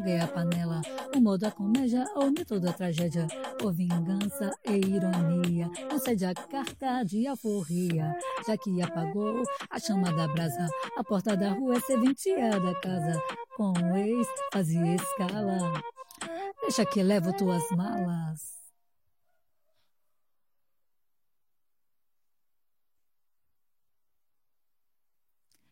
É 0.00 0.20
a 0.20 0.26
panela. 0.26 0.80
O 1.14 1.20
modo 1.20 1.40
da 1.40 1.50
comédia, 1.50 2.06
o 2.16 2.30
mito 2.30 2.58
da 2.58 2.72
tragédia. 2.72 3.26
Ou 3.62 3.72
vingança 3.72 4.50
e 4.64 4.72
ironia. 4.72 5.70
Não 5.90 5.98
cede 5.98 6.24
a 6.24 6.34
carta 6.34 7.02
de 7.04 7.26
alforria. 7.26 8.16
Já 8.46 8.56
que 8.56 8.80
apagou 8.80 9.42
a 9.68 9.78
chama 9.78 10.12
da 10.12 10.26
brasa. 10.28 10.66
A 10.96 11.04
porta 11.04 11.36
da 11.36 11.50
rua 11.52 11.76
é 11.76 11.80
serventia 11.80 12.58
da 12.58 12.74
casa. 12.80 13.20
Com 13.56 13.72
o 13.72 13.96
ex 13.96 14.26
fazia 14.52 14.94
escala. 14.94 15.72
Deixa 16.62 16.86
que 16.86 17.02
levo 17.02 17.32
tuas 17.36 17.68
malas. 17.72 18.61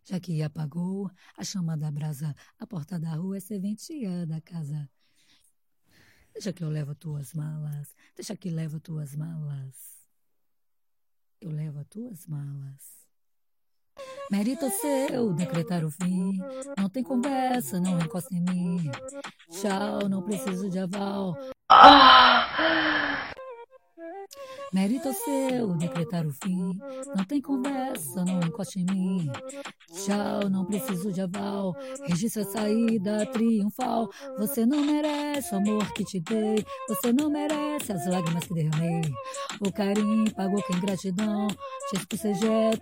Já 0.05 0.19
que 0.19 0.43
apagou 0.43 1.11
a 1.37 1.45
chama 1.45 1.77
da 1.77 1.91
brasa, 1.91 2.35
a 2.59 2.67
porta 2.67 2.99
da 2.99 3.15
rua 3.15 3.37
é 3.37 3.41
serventia 3.41 4.27
da 4.27 4.41
casa. 4.41 4.89
Deixa 6.33 6.53
que 6.53 6.65
eu 6.65 6.69
levo 6.69 6.95
tuas 6.95 7.35
malas, 7.35 7.95
deixa 8.15 8.37
que 8.37 8.51
levo 8.51 8.81
tuas 8.81 9.15
malas. 9.15 9.75
Eu 11.41 11.51
levo 11.51 11.85
tuas 11.85 12.27
malas. 12.27 13.01
Mérito 14.31 14.71
seu 14.71 15.33
decretar 15.33 15.85
o 15.85 15.91
fim. 15.91 16.39
Não 16.79 16.89
tem 16.89 17.03
conversa, 17.03 17.81
não 17.81 17.99
encosta 17.99 18.35
em 18.35 18.41
mim. 18.41 18.91
Tchau, 19.51 20.09
não 20.09 20.23
preciso 20.23 20.71
de 20.71 20.79
aval. 20.79 21.37
Mérito 24.73 25.13
seu 25.13 25.75
decretar 25.75 26.25
o 26.25 26.33
fim. 26.33 26.79
Não 27.17 27.25
tem 27.25 27.41
conversa, 27.41 28.25
não 28.25 28.41
encoste 28.41 28.79
em 28.79 28.85
mim. 28.85 29.31
Tchau, 29.93 30.49
não 30.49 30.65
preciso 30.65 31.13
de 31.13 31.21
aval. 31.21 31.75
Registra 32.07 32.43
a 32.43 32.47
saída 32.47 33.27
triunfal. 33.27 34.09
Você 34.39 34.65
não 34.65 34.81
merece 34.85 35.53
o 35.53 35.59
amor 35.59 35.93
que 35.93 36.05
te 36.05 36.21
dei. 36.21 36.65
Você 36.89 37.13
não 37.13 37.29
merece 37.29 37.93
as 37.93 38.07
lágrimas 38.07 38.45
que 38.45 38.55
derramei. 38.55 39.03
O 39.61 39.73
carinho 39.73 40.33
pagou 40.37 40.63
com 40.63 40.77
ingratidão. 40.77 41.49
Te 41.89 41.97
expulsei 41.97 42.33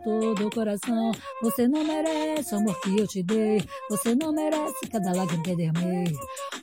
todo 0.04 0.46
o 0.46 0.50
coração. 0.50 1.12
Você 1.42 1.66
não 1.66 1.82
merece 1.84 2.54
o 2.54 2.58
amor 2.58 2.78
que 2.82 2.98
eu 2.98 3.06
te 3.06 3.22
dei. 3.22 3.66
Você 3.88 4.14
não 4.14 4.30
merece 4.30 4.86
cada 4.92 5.14
lágrima 5.14 5.42
que 5.42 5.56
derramei. 5.56 6.12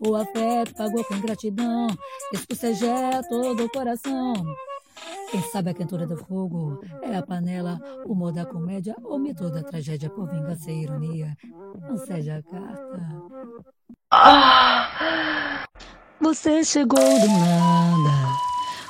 O 0.07 0.13
afeto 0.13 0.75
pagou 0.75 1.03
com 1.03 1.15
ingratidão. 1.15 1.87
Expulsei 2.31 2.75
todo 3.27 3.65
o 3.65 3.69
coração. 3.71 4.33
Quem 5.31 5.41
sabe 5.41 5.71
a 5.71 5.73
quentura 5.73 6.05
do 6.07 6.15
fogo 6.15 6.79
é 7.01 7.15
a 7.15 7.23
panela, 7.23 7.79
o 8.05 8.13
humor 8.13 8.31
da 8.31 8.45
comédia, 8.45 8.95
o 9.03 9.17
mito 9.17 9.49
da 9.49 9.63
tragédia 9.63 10.09
por 10.09 10.29
vingança 10.29 10.71
e 10.71 10.83
ironia. 10.83 11.35
Não 11.81 11.97
seja 11.97 12.37
a 12.37 12.43
carta. 12.43 13.25
Você 16.21 16.63
chegou 16.63 16.99
do 16.99 17.27
nada, 17.27 18.37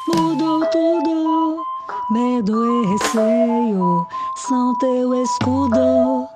mudou 0.08 0.66
tudo. 0.70 1.64
Medo 2.12 2.64
e 2.64 2.88
receio 2.88 4.06
são 4.48 4.78
teu 4.78 5.24
escudo. 5.24 6.28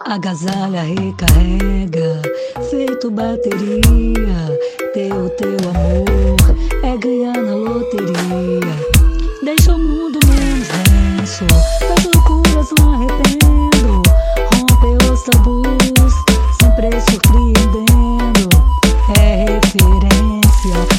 Agasalha, 0.00 0.82
recarrega, 0.82 2.22
feito 2.68 3.10
bateria. 3.10 4.58
Teu, 4.92 5.30
teu 5.36 5.56
amor 5.70 6.36
é 6.82 6.96
ganhar 6.96 7.36
na 7.36 7.54
loteria. 7.54 8.95
Deixa 9.46 9.76
o 9.76 9.78
mundo 9.78 10.18
menos 10.26 10.66
denso 10.66 11.44
Das 11.46 12.04
loucuras 12.12 12.68
não 12.80 12.94
arrependo. 12.94 14.02
Rompe 14.52 15.04
os 15.04 15.22
tabus 15.22 16.12
Sempre 16.60 16.90
surpreendendo 17.08 18.48
É 19.16 19.44
referência 19.44 20.95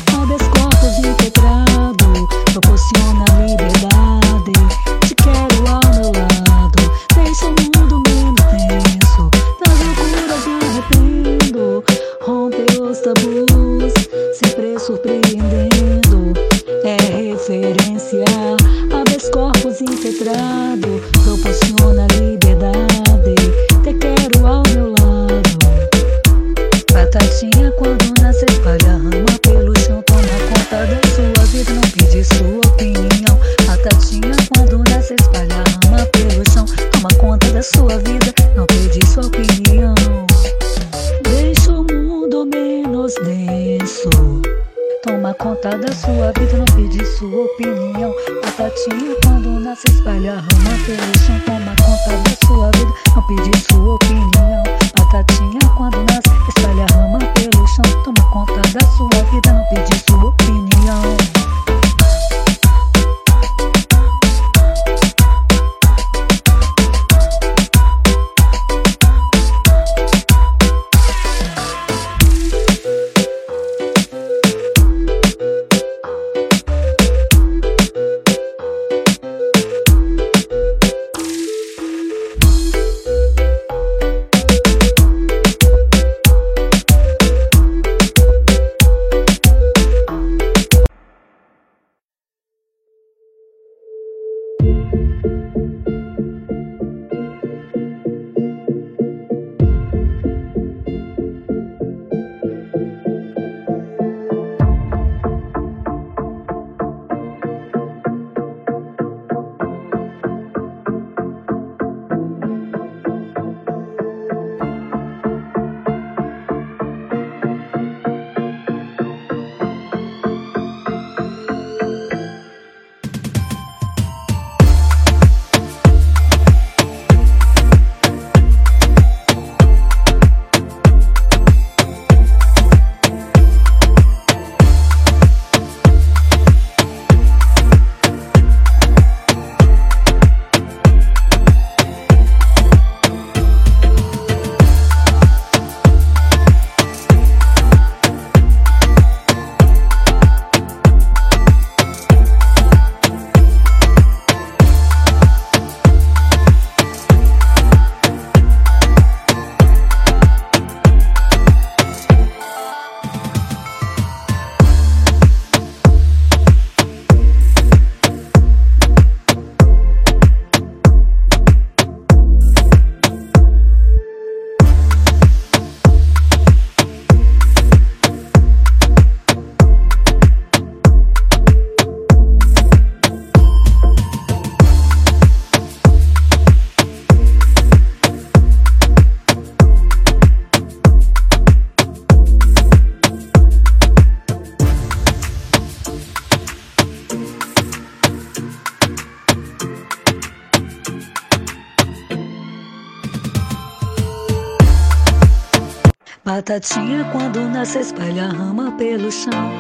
nasce 207.67 207.79
espalha 207.79 208.27
rama 208.27 208.71
pelo 208.77 209.11
chão. 209.11 209.51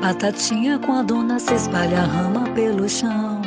Batatinha 0.00 0.76
quando 0.80 1.22
nasce 1.22 1.54
espalha 1.54 2.00
rama 2.00 2.48
pelo 2.52 2.88
chão. 2.88 3.40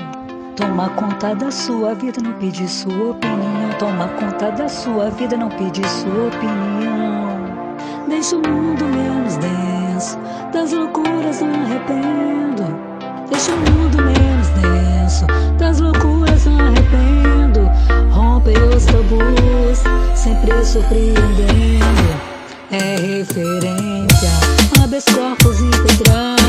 Toma 0.56 0.88
conta 0.92 1.36
da 1.36 1.52
sua 1.52 1.94
vida, 1.94 2.22
não 2.22 2.32
pede 2.40 2.66
sua 2.70 3.12
opinião. 3.12 3.70
Toma 3.78 4.08
conta 4.18 4.50
da 4.52 4.70
sua 4.70 5.10
vida, 5.10 5.36
não 5.36 5.50
pede 5.50 5.86
sua 5.90 6.28
opinião. 6.28 7.36
Deixa 8.08 8.38
o 8.38 8.48
mundo 8.48 8.86
menos 8.86 9.36
denso, 9.36 10.18
das 10.54 10.72
loucuras 10.72 11.42
não 11.42 11.54
arrependo. 11.66 12.64
Deixa 13.30 13.52
o 13.52 13.58
mundo 13.58 13.98
menos 13.98 14.48
denso, 14.52 15.26
das 15.58 15.82
loucuras 15.82 16.46
não 16.46 16.60
arrependo. 16.60 17.70
Rompe 18.14 18.52
os 18.52 18.86
tabus, 18.86 19.84
sempre 20.16 20.64
surpreendendo. 20.64 22.35
É 22.72 22.96
referência, 22.96 24.32
habeas 24.82 25.06
corpus 25.06 25.60
impedrado, 25.62 26.45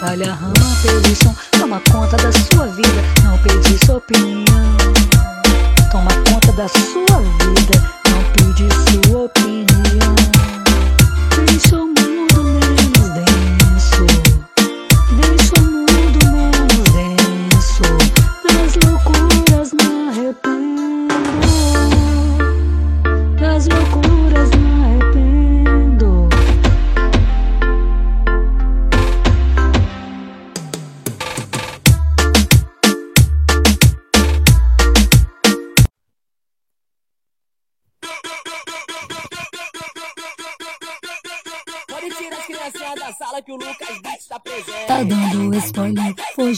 फलः 0.00 0.59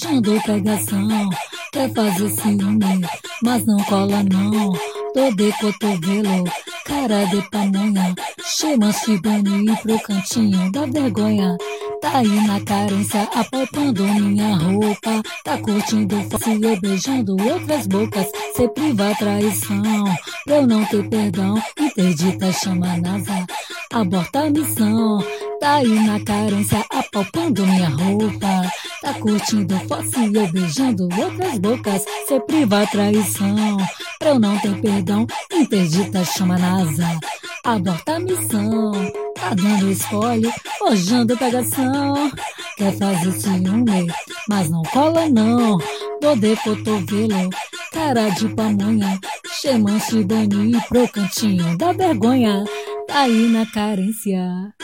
fugindo 0.03 0.43
pegação. 0.43 1.31
Quer 1.73 1.93
fazer 1.95 2.31
ciúme, 2.31 3.07
mas 3.43 3.65
não 3.65 3.77
cola 3.85 4.23
não. 4.25 4.73
Tô 5.15 5.31
de 5.35 5.53
cotovelo, 5.53 6.45
cara 6.85 7.25
de 7.27 7.51
pamonha. 7.51 8.15
Chama-se 8.45 9.21
banir 9.21 9.81
pro 9.83 9.99
cantinho 10.01 10.73
da 10.73 10.87
vergonha. 10.87 11.57
Tá 12.01 12.19
aí 12.19 12.47
na 12.47 12.61
carência, 12.61 13.29
apalpando 13.35 14.05
minha 14.05 14.57
roupa. 14.57 15.23
Tá 15.45 15.59
curtindo 15.59 16.17
face 16.31 16.61
eu 16.63 16.81
beijando 16.81 17.37
outras 17.41 17.87
bocas. 17.87 18.27
Cê 18.57 18.69
priva 18.69 19.11
a 19.11 19.15
traição, 19.15 20.05
pra 20.45 20.57
eu 20.57 20.67
não 20.67 20.85
ter 20.87 21.09
perdão. 21.09 21.63
Interdita 21.79 22.53
chama 22.53 22.97
NASA, 22.99 23.47
aborta 23.93 24.41
a 24.41 24.51
missão. 24.51 25.19
Tá 25.63 25.75
aí 25.75 25.95
na 25.95 26.19
carência, 26.19 26.85
apalpando 26.91 27.65
minha 27.65 27.89
roupa. 27.89 28.69
Tá 29.01 29.15
curtindo 29.15 29.79
face 29.87 30.35
eu 30.35 30.49
beijando 30.51 31.05
outras 31.05 31.57
bocas. 31.61 32.05
Cê 32.27 32.41
priva 32.41 32.83
a 32.83 32.87
traição, 32.89 33.77
pra 34.19 34.31
eu 34.31 34.41
não 34.41 34.59
ter 34.59 34.75
perdão. 34.81 35.25
Interdita 35.53 36.25
chama 36.25 36.59
NASA, 36.59 37.17
aborta 37.63 38.17
a 38.17 38.19
missão. 38.19 38.91
Tá 39.37 39.55
dando 39.55 39.89
spoiler, 39.93 40.53
forjando 40.81 41.39
pegação. 41.39 42.33
Quer 42.77 42.99
fazer 42.99 43.33
ciúme, 43.33 44.09
mas 44.49 44.69
não 44.69 44.83
cola 44.83 45.29
não. 45.29 45.79
De 46.41 46.57
cotovelo, 46.57 47.51
cara 47.93 48.31
de 48.31 48.49
pamonha. 48.49 49.21
Chama-se 49.61 50.25
banir 50.25 50.83
pro 50.89 51.07
cantinho 51.07 51.79
da 51.79 51.93
vergonha. 51.93 52.65
Tá 53.07 53.21
aí 53.21 53.47
na 53.47 53.65
carência. 53.67 54.75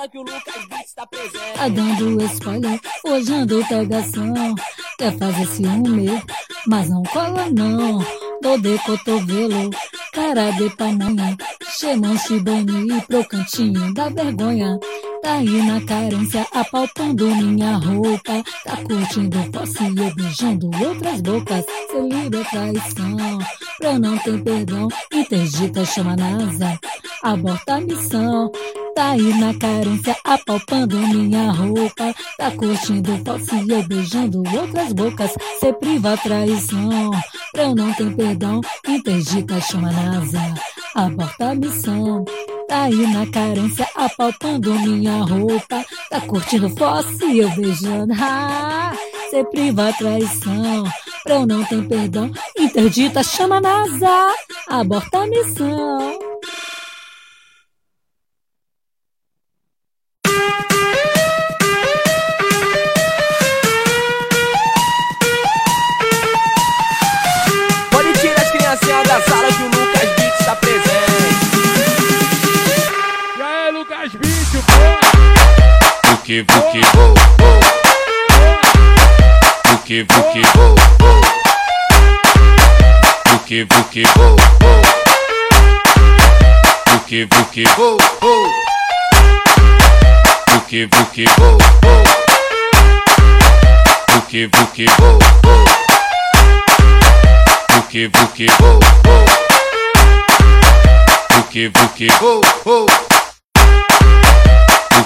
Sala 0.00 0.08
que 0.08 0.18
o 0.18 0.22
Lucas 0.22 0.68
Beats 0.68 0.86
está 0.86 1.06
presente. 1.06 1.54
Tá 1.54 1.68
dando 1.68 2.22
spoiler, 2.24 2.80
forjando 3.02 3.66
pegação. 3.66 4.54
Quer 4.98 5.18
fazer 5.18 5.46
ciúme, 5.46 6.22
mas 6.66 6.88
não 6.88 7.02
cola 7.02 7.46
não. 7.50 7.98
Dor 8.42 8.60
de 8.60 8.78
cotovelo, 8.78 9.70
cara 10.12 10.50
de 10.52 10.70
pamonha. 10.76 11.36
Chamam-se 11.78 12.40
banir 12.40 13.06
pro 13.06 13.24
cantinho 13.26 13.92
da 13.92 14.08
vergonha. 14.08 14.78
Tá 15.22 15.34
aí 15.34 15.62
na 15.62 15.80
carência, 15.82 16.46
apalpando 16.52 17.26
minha 17.34 17.76
roupa. 17.76 18.42
Tá 18.64 18.76
curtindo 18.76 19.50
posse 19.50 19.84
eu 19.84 20.14
beijando 20.14 20.70
outras 20.82 21.20
bocas. 21.20 21.64
Seu 21.90 22.08
livre 22.08 22.44
traição, 22.44 23.38
pra 23.78 23.98
não 23.98 24.16
ter 24.18 24.42
perdão. 24.42 24.88
Interdita 25.12 25.84
chama 25.84 26.16
NASA, 26.16 26.78
aborta 27.22 27.74
a 27.74 27.80
missão. 27.80 28.50
Tá 28.94 29.10
aí 29.10 29.34
na 29.38 29.54
carência, 29.54 30.16
apalpando 30.24 30.96
minha 30.98 31.50
roupa. 31.52 32.14
Tá 32.36 32.50
curtindo 32.50 33.18
posse 33.24 33.68
eu 33.68 33.82
beijando 33.84 34.42
outras 34.56 34.92
bocas. 34.92 35.32
Cê 35.58 35.72
priva 35.72 36.14
a 36.14 36.16
traição, 36.16 37.10
pra 37.52 37.62
eu 37.64 37.74
não 37.74 37.92
ter 37.92 38.14
perdão. 38.14 38.60
Interdita 38.86 39.60
chama 39.60 39.92
NASA, 39.92 40.54
aborta 40.94 41.50
a 41.50 41.54
missão. 41.54 42.24
Tá 42.68 42.82
aí 42.84 43.06
na 43.12 43.26
carência, 43.26 43.88
apalpando 43.94 44.74
minha 44.74 45.22
roupa. 45.22 45.84
Tá 46.10 46.20
curtindo 46.20 46.68
fosse 46.70 47.38
eu 47.38 47.50
beijando. 47.50 48.12
Ah, 48.20 48.92
cê 49.30 49.44
priva 49.44 49.88
a 49.88 49.92
traição, 49.92 50.84
pra 51.22 51.34
eu 51.36 51.46
não 51.46 51.64
ter 51.64 51.86
perdão. 51.86 52.30
Interdita 52.58 53.22
chama 53.22 53.60
NASA, 53.60 54.34
aborta 54.68 55.18
a 55.22 55.26
missão. 55.26 56.18
vuque, 76.30 76.42
vuque. 76.42 76.80
Vuque, 79.66 80.06
vuque. 80.08 80.42
Vuque, 83.26 83.64
vuque. 83.64 84.04
Vuque, 86.86 87.24
vuque. 87.26 87.64
Vuque, 90.46 90.86
vuque. 90.86 91.24
Vuque, 94.08 94.46
vuque. 94.46 94.86
Vuque, 97.74 98.08
vuque. 98.08 98.46
Vuque, 101.34 101.68
vuque 101.68 103.09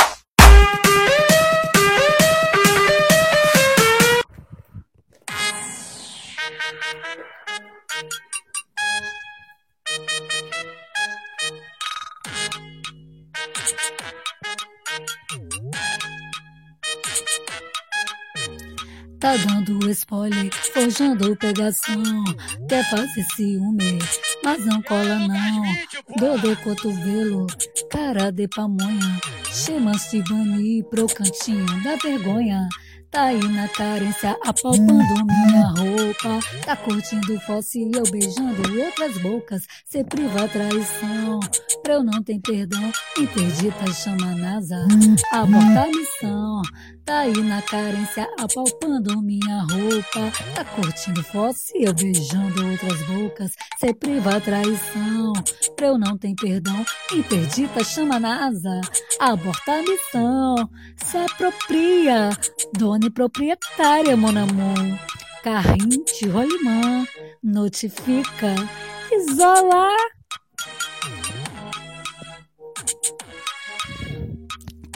Tá 19.21 19.37
dando 19.37 19.91
spoiler, 19.91 20.53
forjando 20.73 21.37
pegação. 21.37 22.03
Quer 22.69 22.89
fazer 22.91 23.25
ciúme, 23.37 23.99
mas 24.43 24.67
não 24.67 24.83
cola 24.83 25.19
não. 25.21 25.63
Dor 26.19 26.41
de 26.41 26.57
cotovelo, 26.63 27.47
cara 27.91 28.31
de 28.33 28.49
pamonha. 28.49 29.21
Chama-se 29.53 30.23
pro 30.91 31.07
cantinho 31.07 31.67
da 31.85 31.97
vergonha. 31.97 32.69
Tá 33.11 33.25
aí 33.25 33.49
na 33.49 33.69
carência, 33.69 34.37
apalpando 34.45 35.25
minha 35.25 35.67
roupa. 35.69 36.41
Tá 36.65 36.77
curtindo 36.77 37.41
fóssil, 37.41 37.91
eu 37.95 38.03
beijando 38.11 38.85
outras 38.85 39.17
bocas. 39.23 39.63
Cê 39.85 40.05
priva 40.05 40.45
a 40.45 40.49
traição, 40.49 41.41
pra 41.83 41.95
eu 41.95 42.05
não 42.05 42.23
ter 42.23 42.39
perdão. 42.41 42.93
Interdita 43.19 43.93
chama 43.93 44.33
a 44.33 44.35
NASA, 44.35 44.87
aborta 45.33 45.83
a 45.83 45.87
missão. 45.89 46.63
Tá 47.07 47.21
aí 47.21 47.41
na 47.41 47.63
carência, 47.63 48.29
apalpando 48.37 49.23
minha 49.23 49.61
roupa. 49.61 50.33
Tá 50.57 50.65
curtindo 50.65 51.23
fóssil, 51.23 51.77
eu 51.77 51.95
beijando 51.95 52.69
outras 52.69 53.01
bocas. 53.03 53.53
Cê 53.79 53.95
priva 53.95 54.41
traição, 54.41 55.33
pra 55.77 55.87
eu 55.87 55.99
não 55.99 56.19
ter 56.19 56.35
perdão. 56.35 56.85
Interdita 57.13 57.85
chama 57.85 58.17
a 58.17 58.21
NASA, 58.21 58.81
aborta 59.21 59.73
a 59.75 59.83
missão. 59.83 60.69
Se 60.97 61.17
apropria, 61.17 62.31
dona 62.77 63.07
e 63.07 63.11
proprietária, 63.11 64.17
mon 64.17 64.37
amour. 64.37 64.99
Carrinho 65.45 66.05
de 66.05 66.27
rolimã, 66.27 67.07
notifica, 67.41 68.53
isola. 69.13 70.16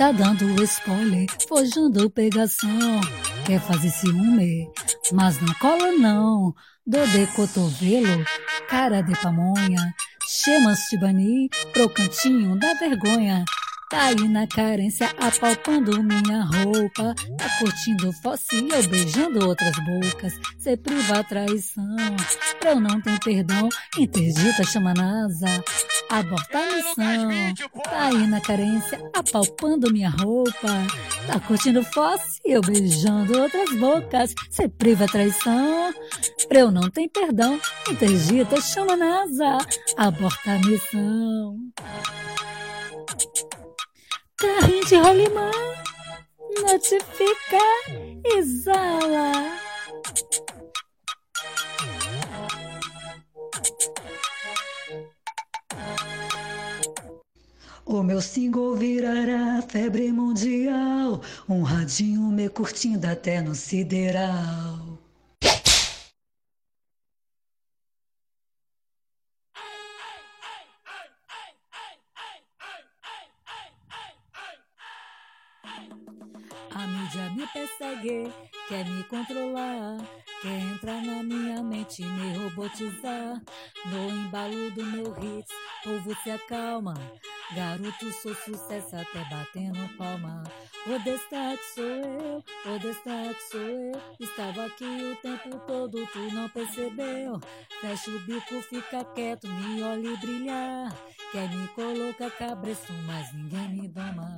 Tá 0.00 0.12
dando 0.12 0.62
spoiler, 0.64 1.26
forjando 1.46 2.08
pegação. 2.08 3.02
Quer 3.44 3.60
fazer 3.60 3.90
ciúme, 3.90 4.66
mas 5.12 5.38
não 5.42 5.52
cola 5.60 5.92
não. 5.92 6.54
Dor 6.86 7.06
de 7.08 7.26
cotovelo, 7.26 8.24
cara 8.66 9.02
de 9.02 9.12
pamonha. 9.20 9.94
Chama-se 10.26 10.96
Bani 10.96 11.50
pro 11.74 11.90
cantinho 11.90 12.58
da 12.58 12.72
vergonha. 12.78 13.44
Tá 13.90 14.02
aí 14.04 14.28
na 14.28 14.46
carência, 14.46 15.10
apalpando 15.18 16.00
minha 16.00 16.44
roupa. 16.44 17.12
Tá 17.36 17.58
curtindo 17.58 18.06
eu 18.06 18.12
beijando 18.86 19.44
outras 19.44 19.74
bocas. 19.84 20.32
Cê 20.58 20.76
priva 20.76 21.18
a 21.18 21.24
traição, 21.24 21.96
pra 22.60 22.70
eu 22.70 22.80
não 22.80 23.00
ter 23.00 23.18
perdão. 23.18 23.68
Interdita 23.98 24.62
chama 24.62 24.92
a 24.92 24.94
NASA, 24.94 25.64
aborta 26.08 26.58
a 26.60 26.66
missão. 26.66 27.54
Tá 27.82 28.06
aí 28.06 28.28
na 28.28 28.40
carência, 28.40 29.00
apalpando 29.12 29.92
minha 29.92 30.10
roupa. 30.10 30.68
Tá 31.26 31.40
curtindo 31.40 31.84
eu 32.44 32.60
beijando 32.60 33.40
outras 33.40 33.76
bocas. 33.76 34.32
Cê 34.50 34.68
priva 34.68 35.06
a 35.06 35.08
traição, 35.08 35.92
pra 36.46 36.60
eu 36.60 36.70
não 36.70 36.88
ter 36.88 37.08
perdão. 37.08 37.60
Interdita 37.90 38.60
chama 38.60 38.92
a 38.92 38.96
NASA, 38.96 39.58
aborta 39.96 40.52
a 40.52 40.58
missão. 40.60 41.56
Carrinho 44.40 44.86
de 44.86 44.96
rolimã, 44.96 45.50
notifica, 46.62 47.58
exala. 48.24 49.32
O 57.84 58.02
meu 58.02 58.22
single 58.22 58.76
virará 58.76 59.60
febre 59.60 60.10
mundial, 60.10 61.20
um 61.46 61.60
radinho 61.62 62.22
me 62.22 62.48
curtindo 62.48 63.06
até 63.06 63.42
no 63.42 63.54
sideral. 63.54 64.89
Me 77.40 77.46
persegue, 77.46 78.30
quer 78.68 78.84
me 78.84 79.02
controlar, 79.04 79.96
quer 80.42 80.60
entrar 80.60 81.00
na 81.02 81.22
minha 81.22 81.62
mente 81.62 82.02
e 82.02 82.04
me 82.04 82.36
robotizar. 82.36 83.40
No 83.86 84.10
embalo 84.10 84.70
do 84.72 84.84
meu 84.84 85.16
hits, 85.18 85.50
povo 85.82 86.14
se 86.22 86.30
acalma. 86.30 86.92
Garoto, 87.54 88.12
sou 88.12 88.34
sucesso 88.34 88.94
até 88.94 89.24
batendo 89.30 89.96
palma. 89.96 90.42
O 90.86 90.98
destaque 90.98 91.64
sou 91.74 91.84
eu, 91.84 92.44
o 92.66 92.78
destaque 92.78 93.42
sou 93.50 93.60
eu. 93.60 94.00
Estava 94.20 94.66
aqui 94.66 94.84
o 94.84 95.16
tempo 95.16 95.58
todo, 95.66 96.06
tu 96.08 96.18
não 96.32 96.48
percebeu. 96.50 97.40
Fecha 97.80 98.10
o 98.10 98.18
bico, 98.20 98.60
fica 98.62 99.02
quieto, 99.14 99.48
me 99.48 99.82
olhe 99.82 100.14
brilhar. 100.18 100.94
Quer 101.32 101.48
me 101.48 101.66
colocar 101.68 102.30
cabreço, 102.32 102.92
mas 103.06 103.32
ninguém 103.32 103.68
me 103.70 103.88
doma. 103.88 104.36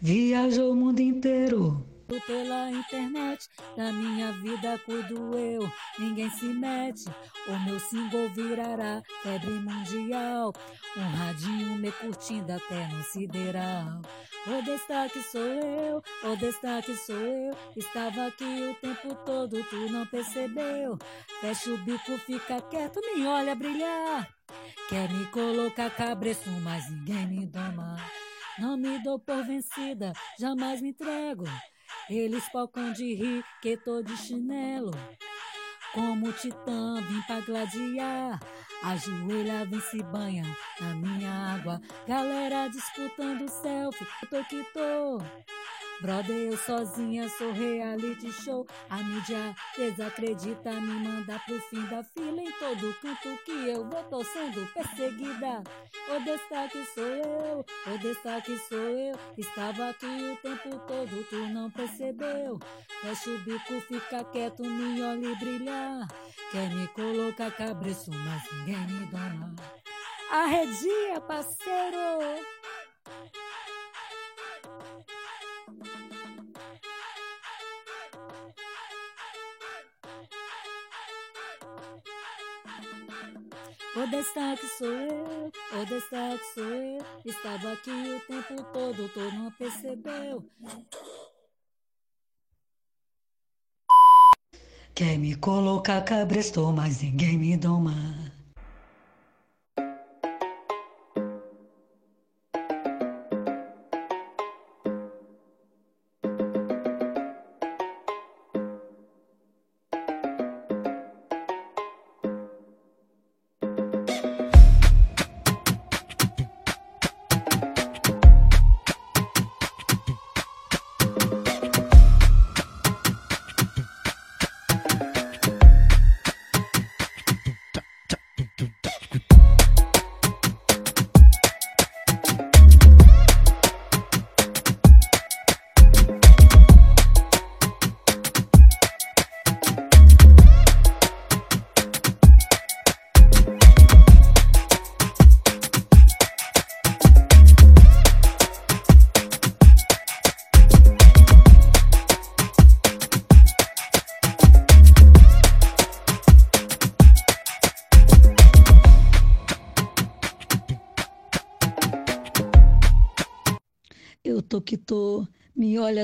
Viajou 0.00 0.72
o 0.72 0.76
mundo 0.76 1.00
inteiro. 1.00 1.96
Pela 2.26 2.70
internet, 2.70 3.48
da 3.76 3.92
minha 3.92 4.30
vida 4.30 4.78
cuido 4.78 5.36
eu, 5.36 5.68
ninguém 5.98 6.30
se 6.30 6.44
mete. 6.44 7.04
O 7.48 7.58
meu 7.64 7.80
single 7.80 8.28
virará 8.28 9.02
febre 9.24 9.50
mundial. 9.50 10.52
Um 10.96 11.00
radinho 11.00 11.76
me 11.76 11.90
curtindo 11.90 12.52
até 12.52 12.86
no 12.88 13.02
sideral. 13.02 14.02
O 14.46 14.62
destaque 14.62 15.20
sou 15.20 15.42
eu, 15.42 16.00
o 16.22 16.36
destaque 16.36 16.94
sou 16.96 17.16
eu. 17.16 17.56
Estava 17.76 18.28
aqui 18.28 18.44
o 18.44 18.74
tempo 18.76 19.12
todo, 19.24 19.60
tu 19.64 19.90
não 19.90 20.06
percebeu. 20.06 20.96
Fecha 21.40 21.70
o 21.70 21.78
bico, 21.78 22.16
fica 22.18 22.60
quieto, 22.62 23.00
me 23.00 23.26
olha 23.26 23.56
brilhar. 23.56 24.28
Quer 24.88 25.12
me 25.12 25.26
colocar 25.26 25.90
cabreço, 25.90 26.48
mas 26.62 26.88
ninguém 26.88 27.26
me 27.26 27.46
doma. 27.46 27.96
Não 28.58 28.76
me 28.76 28.98
dou 29.02 29.18
por 29.18 29.44
vencida, 29.44 30.12
jamais 30.38 30.80
me 30.80 30.90
entrego. 30.90 31.44
Eles 32.08 32.44
focam 32.48 32.92
de 32.92 33.14
rir 33.14 33.44
que 33.60 33.76
tô 33.76 34.02
de 34.02 34.16
chinelo. 34.16 34.92
Como 35.92 36.32
titã, 36.32 36.94
vim 37.02 37.20
pra 37.22 37.40
gladiar. 37.40 38.40
Ajoelha, 38.82 39.64
vem 39.66 39.80
se 39.80 40.02
banha 40.02 40.44
na 40.80 40.94
minha 40.94 41.30
água. 41.30 41.80
Galera 42.06 42.68
disputando 42.68 43.48
selfie, 43.48 44.06
tô 44.30 44.44
que 44.44 44.62
tô. 44.72 45.18
Brother, 46.00 46.36
eu 46.36 46.56
sozinha 46.58 47.26
sou 47.30 47.52
reality 47.52 48.30
show. 48.30 48.66
A 48.90 48.98
mídia 48.98 49.56
desacredita, 49.76 50.72
me 50.72 51.08
manda 51.08 51.38
pro 51.40 51.58
fim 51.62 51.84
da 51.86 52.04
fila. 52.04 52.42
Em 52.42 52.52
todo 52.52 52.94
canto 53.00 53.44
que 53.44 53.68
eu 53.68 53.88
vou, 53.88 54.02
tô 54.04 54.22
sendo 54.22 54.66
perseguida. 54.74 55.62
O 56.08 56.22
destaque 56.22 56.84
sou 56.94 57.04
eu, 57.04 57.64
o 57.86 57.98
destaque 57.98 58.58
sou 58.68 58.78
eu. 58.78 59.18
Estava 59.38 59.88
aqui 59.88 60.06
o 60.06 60.36
tempo 60.36 60.78
todo, 60.86 61.26
tu 61.30 61.36
não 61.48 61.70
percebeu. 61.70 62.58
Fecha 63.00 63.30
o 63.30 63.38
bico, 63.38 63.80
fica 63.88 64.22
quieto, 64.24 64.62
me 64.64 65.02
olhe 65.02 65.34
brilhar. 65.36 66.06
Quer 66.52 66.70
me 66.74 66.86
colocar 66.88 67.50
cabreço, 67.52 68.10
mas 68.10 68.42
ninguém 68.52 68.86
me 68.86 69.06
dona. 69.06 69.56
Arredia, 70.30 71.20
parceiro! 71.22 72.44
O 83.96 84.06
destaque 84.08 84.66
sou 84.76 84.92
eu, 84.92 85.50
o 85.72 85.86
destaque 85.86 86.44
sou 86.52 86.64
eu. 86.64 87.02
Estava 87.24 87.72
aqui 87.72 87.90
o 87.90 88.20
tempo 88.26 88.62
todo, 88.64 89.08
tu 89.08 89.20
não 89.20 89.50
percebeu. 89.52 90.44
Quer 94.94 95.18
me 95.18 95.34
colocar 95.36 96.02
cabresto, 96.02 96.70
mas 96.72 97.00
ninguém 97.00 97.38
me 97.38 97.56
doma. 97.56 97.94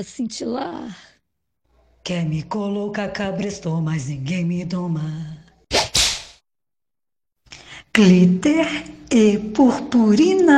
Cintilar. 0.03 0.95
Quer 2.03 2.25
me 2.25 2.43
colocar 2.43 3.09
cabresto, 3.09 3.81
mas 3.81 4.07
ninguém 4.07 4.43
me 4.43 4.65
doma. 4.65 5.37
Glitter 7.95 8.67
e 9.09 9.37
purpurina. 9.37 10.53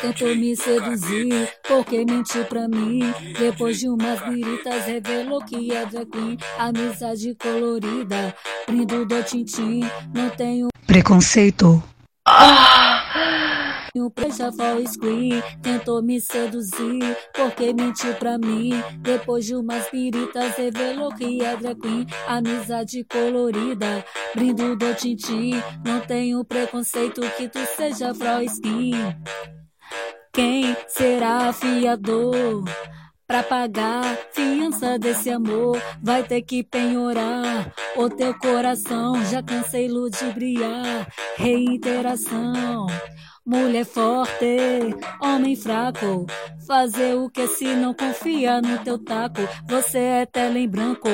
Tentou 0.00 0.34
me 0.34 0.56
seduzir, 0.56 1.52
porque 1.66 2.04
mentiu 2.04 2.44
pra 2.46 2.66
mim. 2.68 3.00
Depois 3.38 3.78
de 3.78 3.88
umas 3.88 4.20
viritas, 4.20 4.86
revelou 4.86 5.44
que 5.44 5.72
é 5.72 5.84
drag 5.84 6.06
queen. 6.10 6.38
Amizade 6.58 7.34
colorida, 7.34 8.34
brindo 8.66 9.04
do 9.04 9.22
tintim. 9.22 9.80
Não 10.14 10.30
tenho 10.30 10.69
preconceito. 10.90 11.80
O 13.94 14.10
Preja 14.10 14.50
for 14.50 14.84
screen 14.88 15.40
tentou 15.62 16.02
me 16.02 16.20
seduzir, 16.20 17.16
porque 17.32 17.72
mentiu 17.72 18.12
pra 18.14 18.36
mim. 18.36 18.72
Depois 18.98 19.46
de 19.46 19.54
umas 19.54 19.88
piritas, 19.88 20.56
revelou 20.56 21.14
que 21.14 21.44
é 21.44 21.56
drag 21.56 21.80
queen. 21.80 22.06
Amizade 22.26 23.04
colorida, 23.04 24.04
brindo 24.34 24.74
do 24.74 24.92
tintim. 24.96 25.62
Não 25.84 26.00
tenho 26.00 26.44
preconceito 26.44 27.20
que 27.36 27.48
tu 27.48 27.60
seja 27.76 28.12
Fro 28.12 28.42
Skin. 28.42 29.14
Quem 30.32 30.76
será 30.88 31.52
fiador? 31.52 32.64
Pra 33.30 33.44
pagar 33.44 34.18
fiança 34.32 34.98
desse 34.98 35.30
amor, 35.30 35.80
vai 36.02 36.24
ter 36.24 36.42
que 36.42 36.64
penhorar 36.64 37.72
o 37.94 38.10
teu 38.10 38.36
coração. 38.36 39.24
Já 39.26 39.40
cansei 39.40 39.86
ludibriar, 39.86 41.06
reiteração. 41.36 42.88
Mulher 43.50 43.84
forte, 43.84 44.94
homem 45.20 45.56
fraco. 45.56 46.24
Fazer 46.68 47.16
o 47.16 47.28
que 47.28 47.48
se 47.48 47.74
não 47.74 47.92
confia 47.92 48.62
no 48.62 48.78
teu 48.84 48.96
taco? 48.96 49.40
Você 49.68 49.98
é 49.98 50.24
tela 50.24 50.56
em 50.56 50.68
branco, 50.68 51.08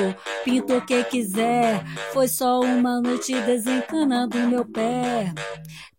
pinta 0.45 0.77
o 0.77 0.85
que 0.85 1.03
quiser. 1.05 1.83
Foi 2.13 2.27
só 2.27 2.59
uma 2.59 3.01
noite 3.01 3.33
desencanando 3.41 4.37
meu 4.37 4.63
pé. 4.63 5.33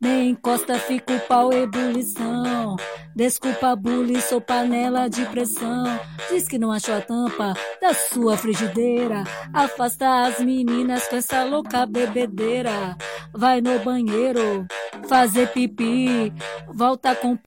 Nem 0.00 0.30
encosta, 0.30 0.78
fica 0.78 1.12
o 1.12 1.20
pau 1.22 1.52
ebulição. 1.52 2.76
Desculpa, 3.16 3.74
bully, 3.74 4.20
sou 4.20 4.40
panela 4.40 5.10
de 5.10 5.26
pressão. 5.26 5.98
Diz 6.30 6.46
que 6.46 6.56
não 6.56 6.70
achou 6.70 6.94
a 6.94 7.00
tampa 7.00 7.52
da 7.82 7.92
sua 7.92 8.36
frigideira. 8.36 9.24
Afasta 9.52 10.22
as 10.22 10.38
meninas 10.38 11.08
com 11.08 11.16
essa 11.16 11.42
louca 11.42 11.84
bebedeira. 11.84 12.96
Vai 13.34 13.60
no 13.60 13.76
banheiro 13.80 14.68
fazer 15.08 15.48
pipi. 15.48 16.27
Volta 16.68 17.14
com 17.14 17.38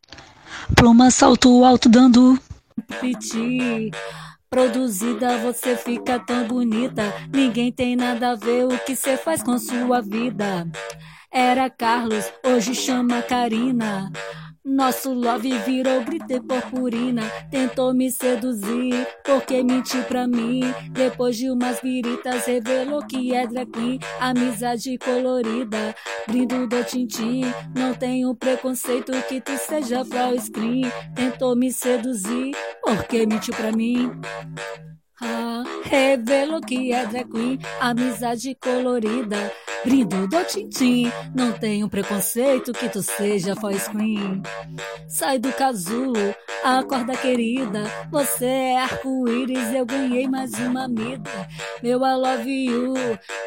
pluma, 0.76 1.12
salto 1.12 1.64
alto, 1.64 1.90
dando 1.90 2.40
piti. 3.00 3.92
Produzida, 4.50 5.38
você 5.38 5.78
fica 5.78 6.20
tão 6.20 6.46
bonita. 6.46 7.04
Ninguém 7.32 7.72
tem 7.72 7.96
nada 7.96 8.32
a 8.32 8.36
ver 8.36 8.66
o 8.66 8.78
que 8.80 8.96
você 8.96 9.16
faz 9.16 9.42
com 9.42 9.58
sua 9.58 10.02
vida. 10.02 10.68
Era 11.32 11.70
Carlos, 11.70 12.26
hoje 12.46 12.76
chama 12.76 13.22
Karina. 13.22 14.12
Nosso 14.64 15.12
love 15.12 15.58
virou 15.60 16.04
grite 16.04 16.40
purpurina. 16.40 17.24
Tentou 17.50 17.94
me 17.96 18.12
seduzir, 18.12 19.08
porque 19.24 19.64
mentiu 19.64 20.04
pra 20.04 20.28
mim. 20.28 20.62
Depois 20.92 21.36
de 21.36 21.50
umas 21.50 21.82
viritas, 21.82 22.46
revelou 22.46 23.06
que 23.06 23.34
é 23.34 23.48
drag 23.48 23.72
queen. 23.72 24.00
Amizade 24.20 24.98
colorida, 25.00 25.96
brindo 26.28 26.68
do 26.68 26.84
tintim. 26.84 27.42
Não 27.76 27.94
tenho 27.96 28.36
preconceito 28.36 29.12
que 29.28 29.42
tu 29.42 29.58
seja 29.58 30.06
Fro 30.06 30.40
Screen. 30.40 30.92
Tentou 31.16 31.56
me 31.56 31.72
seduzir, 31.72 32.52
porque 32.84 33.26
mentiu 33.26 33.56
pra 33.56 33.72
mim. 33.72 34.12
Ah, 35.22 35.64
revelou 35.84 36.62
que 36.62 36.92
é 36.92 37.06
drag 37.06 37.30
queen, 37.30 37.60
amizade 37.80 38.56
colorida, 38.56 39.52
brindo 39.84 40.28
do 40.28 40.44
tintim. 40.46 41.12
Não 41.36 41.52
tenho 41.52 41.90
preconceito 41.90 42.74
que 42.74 42.90
tu 42.90 43.02
seja 43.04 43.56
voice 43.56 43.90
queen. 43.90 44.42
Sai 45.08 45.38
do 45.38 45.52
casulo, 45.54 46.34
acorda 46.64 47.16
querida. 47.18 47.84
Você 48.10 48.46
é 48.46 48.80
arco-íris, 48.80 49.74
eu 49.74 49.86
ganhei 49.86 50.28
mais 50.28 50.54
uma 50.54 50.86
amiga. 50.86 51.48
Meu 51.84 52.00
I 52.00 52.16
love 52.16 52.66
you, 52.66 52.94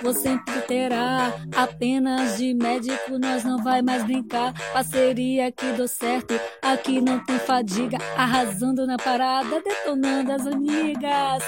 você 0.02 0.34
sempre 0.34 0.60
terá. 0.62 1.32
Apenas 1.56 2.38
de 2.38 2.54
médico 2.54 3.18
nós 3.18 3.44
não 3.44 3.62
vai 3.62 3.82
mais 3.82 4.02
brincar. 4.04 4.52
Parceria 4.72 5.52
que 5.52 5.66
deu 5.72 5.86
certo, 5.86 6.38
aqui 6.62 7.00
não 7.00 7.18
tem 7.24 7.38
fadiga. 7.38 7.98
Arrasando 8.16 8.86
na 8.86 8.96
parada, 8.96 9.60
detonando 9.60 10.32
as 10.32 10.46
amigas. 10.46 11.42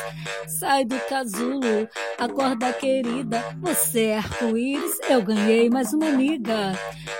Sai 0.46 0.84
do 0.84 0.98
casulo, 1.00 1.88
acorda 2.18 2.72
querida. 2.72 3.44
Você 3.60 4.06
é 4.06 4.18
arco-íris, 4.18 4.98
eu 5.08 5.22
ganhei 5.22 5.68
mais 5.68 5.92
uma 5.92 6.08
amiga. 6.08 6.72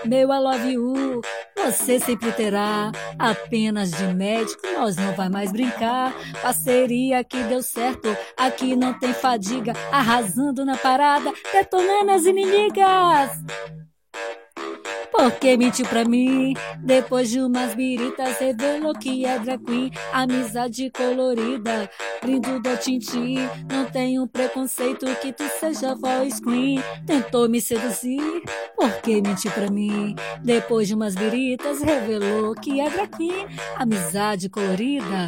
Meu 0.04 0.32
I 0.32 0.38
love 0.38 0.72
you, 0.72 1.20
você 1.56 1.98
sempre 1.98 2.32
terá. 2.32 2.92
Apenas 3.18 3.90
de 3.90 4.04
médico, 4.14 4.62
nós 4.74 4.96
não 4.96 5.12
vai 5.14 5.28
mais 5.28 5.52
brincar. 5.52 6.14
Parceria 6.42 7.24
que 7.24 7.42
deu 7.44 7.62
certo, 7.62 8.16
aqui 8.36 8.76
não 8.76 8.94
tem 8.98 9.12
fadiga. 9.12 9.72
Arrasando 9.90 10.64
na 10.64 10.76
parada, 10.76 11.32
detonando 11.52 12.12
as 12.12 12.24
inimigas. 12.24 13.30
Porque 15.16 15.56
mentiu 15.56 15.86
pra 15.86 16.04
mim, 16.04 16.54
depois 16.78 17.30
de 17.30 17.40
umas 17.40 17.74
biritas, 17.74 18.38
revelou 18.38 18.92
que 18.92 19.24
é 19.24 19.38
drag 19.38 19.64
queen. 19.64 19.90
Amizade 20.12 20.90
colorida, 20.90 21.90
brindo 22.20 22.60
do 22.60 22.76
tintim. 22.76 23.38
Não 23.70 23.86
tenho 23.86 24.26
preconceito 24.26 25.06
que 25.16 25.32
tu 25.32 25.44
seja 25.58 25.94
voice 25.94 26.40
queen. 26.42 26.82
Tentou 27.06 27.48
me 27.48 27.62
seduzir, 27.62 28.42
porque 28.76 29.22
mentiu 29.22 29.50
pra 29.52 29.70
mim. 29.70 30.14
Depois 30.42 30.86
de 30.86 30.94
umas 30.94 31.14
biritas, 31.14 31.80
revelou 31.80 32.54
que 32.54 32.80
é 32.80 32.90
drag 32.90 33.16
queen. 33.16 33.46
Amizade 33.76 34.50
colorida. 34.50 35.26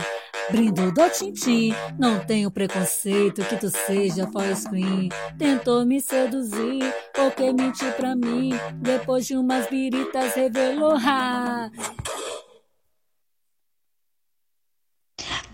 Brindo 0.50 0.90
do 0.92 1.10
tintim, 1.10 1.74
não 1.98 2.24
tenho 2.24 2.50
preconceito 2.50 3.44
que 3.44 3.56
tu 3.56 3.68
seja 3.70 4.26
voice 4.26 4.68
queen. 4.68 5.10
Tentou 5.38 5.84
me 5.84 6.00
seduzir, 6.00 6.94
porque 7.12 7.52
mentiu 7.52 7.92
pra 7.92 8.16
mim. 8.16 8.52
Depois 8.76 9.26
de 9.26 9.36
umas 9.36 9.68
biritas 9.68 10.34
revelou. 10.34 10.96
Ha. 10.96 11.70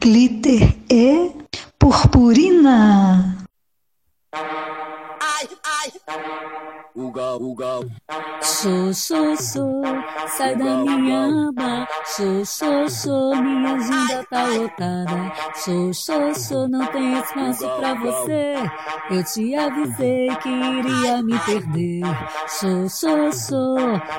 Glitter 0.00 0.76
e 0.90 1.32
Purpurina. 1.78 3.46
Ai, 4.32 5.48
ai. 5.64 6.84
Uga, 6.96 7.34
uga. 7.34 7.80
Sou, 8.40 8.94
sou, 8.94 9.36
sou, 9.36 9.82
sai 10.28 10.54
da 10.54 10.76
minha 10.76 11.48
aba. 11.48 11.88
Sou, 12.04 12.44
sou, 12.44 12.88
sou, 12.88 13.34
minha 13.34 13.74
agenda 13.74 14.24
tá 14.30 14.44
lotada. 14.44 15.32
Sou, 15.56 15.92
sou, 15.92 16.34
sou, 16.34 16.68
não 16.68 16.86
tem 16.86 17.18
espaço 17.18 17.68
pra 17.78 17.94
você. 17.94 18.54
Eu 19.10 19.24
te 19.24 19.56
avisei 19.56 20.28
que 20.36 20.48
iria 20.48 21.20
me 21.22 21.36
perder. 21.40 22.02
Sou, 22.46 22.88
sou, 22.88 23.32
sou, 23.32 23.76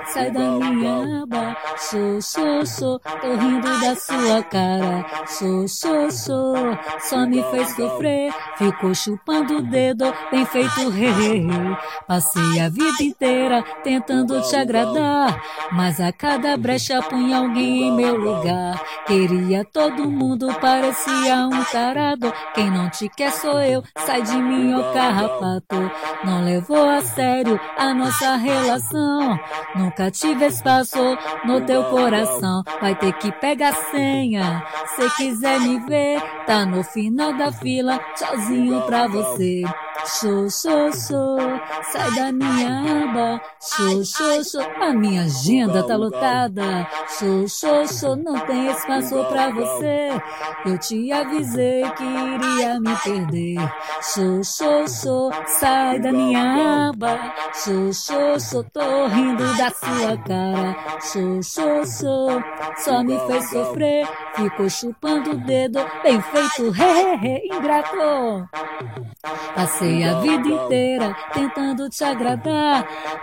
sai 0.08 0.32
da 0.32 0.52
minha 0.52 1.24
aba. 1.24 1.56
Sou, 1.78 2.22
sou, 2.22 2.66
sou, 2.66 3.00
tô 3.00 3.36
rindo 3.36 3.80
da 3.80 3.96
sua 3.96 4.44
cara. 4.44 5.06
Sou, 5.28 5.66
sou, 5.68 6.12
sou, 6.12 6.56
só 7.00 7.26
me 7.26 7.42
fez 7.52 7.70
sofrer. 7.74 8.34
Ficou 8.58 8.94
chupando 8.94 9.60
o 9.60 9.62
dedo, 9.62 10.14
bem 10.30 10.46
feito, 10.46 10.90
rei, 10.90 11.12
rei, 11.12 11.40
rei. 11.40 11.78
Passei 12.08 12.60
a 12.60 12.65
vida 12.70 13.04
inteira 13.04 13.64
tentando 13.84 14.42
te 14.42 14.56
agradar, 14.56 15.42
mas 15.72 16.00
a 16.00 16.12
cada 16.12 16.56
brecha 16.58 17.02
punha 17.02 17.38
alguém 17.38 17.84
em 17.84 17.92
meu 17.96 18.16
lugar. 18.16 18.82
Queria 19.06 19.64
todo 19.66 20.10
mundo, 20.10 20.48
parecia 20.60 21.48
um 21.48 21.64
tarado. 21.66 22.34
Quem 22.54 22.70
não 22.70 22.90
te 22.90 23.10
quer 23.10 23.32
sou 23.32 23.60
eu, 23.62 23.84
sai 24.06 24.22
de 24.22 24.36
mim, 24.36 24.74
ô 24.74 24.94
carrapato. 24.94 25.92
Não 26.24 26.44
levou 26.44 26.88
a 26.90 27.02
sério 27.02 27.60
a 27.78 27.94
nossa 27.94 28.36
relação. 28.38 29.40
Nunca 29.76 30.10
tive 30.10 30.46
espaço 30.46 31.18
no 31.46 31.62
teu 31.62 31.84
coração. 31.86 32.64
Vai 32.82 32.96
ter 32.96 33.14
que 33.14 33.32
pegar 33.34 33.74
senha. 33.92 34.64
Se 34.96 35.10
quiser 35.18 35.60
me 35.60 35.80
ver, 35.82 36.22
tá 36.46 36.66
no 36.66 36.84
final 36.84 37.34
da 37.34 37.52
fila. 37.52 38.00
Tchauzinho 38.16 38.82
pra 38.84 39.08
você. 39.08 39.64
Sou, 40.06 40.50
sou, 40.50 40.92
sou, 40.94 41.40
sai 41.92 42.12
da 42.16 42.32
minha 42.32 42.55
aba. 42.64 43.42
Sou, 43.60 44.06
sou, 44.06 44.44
sou, 44.44 44.62
a 44.62 44.94
minha 44.94 45.24
agenda 45.24 45.84
tá 45.84 45.96
lotada. 45.96 46.88
Sou, 47.08 47.48
sou, 47.48 47.88
sou, 47.88 48.16
não 48.16 48.40
tem 48.42 48.68
espaço 48.68 49.24
pra 49.26 49.50
você. 49.50 50.10
Eu 50.66 50.78
te 50.78 51.12
avisei 51.12 51.84
que 51.92 52.04
iria 52.04 52.80
me 52.80 52.96
perder. 53.04 53.74
Sou, 54.02 54.44
sou, 54.44 54.88
sou, 54.88 55.32
sai 55.48 56.00
da 56.00 56.12
minha 56.12 56.90
aba. 56.90 57.34
Sou, 57.54 57.94
sou, 57.94 58.40
sou, 58.40 58.64
tô 58.64 59.08
rindo 59.08 59.44
da 59.58 59.70
sua 59.72 60.18
cara. 60.18 60.76
Sou, 61.02 61.44
sou, 61.44 61.86
sou, 61.86 62.44
só 62.78 63.04
me 63.04 63.18
fez 63.28 63.50
sofrer. 63.50 64.08
Ficou 64.36 64.70
chupando 64.70 65.32
o 65.32 65.38
dedo, 65.38 65.80
bem 66.04 66.22
feito, 66.22 66.74
he, 66.76 66.84
he, 66.84 67.48
he, 67.48 67.56
ingrato. 67.56 68.50
Passei 69.56 70.04
a 70.04 70.20
vida 70.20 70.48
inteira 70.48 71.16
tentando 71.34 71.90
te 71.90 72.04
agradar, 72.04 72.45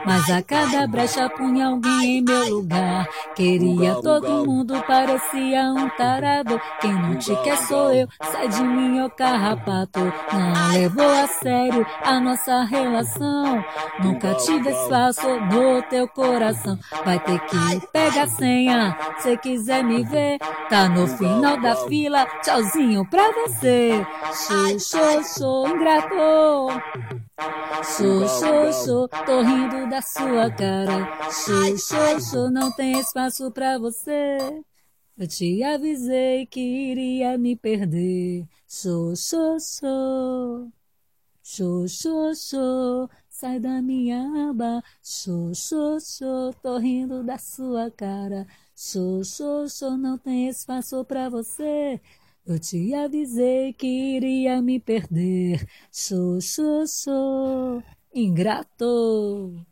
mas 0.04 0.30
a 0.30 0.42
cada 0.42 0.86
brecha 0.86 1.28
punha 1.30 1.68
alguém 1.68 2.18
em 2.18 2.22
meu 2.22 2.56
lugar. 2.56 3.08
Queria 3.34 3.94
todo 3.96 4.46
mundo, 4.46 4.82
parecia 4.86 5.64
um 5.72 5.88
tarado. 5.90 6.60
Quem 6.80 6.92
não 6.92 7.16
te 7.16 7.34
quer 7.42 7.56
sou 7.58 7.92
eu, 7.92 8.08
sai 8.22 8.48
de 8.48 8.62
mim, 8.62 9.00
ô 9.00 9.10
carrapato. 9.10 10.00
Não 10.00 10.72
levou 10.72 11.08
a 11.08 11.26
sério 11.26 11.86
a 12.04 12.20
nossa 12.20 12.62
relação. 12.64 13.64
Nunca 14.02 14.34
tive 14.34 14.70
espaço 14.70 15.28
no 15.40 15.82
teu 15.82 16.08
coração. 16.08 16.78
Vai 17.04 17.18
ter 17.20 17.38
que 17.40 17.86
pegar 17.92 18.22
a 18.24 18.28
senha, 18.28 18.96
se 19.18 19.36
quiser 19.38 19.82
me 19.82 20.04
ver. 20.04 20.38
Tá 20.68 20.88
no 20.88 21.06
final 21.06 21.60
da 21.60 21.76
fila, 21.76 22.26
tchauzinho 22.42 23.04
pra 23.08 23.30
você. 23.32 24.06
Sou, 24.32 24.78
sou, 24.78 25.24
sou 25.24 25.68
ingrato. 25.68 26.12
Sou, 27.84 28.28
sou, 28.28 28.72
sou, 28.72 29.08
tô 29.08 29.42
rindo 29.42 29.88
da 29.90 30.00
sua 30.00 30.50
cara. 30.50 31.30
Sou, 31.30 31.78
sou, 31.78 32.20
sou, 32.20 32.50
não 32.50 32.70
tem 32.72 32.98
espaço 32.98 33.50
pra 33.50 33.78
você. 33.78 34.38
Eu 35.18 35.26
te 35.28 35.62
avisei 35.62 36.46
que 36.46 36.60
iria 36.60 37.36
me 37.36 37.56
perder. 37.56 38.46
Sou, 38.66 39.14
sou, 39.16 39.60
sou. 39.60 40.72
Sou, 41.42 41.88
sou, 41.88 42.34
sou. 42.34 43.10
Sai 43.28 43.58
da 43.58 43.82
minha 43.82 44.50
aba. 44.50 44.82
Sou, 45.02 45.54
sou, 45.54 46.00
sou, 46.00 46.54
tô 46.54 46.78
rindo 46.78 47.22
da 47.24 47.36
sua 47.38 47.90
cara. 47.90 48.46
Sou, 48.74 49.24
sou, 49.24 49.68
sou, 49.68 49.96
não 49.96 50.16
tem 50.16 50.48
espaço 50.48 51.04
pra 51.04 51.28
você. 51.28 52.00
Eu 52.44 52.58
te 52.58 52.92
avisei 52.94 53.72
que 53.72 53.86
iria 53.86 54.60
me 54.62 54.78
perder. 54.80 55.66
Sou, 55.90 56.40
sou, 56.40 56.86
sou 56.86 57.82
ingrato. 58.14 59.64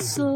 sou, 0.00 0.35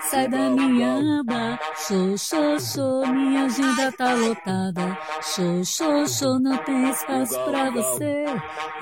sai 0.00 0.28
da 0.28 0.50
minha 0.50 1.20
aba. 1.20 1.58
Sou, 1.74 2.16
sou, 2.16 2.58
sou, 2.58 3.06
minha 3.06 3.44
agenda 3.44 3.92
tá 3.92 4.14
lotada. 4.14 4.98
Sou, 5.20 5.64
sou, 5.64 6.06
sou, 6.06 6.38
não 6.38 6.56
tem 6.58 6.90
espaço 6.90 7.38
pra 7.44 7.70
você. 7.70 8.24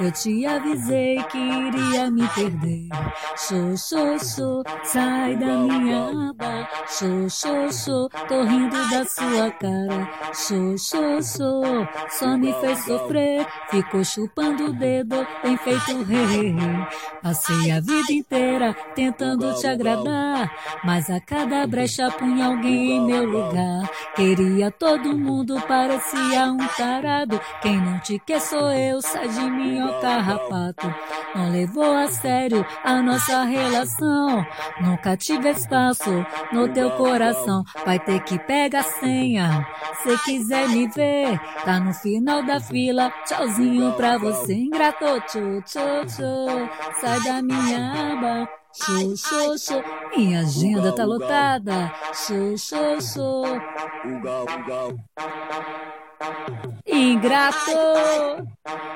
Eu 0.01 0.11
te 0.13 0.47
avisei 0.47 1.23
que 1.25 1.39
iria 1.39 2.11
me 2.11 2.27
perder. 2.29 2.89
Sou, 3.37 3.77
sou, 3.77 4.19
sou, 4.19 4.63
sai 4.85 5.37
da 5.37 5.47
minha 5.47 6.31
aba. 6.31 6.69
Sou, 6.87 7.29
sou, 7.29 7.73
sou, 7.73 8.09
tô 8.29 8.43
rindo 8.45 8.77
da 8.91 9.05
sua 9.05 9.51
cara. 9.53 10.09
Sou, 10.33 10.77
sou, 10.79 11.23
sou, 11.23 11.65
só 12.11 12.37
me 12.37 12.53
fez 12.55 12.85
sofrer. 12.85 13.47
Ficou 13.71 14.05
chupando 14.05 14.67
o 14.67 14.73
dedo, 14.73 15.27
tem 15.43 15.57
feito 15.57 16.03
rei. 16.03 16.55
Passei 17.23 17.71
a 17.71 17.81
vida 17.81 18.13
inteira 18.13 18.75
tentando 18.95 19.55
te 19.55 19.67
agradar, 19.67 20.51
mas 20.85 21.11
a 21.11 21.21
cada 21.21 21.67
brecha 21.67 22.11
punha 22.11 22.47
alguém 22.47 22.93
em 22.93 23.07
meu 23.07 23.25
lugar. 23.25 23.89
Queria 24.15 24.71
todo 24.71 25.17
mundo, 25.17 25.61
parecia 25.67 26.45
um 26.47 26.59
tarado. 26.77 27.41
Quem 27.61 27.81
não 27.81 27.99
te 28.01 28.19
quer 28.19 28.41
sou 28.41 28.71
eu, 28.71 29.01
sai 29.01 29.29
de 29.29 29.51
mim, 29.51 29.81
ó 29.81 30.01
carrapato. 30.01 30.95
Não 31.35 31.51
levou 31.51 31.93
a 31.93 32.07
sério 32.09 32.65
a 32.85 33.03
nossa 33.03 33.45
relação. 33.45 34.47
Nunca 34.81 35.17
tive 35.17 35.51
espaço 35.51 36.25
no 36.53 36.69
teu 36.69 36.91
coração. 36.93 37.65
Vai 37.85 37.99
ter 37.99 38.21
que 38.21 38.39
pegar 38.39 38.81
a 38.81 38.83
senha. 38.83 39.67
Se 40.03 40.19
quiser 40.25 40.69
me 40.69 40.87
ver, 40.89 41.41
tá 41.65 41.81
no 41.81 41.93
final 41.95 42.43
da 42.43 42.61
fila. 42.61 43.13
Tchauzinho 43.25 43.93
pra 43.93 44.19
você, 44.19 44.55
ingrato. 44.55 45.05
Tchô, 45.27 45.63
tchô, 45.63 46.07
tchô. 46.07 46.69
Sai 47.01 47.21
da 47.21 47.43
minha 47.43 48.13
aba. 48.13 48.64
Show, 48.77 49.17
show, 49.17 49.57
show. 49.57 49.85
Minha 50.17 50.41
agenda 50.41 50.93
tá 50.93 51.05
lotada. 51.05 51.95
Show, 52.13 52.57
show, 52.59 53.01
show. 53.01 53.45
Ingrato. 56.87 58.45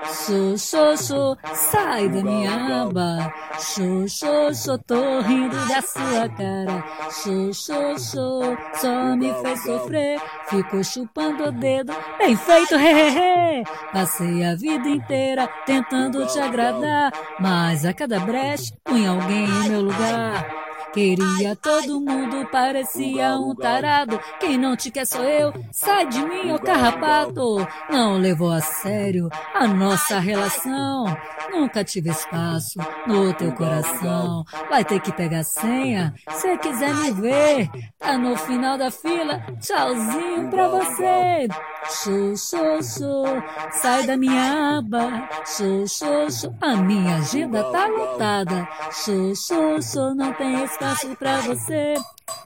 Sou, 0.07 0.57
sou, 0.57 0.97
sou, 0.97 1.39
sai 1.55 2.09
da 2.09 2.23
minha 2.23 2.83
aba. 2.83 3.33
Sou, 3.59 4.09
sou, 4.09 4.55
sou, 4.55 4.79
tô 4.79 5.21
rindo 5.21 5.57
da 5.67 5.83
sua 5.83 6.29
cara. 6.29 6.85
Sou, 7.11 7.53
sou, 7.53 7.99
sou, 7.99 8.57
só 8.75 9.17
me 9.17 9.33
fez 9.43 9.63
sofrer. 9.63 10.21
Ficou 10.49 10.83
chupando 10.85 11.45
o 11.45 11.53
dedo, 11.53 11.93
bem 12.19 12.37
feito, 12.37 12.75
hehehe. 12.75 13.65
Passei 13.93 14.45
a 14.45 14.55
vida 14.55 14.89
inteira 14.89 15.49
tentando 15.67 16.27
te 16.27 16.39
agradar, 16.39 17.13
mas 17.41 17.85
a 17.85 17.93
cada 17.93 18.21
brecha 18.21 18.75
punha 18.85 19.11
alguém 19.11 19.45
em 19.45 19.69
meu 19.69 19.83
lugar. 19.83 20.68
Queria 20.93 21.55
todo 21.55 22.01
mundo, 22.01 22.49
parecia 22.51 23.37
um 23.37 23.55
tarado. 23.55 24.19
Quem 24.41 24.57
não 24.57 24.75
te 24.75 24.91
quer 24.91 25.07
sou 25.07 25.23
eu, 25.23 25.53
sai 25.71 26.07
de 26.07 26.21
mim, 26.25 26.51
ô 26.53 26.59
carrapato. 26.59 27.67
Não 27.91 28.17
levou 28.17 28.51
a 28.51 28.61
sério 28.61 29.29
a 29.55 29.67
nossa 29.67 30.19
relação. 30.19 31.05
Nunca 31.51 31.85
tive 31.85 32.11
espaço 32.11 32.79
no 33.07 33.33
teu 33.35 33.53
coração. 33.53 34.45
Vai 34.71 34.85
ter 34.85 35.01
que 35.01 35.13
pegar 35.13 35.41
a 35.41 35.45
senha, 35.45 36.15
se 36.31 36.57
quiser 36.59 36.95
me 36.95 37.11
ver. 37.13 37.71
Tá 37.99 38.17
no 38.17 38.37
final 38.37 38.79
da 38.79 38.91
fila, 38.91 39.41
tchauzinho 39.61 40.49
pra 40.49 40.69
você. 40.69 41.49
Sou, 41.89 42.37
sou, 42.37 42.83
sou, 42.83 43.27
sai 43.73 44.07
da 44.07 44.17
minha 44.17 44.79
aba. 44.79 45.29
Sou, 45.45 45.87
sou, 45.87 46.31
sou, 46.31 46.55
a 46.61 46.77
minha 46.77 47.17
agenda 47.17 47.63
tá 47.65 47.87
lotada. 47.87 48.69
Sou, 48.91 49.35
sou, 49.35 49.83
sou, 49.83 50.15
não 50.15 50.33
tem 50.33 50.65
espaço 50.65 50.78
pra 51.19 51.41
você. 51.41 51.95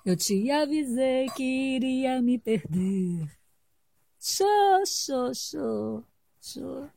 Eu 0.04 0.16
te 0.16 0.50
avisei 0.50 1.26
que 1.36 1.42
iria 1.76 2.20
me 2.22 2.38
perder. 2.38 3.28
Sou, 4.18 4.86
sou, 4.86 5.34
sou, 5.34 6.04
sou. 6.40 6.88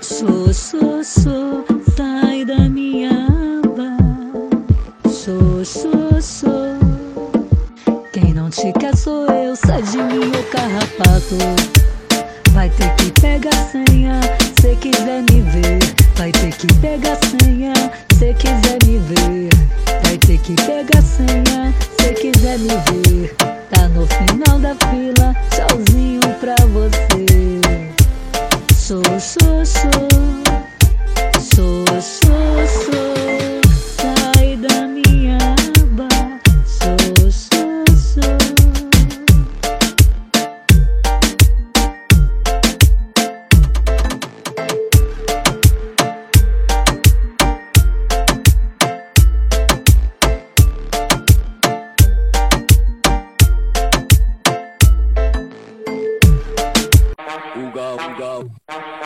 Sou, 0.00 0.52
sou, 0.54 1.04
sou, 1.04 1.64
sai 1.96 2.44
da 2.44 2.68
minha. 2.68 3.45
Sou. 5.66 6.78
Quem 8.12 8.32
não 8.32 8.48
te 8.48 8.72
quer 8.78 8.96
sou 8.96 9.26
eu, 9.26 9.56
sai 9.56 9.82
de 9.82 9.96
mim, 9.98 10.30
ô 10.30 10.42
carrapato. 10.44 11.36
Vai 12.52 12.70
ter 12.70 12.94
que 12.94 13.10
pegar 13.20 13.52
senha, 13.52 14.20
se 14.60 14.76
quiser 14.76 15.22
me 15.22 15.42
ver. 15.42 15.78
Vai 16.16 16.30
ter 16.30 16.52
que 16.52 16.68
pegar 16.74 17.16
senha, 17.16 17.74
se 18.16 18.32
quiser 18.34 18.78
me 18.86 18.98
ver. 19.00 19.48
Vai 20.04 20.16
ter 20.18 20.38
que 20.38 20.54
pegar 20.54 21.02
senha, 21.02 21.74
se 22.00 22.14
quiser 22.14 22.58
me 22.60 22.68
ver. 22.68 23.34
Tá 23.70 23.88
no 23.88 24.06
final 24.06 24.60
da 24.60 24.74
fila, 24.86 25.34
tchauzinho 25.50 26.20
pra 26.38 26.54
você. 26.66 27.60
Sou, 28.72 29.02
sou, 29.18 29.66
sou. 29.66 30.08
Sou, 31.40 31.84
sou, 32.00 32.92
sou. 32.92 33.05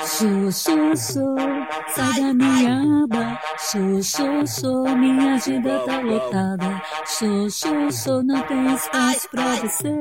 Sou, 0.03 0.51
sou, 0.51 0.97
sou, 0.97 1.37
sai 1.95 2.21
da 2.21 2.35
minha 2.35 3.05
aba. 3.05 3.39
Sou, 3.59 4.03
sou, 4.03 4.47
sou, 4.47 4.97
minha 4.97 5.35
agenda 5.35 5.79
tá 5.81 6.01
lotada. 6.01 6.83
Sou, 7.05 7.51
sou, 7.51 7.91
sou, 7.93 8.23
não 8.23 8.41
tem 8.43 8.75
espaço 8.75 9.29
pra 9.31 9.55
você. 9.57 9.95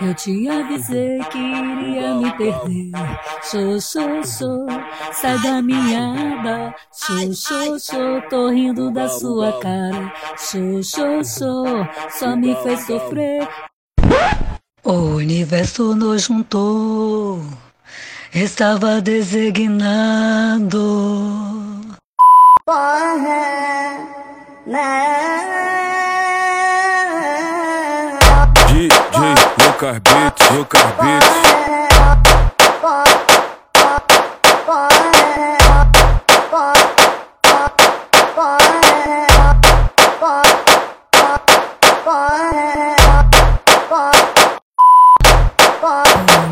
Eu 0.00 0.14
te 0.14 0.48
avisei 0.48 1.20
que 1.30 1.38
iria 1.38 2.14
me 2.14 2.36
perder. 2.36 2.90
Sou, 3.42 3.80
sou, 3.80 4.24
sou, 4.24 4.66
sai 5.12 5.38
da 5.40 5.62
minha 5.62 6.34
aba. 6.38 6.74
Sou, 6.90 7.32
sou, 7.32 7.78
sou, 7.78 8.22
tô 8.28 8.50
rindo 8.50 8.90
da 8.90 9.08
sua 9.08 9.52
cara. 9.60 10.12
Sou, 10.36 10.82
sou, 10.82 11.24
sou, 11.24 11.66
só 12.10 12.34
me 12.34 12.54
fez 12.56 12.86
sofrer. 12.86 13.48
O 14.84 14.92
universo 15.16 15.94
nos 15.94 16.22
juntou, 16.22 17.42
estava 18.34 19.00
designado. 19.00 20.78
DJ 28.68 29.34
Lucas 29.64 29.98
Beats, 30.00 30.50
Lucas 30.50 30.82
Beats. 31.00 31.48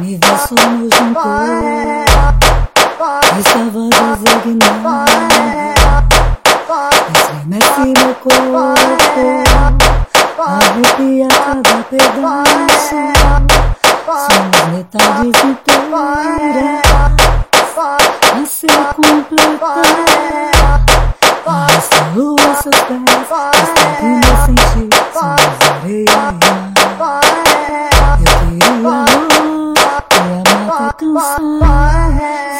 Universo 0.07 0.55
nos 0.55 0.95
juntou, 0.97 1.23
estava 3.41 3.89
designado. 4.23 5.05
Estremece 7.13 7.87
meu 7.99 8.15
corpo, 8.15 9.27
arrepia 10.39 11.29
cada 11.29 11.77
pedaço. 11.91 12.99
Somos 14.07 14.61
metades 14.73 15.39
inteiras 15.43 16.87
a 17.77 18.47
ser 18.47 18.81
completar. 18.95 19.83
Essa 21.77 22.01
lua, 22.15 22.55
seus 22.63 22.79
pés, 22.83 23.03
esta 23.55 23.87
vida 24.01 24.35
sem 24.47 24.55
ti, 24.55 24.83
somos 25.13 25.59
areia. 25.69 26.23
Eu 28.19 28.31
queria 28.39 29.36
matar 30.67 30.93
cansar, 30.95 32.11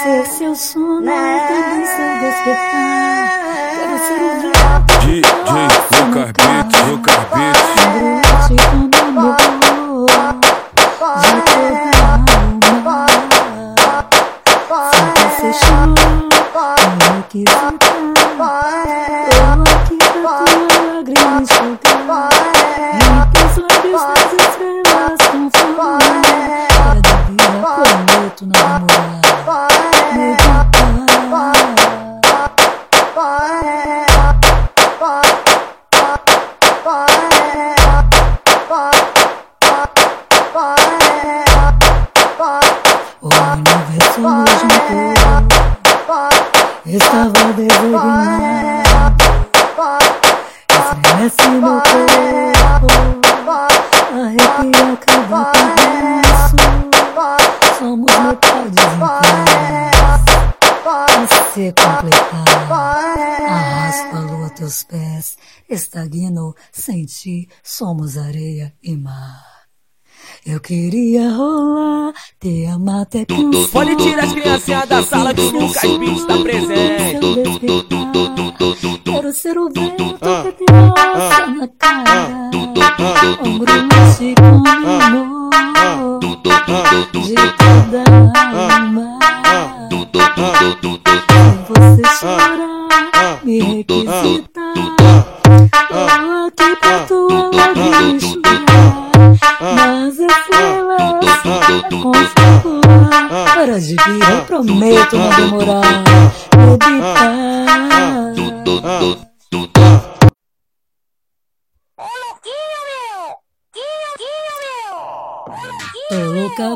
ser 0.03 0.27
seu 0.27 0.55
sono, 0.55 1.03
também 1.03 1.85
seu 1.87 2.11
despertar. 2.21 3.29
Quero 3.71 3.99
ser 3.99 4.21
o 4.23 4.29
vento 4.41 4.95
DJ 5.01 5.23
Lucas 6.07 6.31
Beat, 6.33 6.71
Lucas 6.89 7.23
Beat. 7.35 7.67
Embrulhe 8.51 9.31
com 9.37 9.51
meu 9.59 10.07
amor 10.19 10.47
de 11.21 11.37
toda 11.43 11.81
alma. 12.77 13.07
Se 14.93 15.03
você 15.23 15.49
chorar, 15.65 16.79
me 16.91 17.05
requisitar. 17.17 17.73
Tô 19.39 19.63
aqui 19.63 19.97
pra 19.97 20.37
tua 20.37 20.83
lágrima 20.95 21.43
enxugar. 21.43 22.31
E 22.95 23.09
teus 23.33 23.55
lábios 23.57 24.03
nas 24.03 24.33
estrelas 24.33 25.21
dia 25.37 26.76
prometo 27.61 28.47
não 28.47 28.53
demorar. 28.53 29.21
Meditar. 30.15 30.67
O 43.21 43.29
universo 43.29 44.21
nos 44.21 44.51
juntou, 44.51 45.15
estava 46.87 47.53
designado. 47.55 49.25
Estremece 50.69 51.49
meu 51.49 51.81
corpo, 51.81 52.89
arrepia 54.13 54.89
cada 55.01 55.45
pedaço. 55.47 56.26
Somos 57.79 58.11
metades 58.19 58.85
inteiras 58.95 60.17
a 60.87 61.53
se 61.53 61.73
completar. 61.73 62.71
Arrasto 63.51 64.17
a 64.17 64.21
lua 64.21 64.47
a 64.47 64.51
teus 64.51 64.83
pés, 64.85 65.37
estagnou 65.69 66.55
sem 66.73 67.05
ti, 67.05 67.49
somos 67.63 68.17
areia 68.17 68.73
e 68.83 68.97
mar. 68.97 69.45
Eu 70.45 70.59
queria 70.61 71.31
rolar, 71.31 72.13
te 72.41 72.67
amar 72.67 73.03
até 73.03 73.25
cansar. 73.27 73.71
Pode 73.73 73.97
tirar 73.97 74.25
as 74.25 74.33
criancinhas 74.33 74.89
da 74.89 75.03
sala 75.03 75.35
que 75.35 75.41
o 75.41 75.51
Lucas 75.51 75.83
tá 76.27 76.39
presente. 76.43 77.21
Quero 79.05 79.33
ser 79.35 79.59
o 79.59 79.69
vento 79.69 80.19
que 80.19 80.53
te 80.53 80.65
roça 80.73 81.47
na 81.47 81.69
cara. 81.79 82.51
Ombro 83.45 83.73
mexe 83.89 84.35
com 84.35 84.67
amor 85.03 85.66
me 93.47 93.61
requisitar. 93.61 94.75
Tô 94.75 95.97
aqui 96.47 96.77
pra 96.81 96.99
tua 97.07 97.51
lágrima 97.55 98.46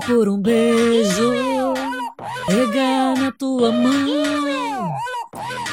por 0.01 0.29
um 0.29 0.41
beijo, 0.41 1.33
pegar 2.47 3.17
na 3.17 3.33
tua 3.33 3.73
mão. 3.73 4.91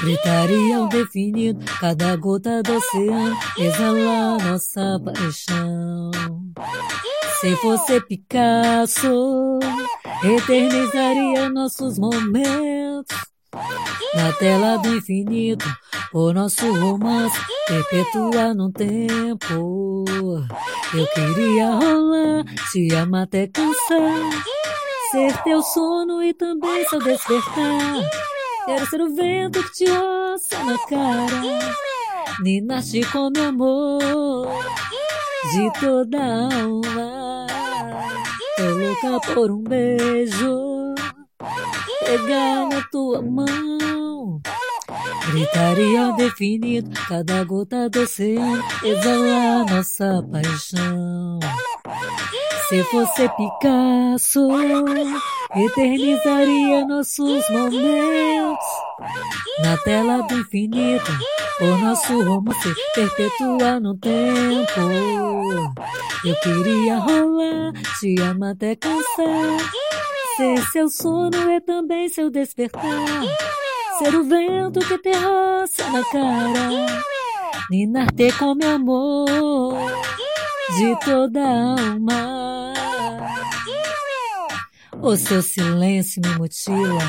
Gritaria 0.01 0.77
ao 0.77 0.87
definido, 0.87 1.63
cada 1.79 2.15
gota 2.15 2.61
do 2.61 2.75
oceano, 2.75 3.35
exalar 3.57 4.37
nossa 4.47 5.01
paixão. 5.03 6.11
Se 7.41 7.55
fosse 7.57 8.01
Picasso, 8.01 9.59
eternizaria 10.23 11.49
nossos 11.49 11.97
momentos. 11.97 13.36
Na 14.13 14.33
tela 14.33 14.77
do 14.77 14.95
infinito, 14.95 15.65
o 16.13 16.33
nosso 16.33 16.71
romance 16.71 17.37
perpetuar 17.67 18.55
no 18.55 18.71
tempo. 18.71 20.05
Eu 20.93 21.07
queria 21.07 21.71
rolar, 21.71 22.45
te 22.71 22.93
amar 22.95 23.23
até 23.23 23.47
cansar. 23.47 24.31
Ser 25.11 25.41
teu 25.43 25.61
sono 25.61 26.23
e 26.23 26.33
também 26.33 26.85
seu 26.87 26.99
despertar. 26.99 28.09
Quero 28.65 28.85
ser 28.87 29.01
o 29.01 29.15
vento 29.15 29.63
que 29.63 29.71
te 29.71 29.85
roça 29.85 30.63
na 30.63 30.77
cara. 30.79 31.77
Ninaste 32.41 33.01
com 33.11 33.29
meu 33.29 33.45
amor 33.45 34.47
de 35.51 35.79
toda 35.79 36.17
alma. 36.19 37.47
Tô 38.57 38.63
louca 38.63 39.33
por 39.33 39.51
um 39.51 39.63
beijo, 39.63 40.93
pegar 42.07 42.69
na 42.69 42.81
tua 42.89 43.21
mão. 43.21 44.39
Gritaria 45.29 46.05
ao 46.05 46.15
definido, 46.15 46.89
cada 47.09 47.43
gota 47.43 47.89
do 47.89 48.01
oceano, 48.01 48.63
exalar 48.81 49.65
nossa 49.69 50.23
paixão. 50.31 51.39
Se 52.69 52.83
fosse 52.85 53.29
Picasso, 53.29 54.47
eternizaria 55.55 56.85
nossos 56.85 57.49
momentos. 57.49 58.65
Na 59.61 59.77
tela 59.83 60.21
do 60.23 60.39
infinito, 60.39 61.11
o 61.59 61.65
nosso 61.77 62.23
romance 62.23 62.73
perpetua 62.95 63.79
no 63.81 63.97
tempo. 63.97 64.79
Eu 66.23 66.35
queria 66.41 66.97
rolar, 66.97 67.73
te 67.99 68.21
amar 68.21 68.51
até 68.51 68.75
cansar. 68.75 69.86
Ser 70.37 70.61
seu 70.71 70.87
sono 70.87 71.49
é 71.49 71.59
também 71.59 72.07
seu 72.09 72.29
despertar. 72.29 72.83
Ser 73.97 74.13
o 74.13 74.23
vento 74.23 74.79
que 74.81 74.97
te 74.99 75.11
roça 75.11 75.89
na 75.89 76.03
cara. 76.11 76.85
Ninar-te 77.71 78.31
com 78.33 78.53
meu 78.53 78.75
amor 78.75 79.79
de 80.77 80.95
toda 81.03 81.41
alma. 81.41 82.73
O 85.01 85.15
seu 85.15 85.41
silêncio 85.41 86.21
me 86.23 86.35
mutila, 86.35 87.03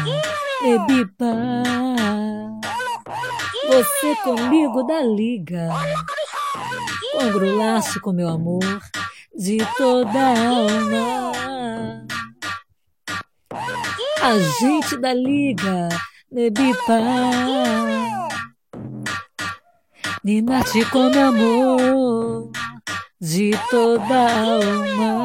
me 0.63 0.79
bipa. 0.87 1.35
Você 3.69 4.17
comigo 4.25 4.83
da 4.85 5.03
liga, 5.03 5.69
congrulaste 7.13 8.01
com 8.01 8.13
meu 8.13 8.29
amor 8.31 8.81
de 9.37 9.59
toda 9.77 10.19
alma. 10.19 11.29
A 13.51 14.39
gente 14.61 14.97
da 14.99 15.15
liga, 15.15 15.89
me 16.31 16.51
bipa. 16.51 17.01
Ninate 20.23 20.85
com 20.87 21.09
meu 21.11 21.29
amor 21.29 22.51
de 23.21 23.51
toda 23.71 24.15
alma. 24.15 25.25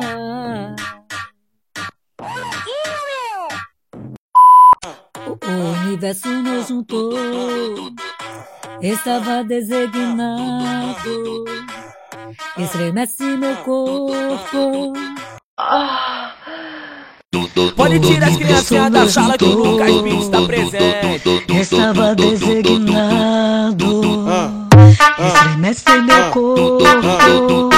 O 5.46 5.86
universo 5.86 6.30
nos 6.30 6.70
juntou, 6.70 7.12
estava 8.82 9.44
designado. 9.44 11.44
Estremece 12.58 13.24
meu 13.38 13.56
corpo. 13.58 14.94
Pode 17.76 18.00
tirar 18.00 18.30
as 18.30 18.38
criancinhas 18.38 18.92
da 18.92 19.08
sala 19.08 19.38
que 19.38 19.46
o 19.46 19.56
Lucas 19.56 20.02
Beats 20.02 20.30
tá 20.30 20.42
presente. 20.42 21.46
Estava 21.50 22.16
designado. 22.16 24.02
Estremece 25.20 26.02
meu 26.02 26.30
corpo, 26.32 27.70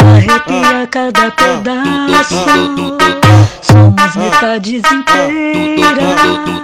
arrepia 0.00 0.86
cada 0.90 1.30
pedaço. 1.30 2.34
Somos 3.62 4.16
metades 4.16 4.82
inteiras 4.90 6.62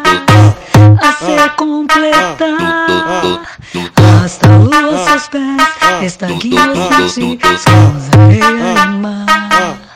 a 1.00 1.12
se 1.12 1.48
completar. 1.56 2.38
Arrasta 3.96 4.48
a 4.48 4.58
lua 4.58 4.98
seus 5.04 5.28
pés, 5.28 5.42
estaguinhos 6.02 6.78
sem 7.12 7.36
ti. 7.36 7.46
Somos 7.58 8.08
areia 8.12 8.74
e 8.74 8.86
mar. 9.00 9.26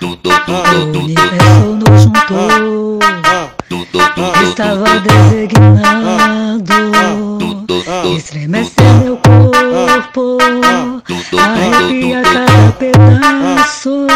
O 0.02 0.98
universo 0.98 1.68
nos 1.76 2.02
juntou. 2.02 2.98
Estava 4.42 4.90
designado. 5.00 6.72
Estremece 8.16 8.72
meu 9.02 9.16
corpo, 9.18 10.38
arrepia 11.38 12.22
cada 12.22 12.72
pedaço. 12.72 14.06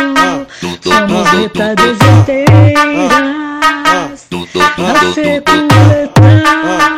Somos 0.82 1.32
metades 1.32 1.98
inteiras 2.18 3.12
a 4.78 5.12
se 5.12 5.40
completar. 5.42 6.96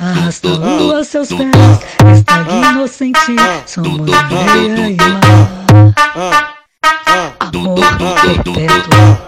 arrastando 0.00 0.96
a 0.96 1.04
seus 1.04 1.28
pés. 1.28 1.50
Está 2.12 2.46
inocente, 2.70 3.36
somos 3.66 4.12
areia 4.12 4.90
e 4.90 4.96
mar. 4.96 6.56
Amor 7.40 7.80
perpétuo, 8.22 9.18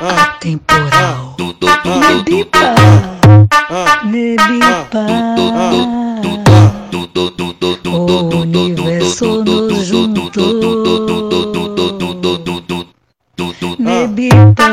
atemporal. 0.00 1.36
Medita. 1.84 3.15
Bebipa. 3.68 5.02
Bebipa. 13.78 14.66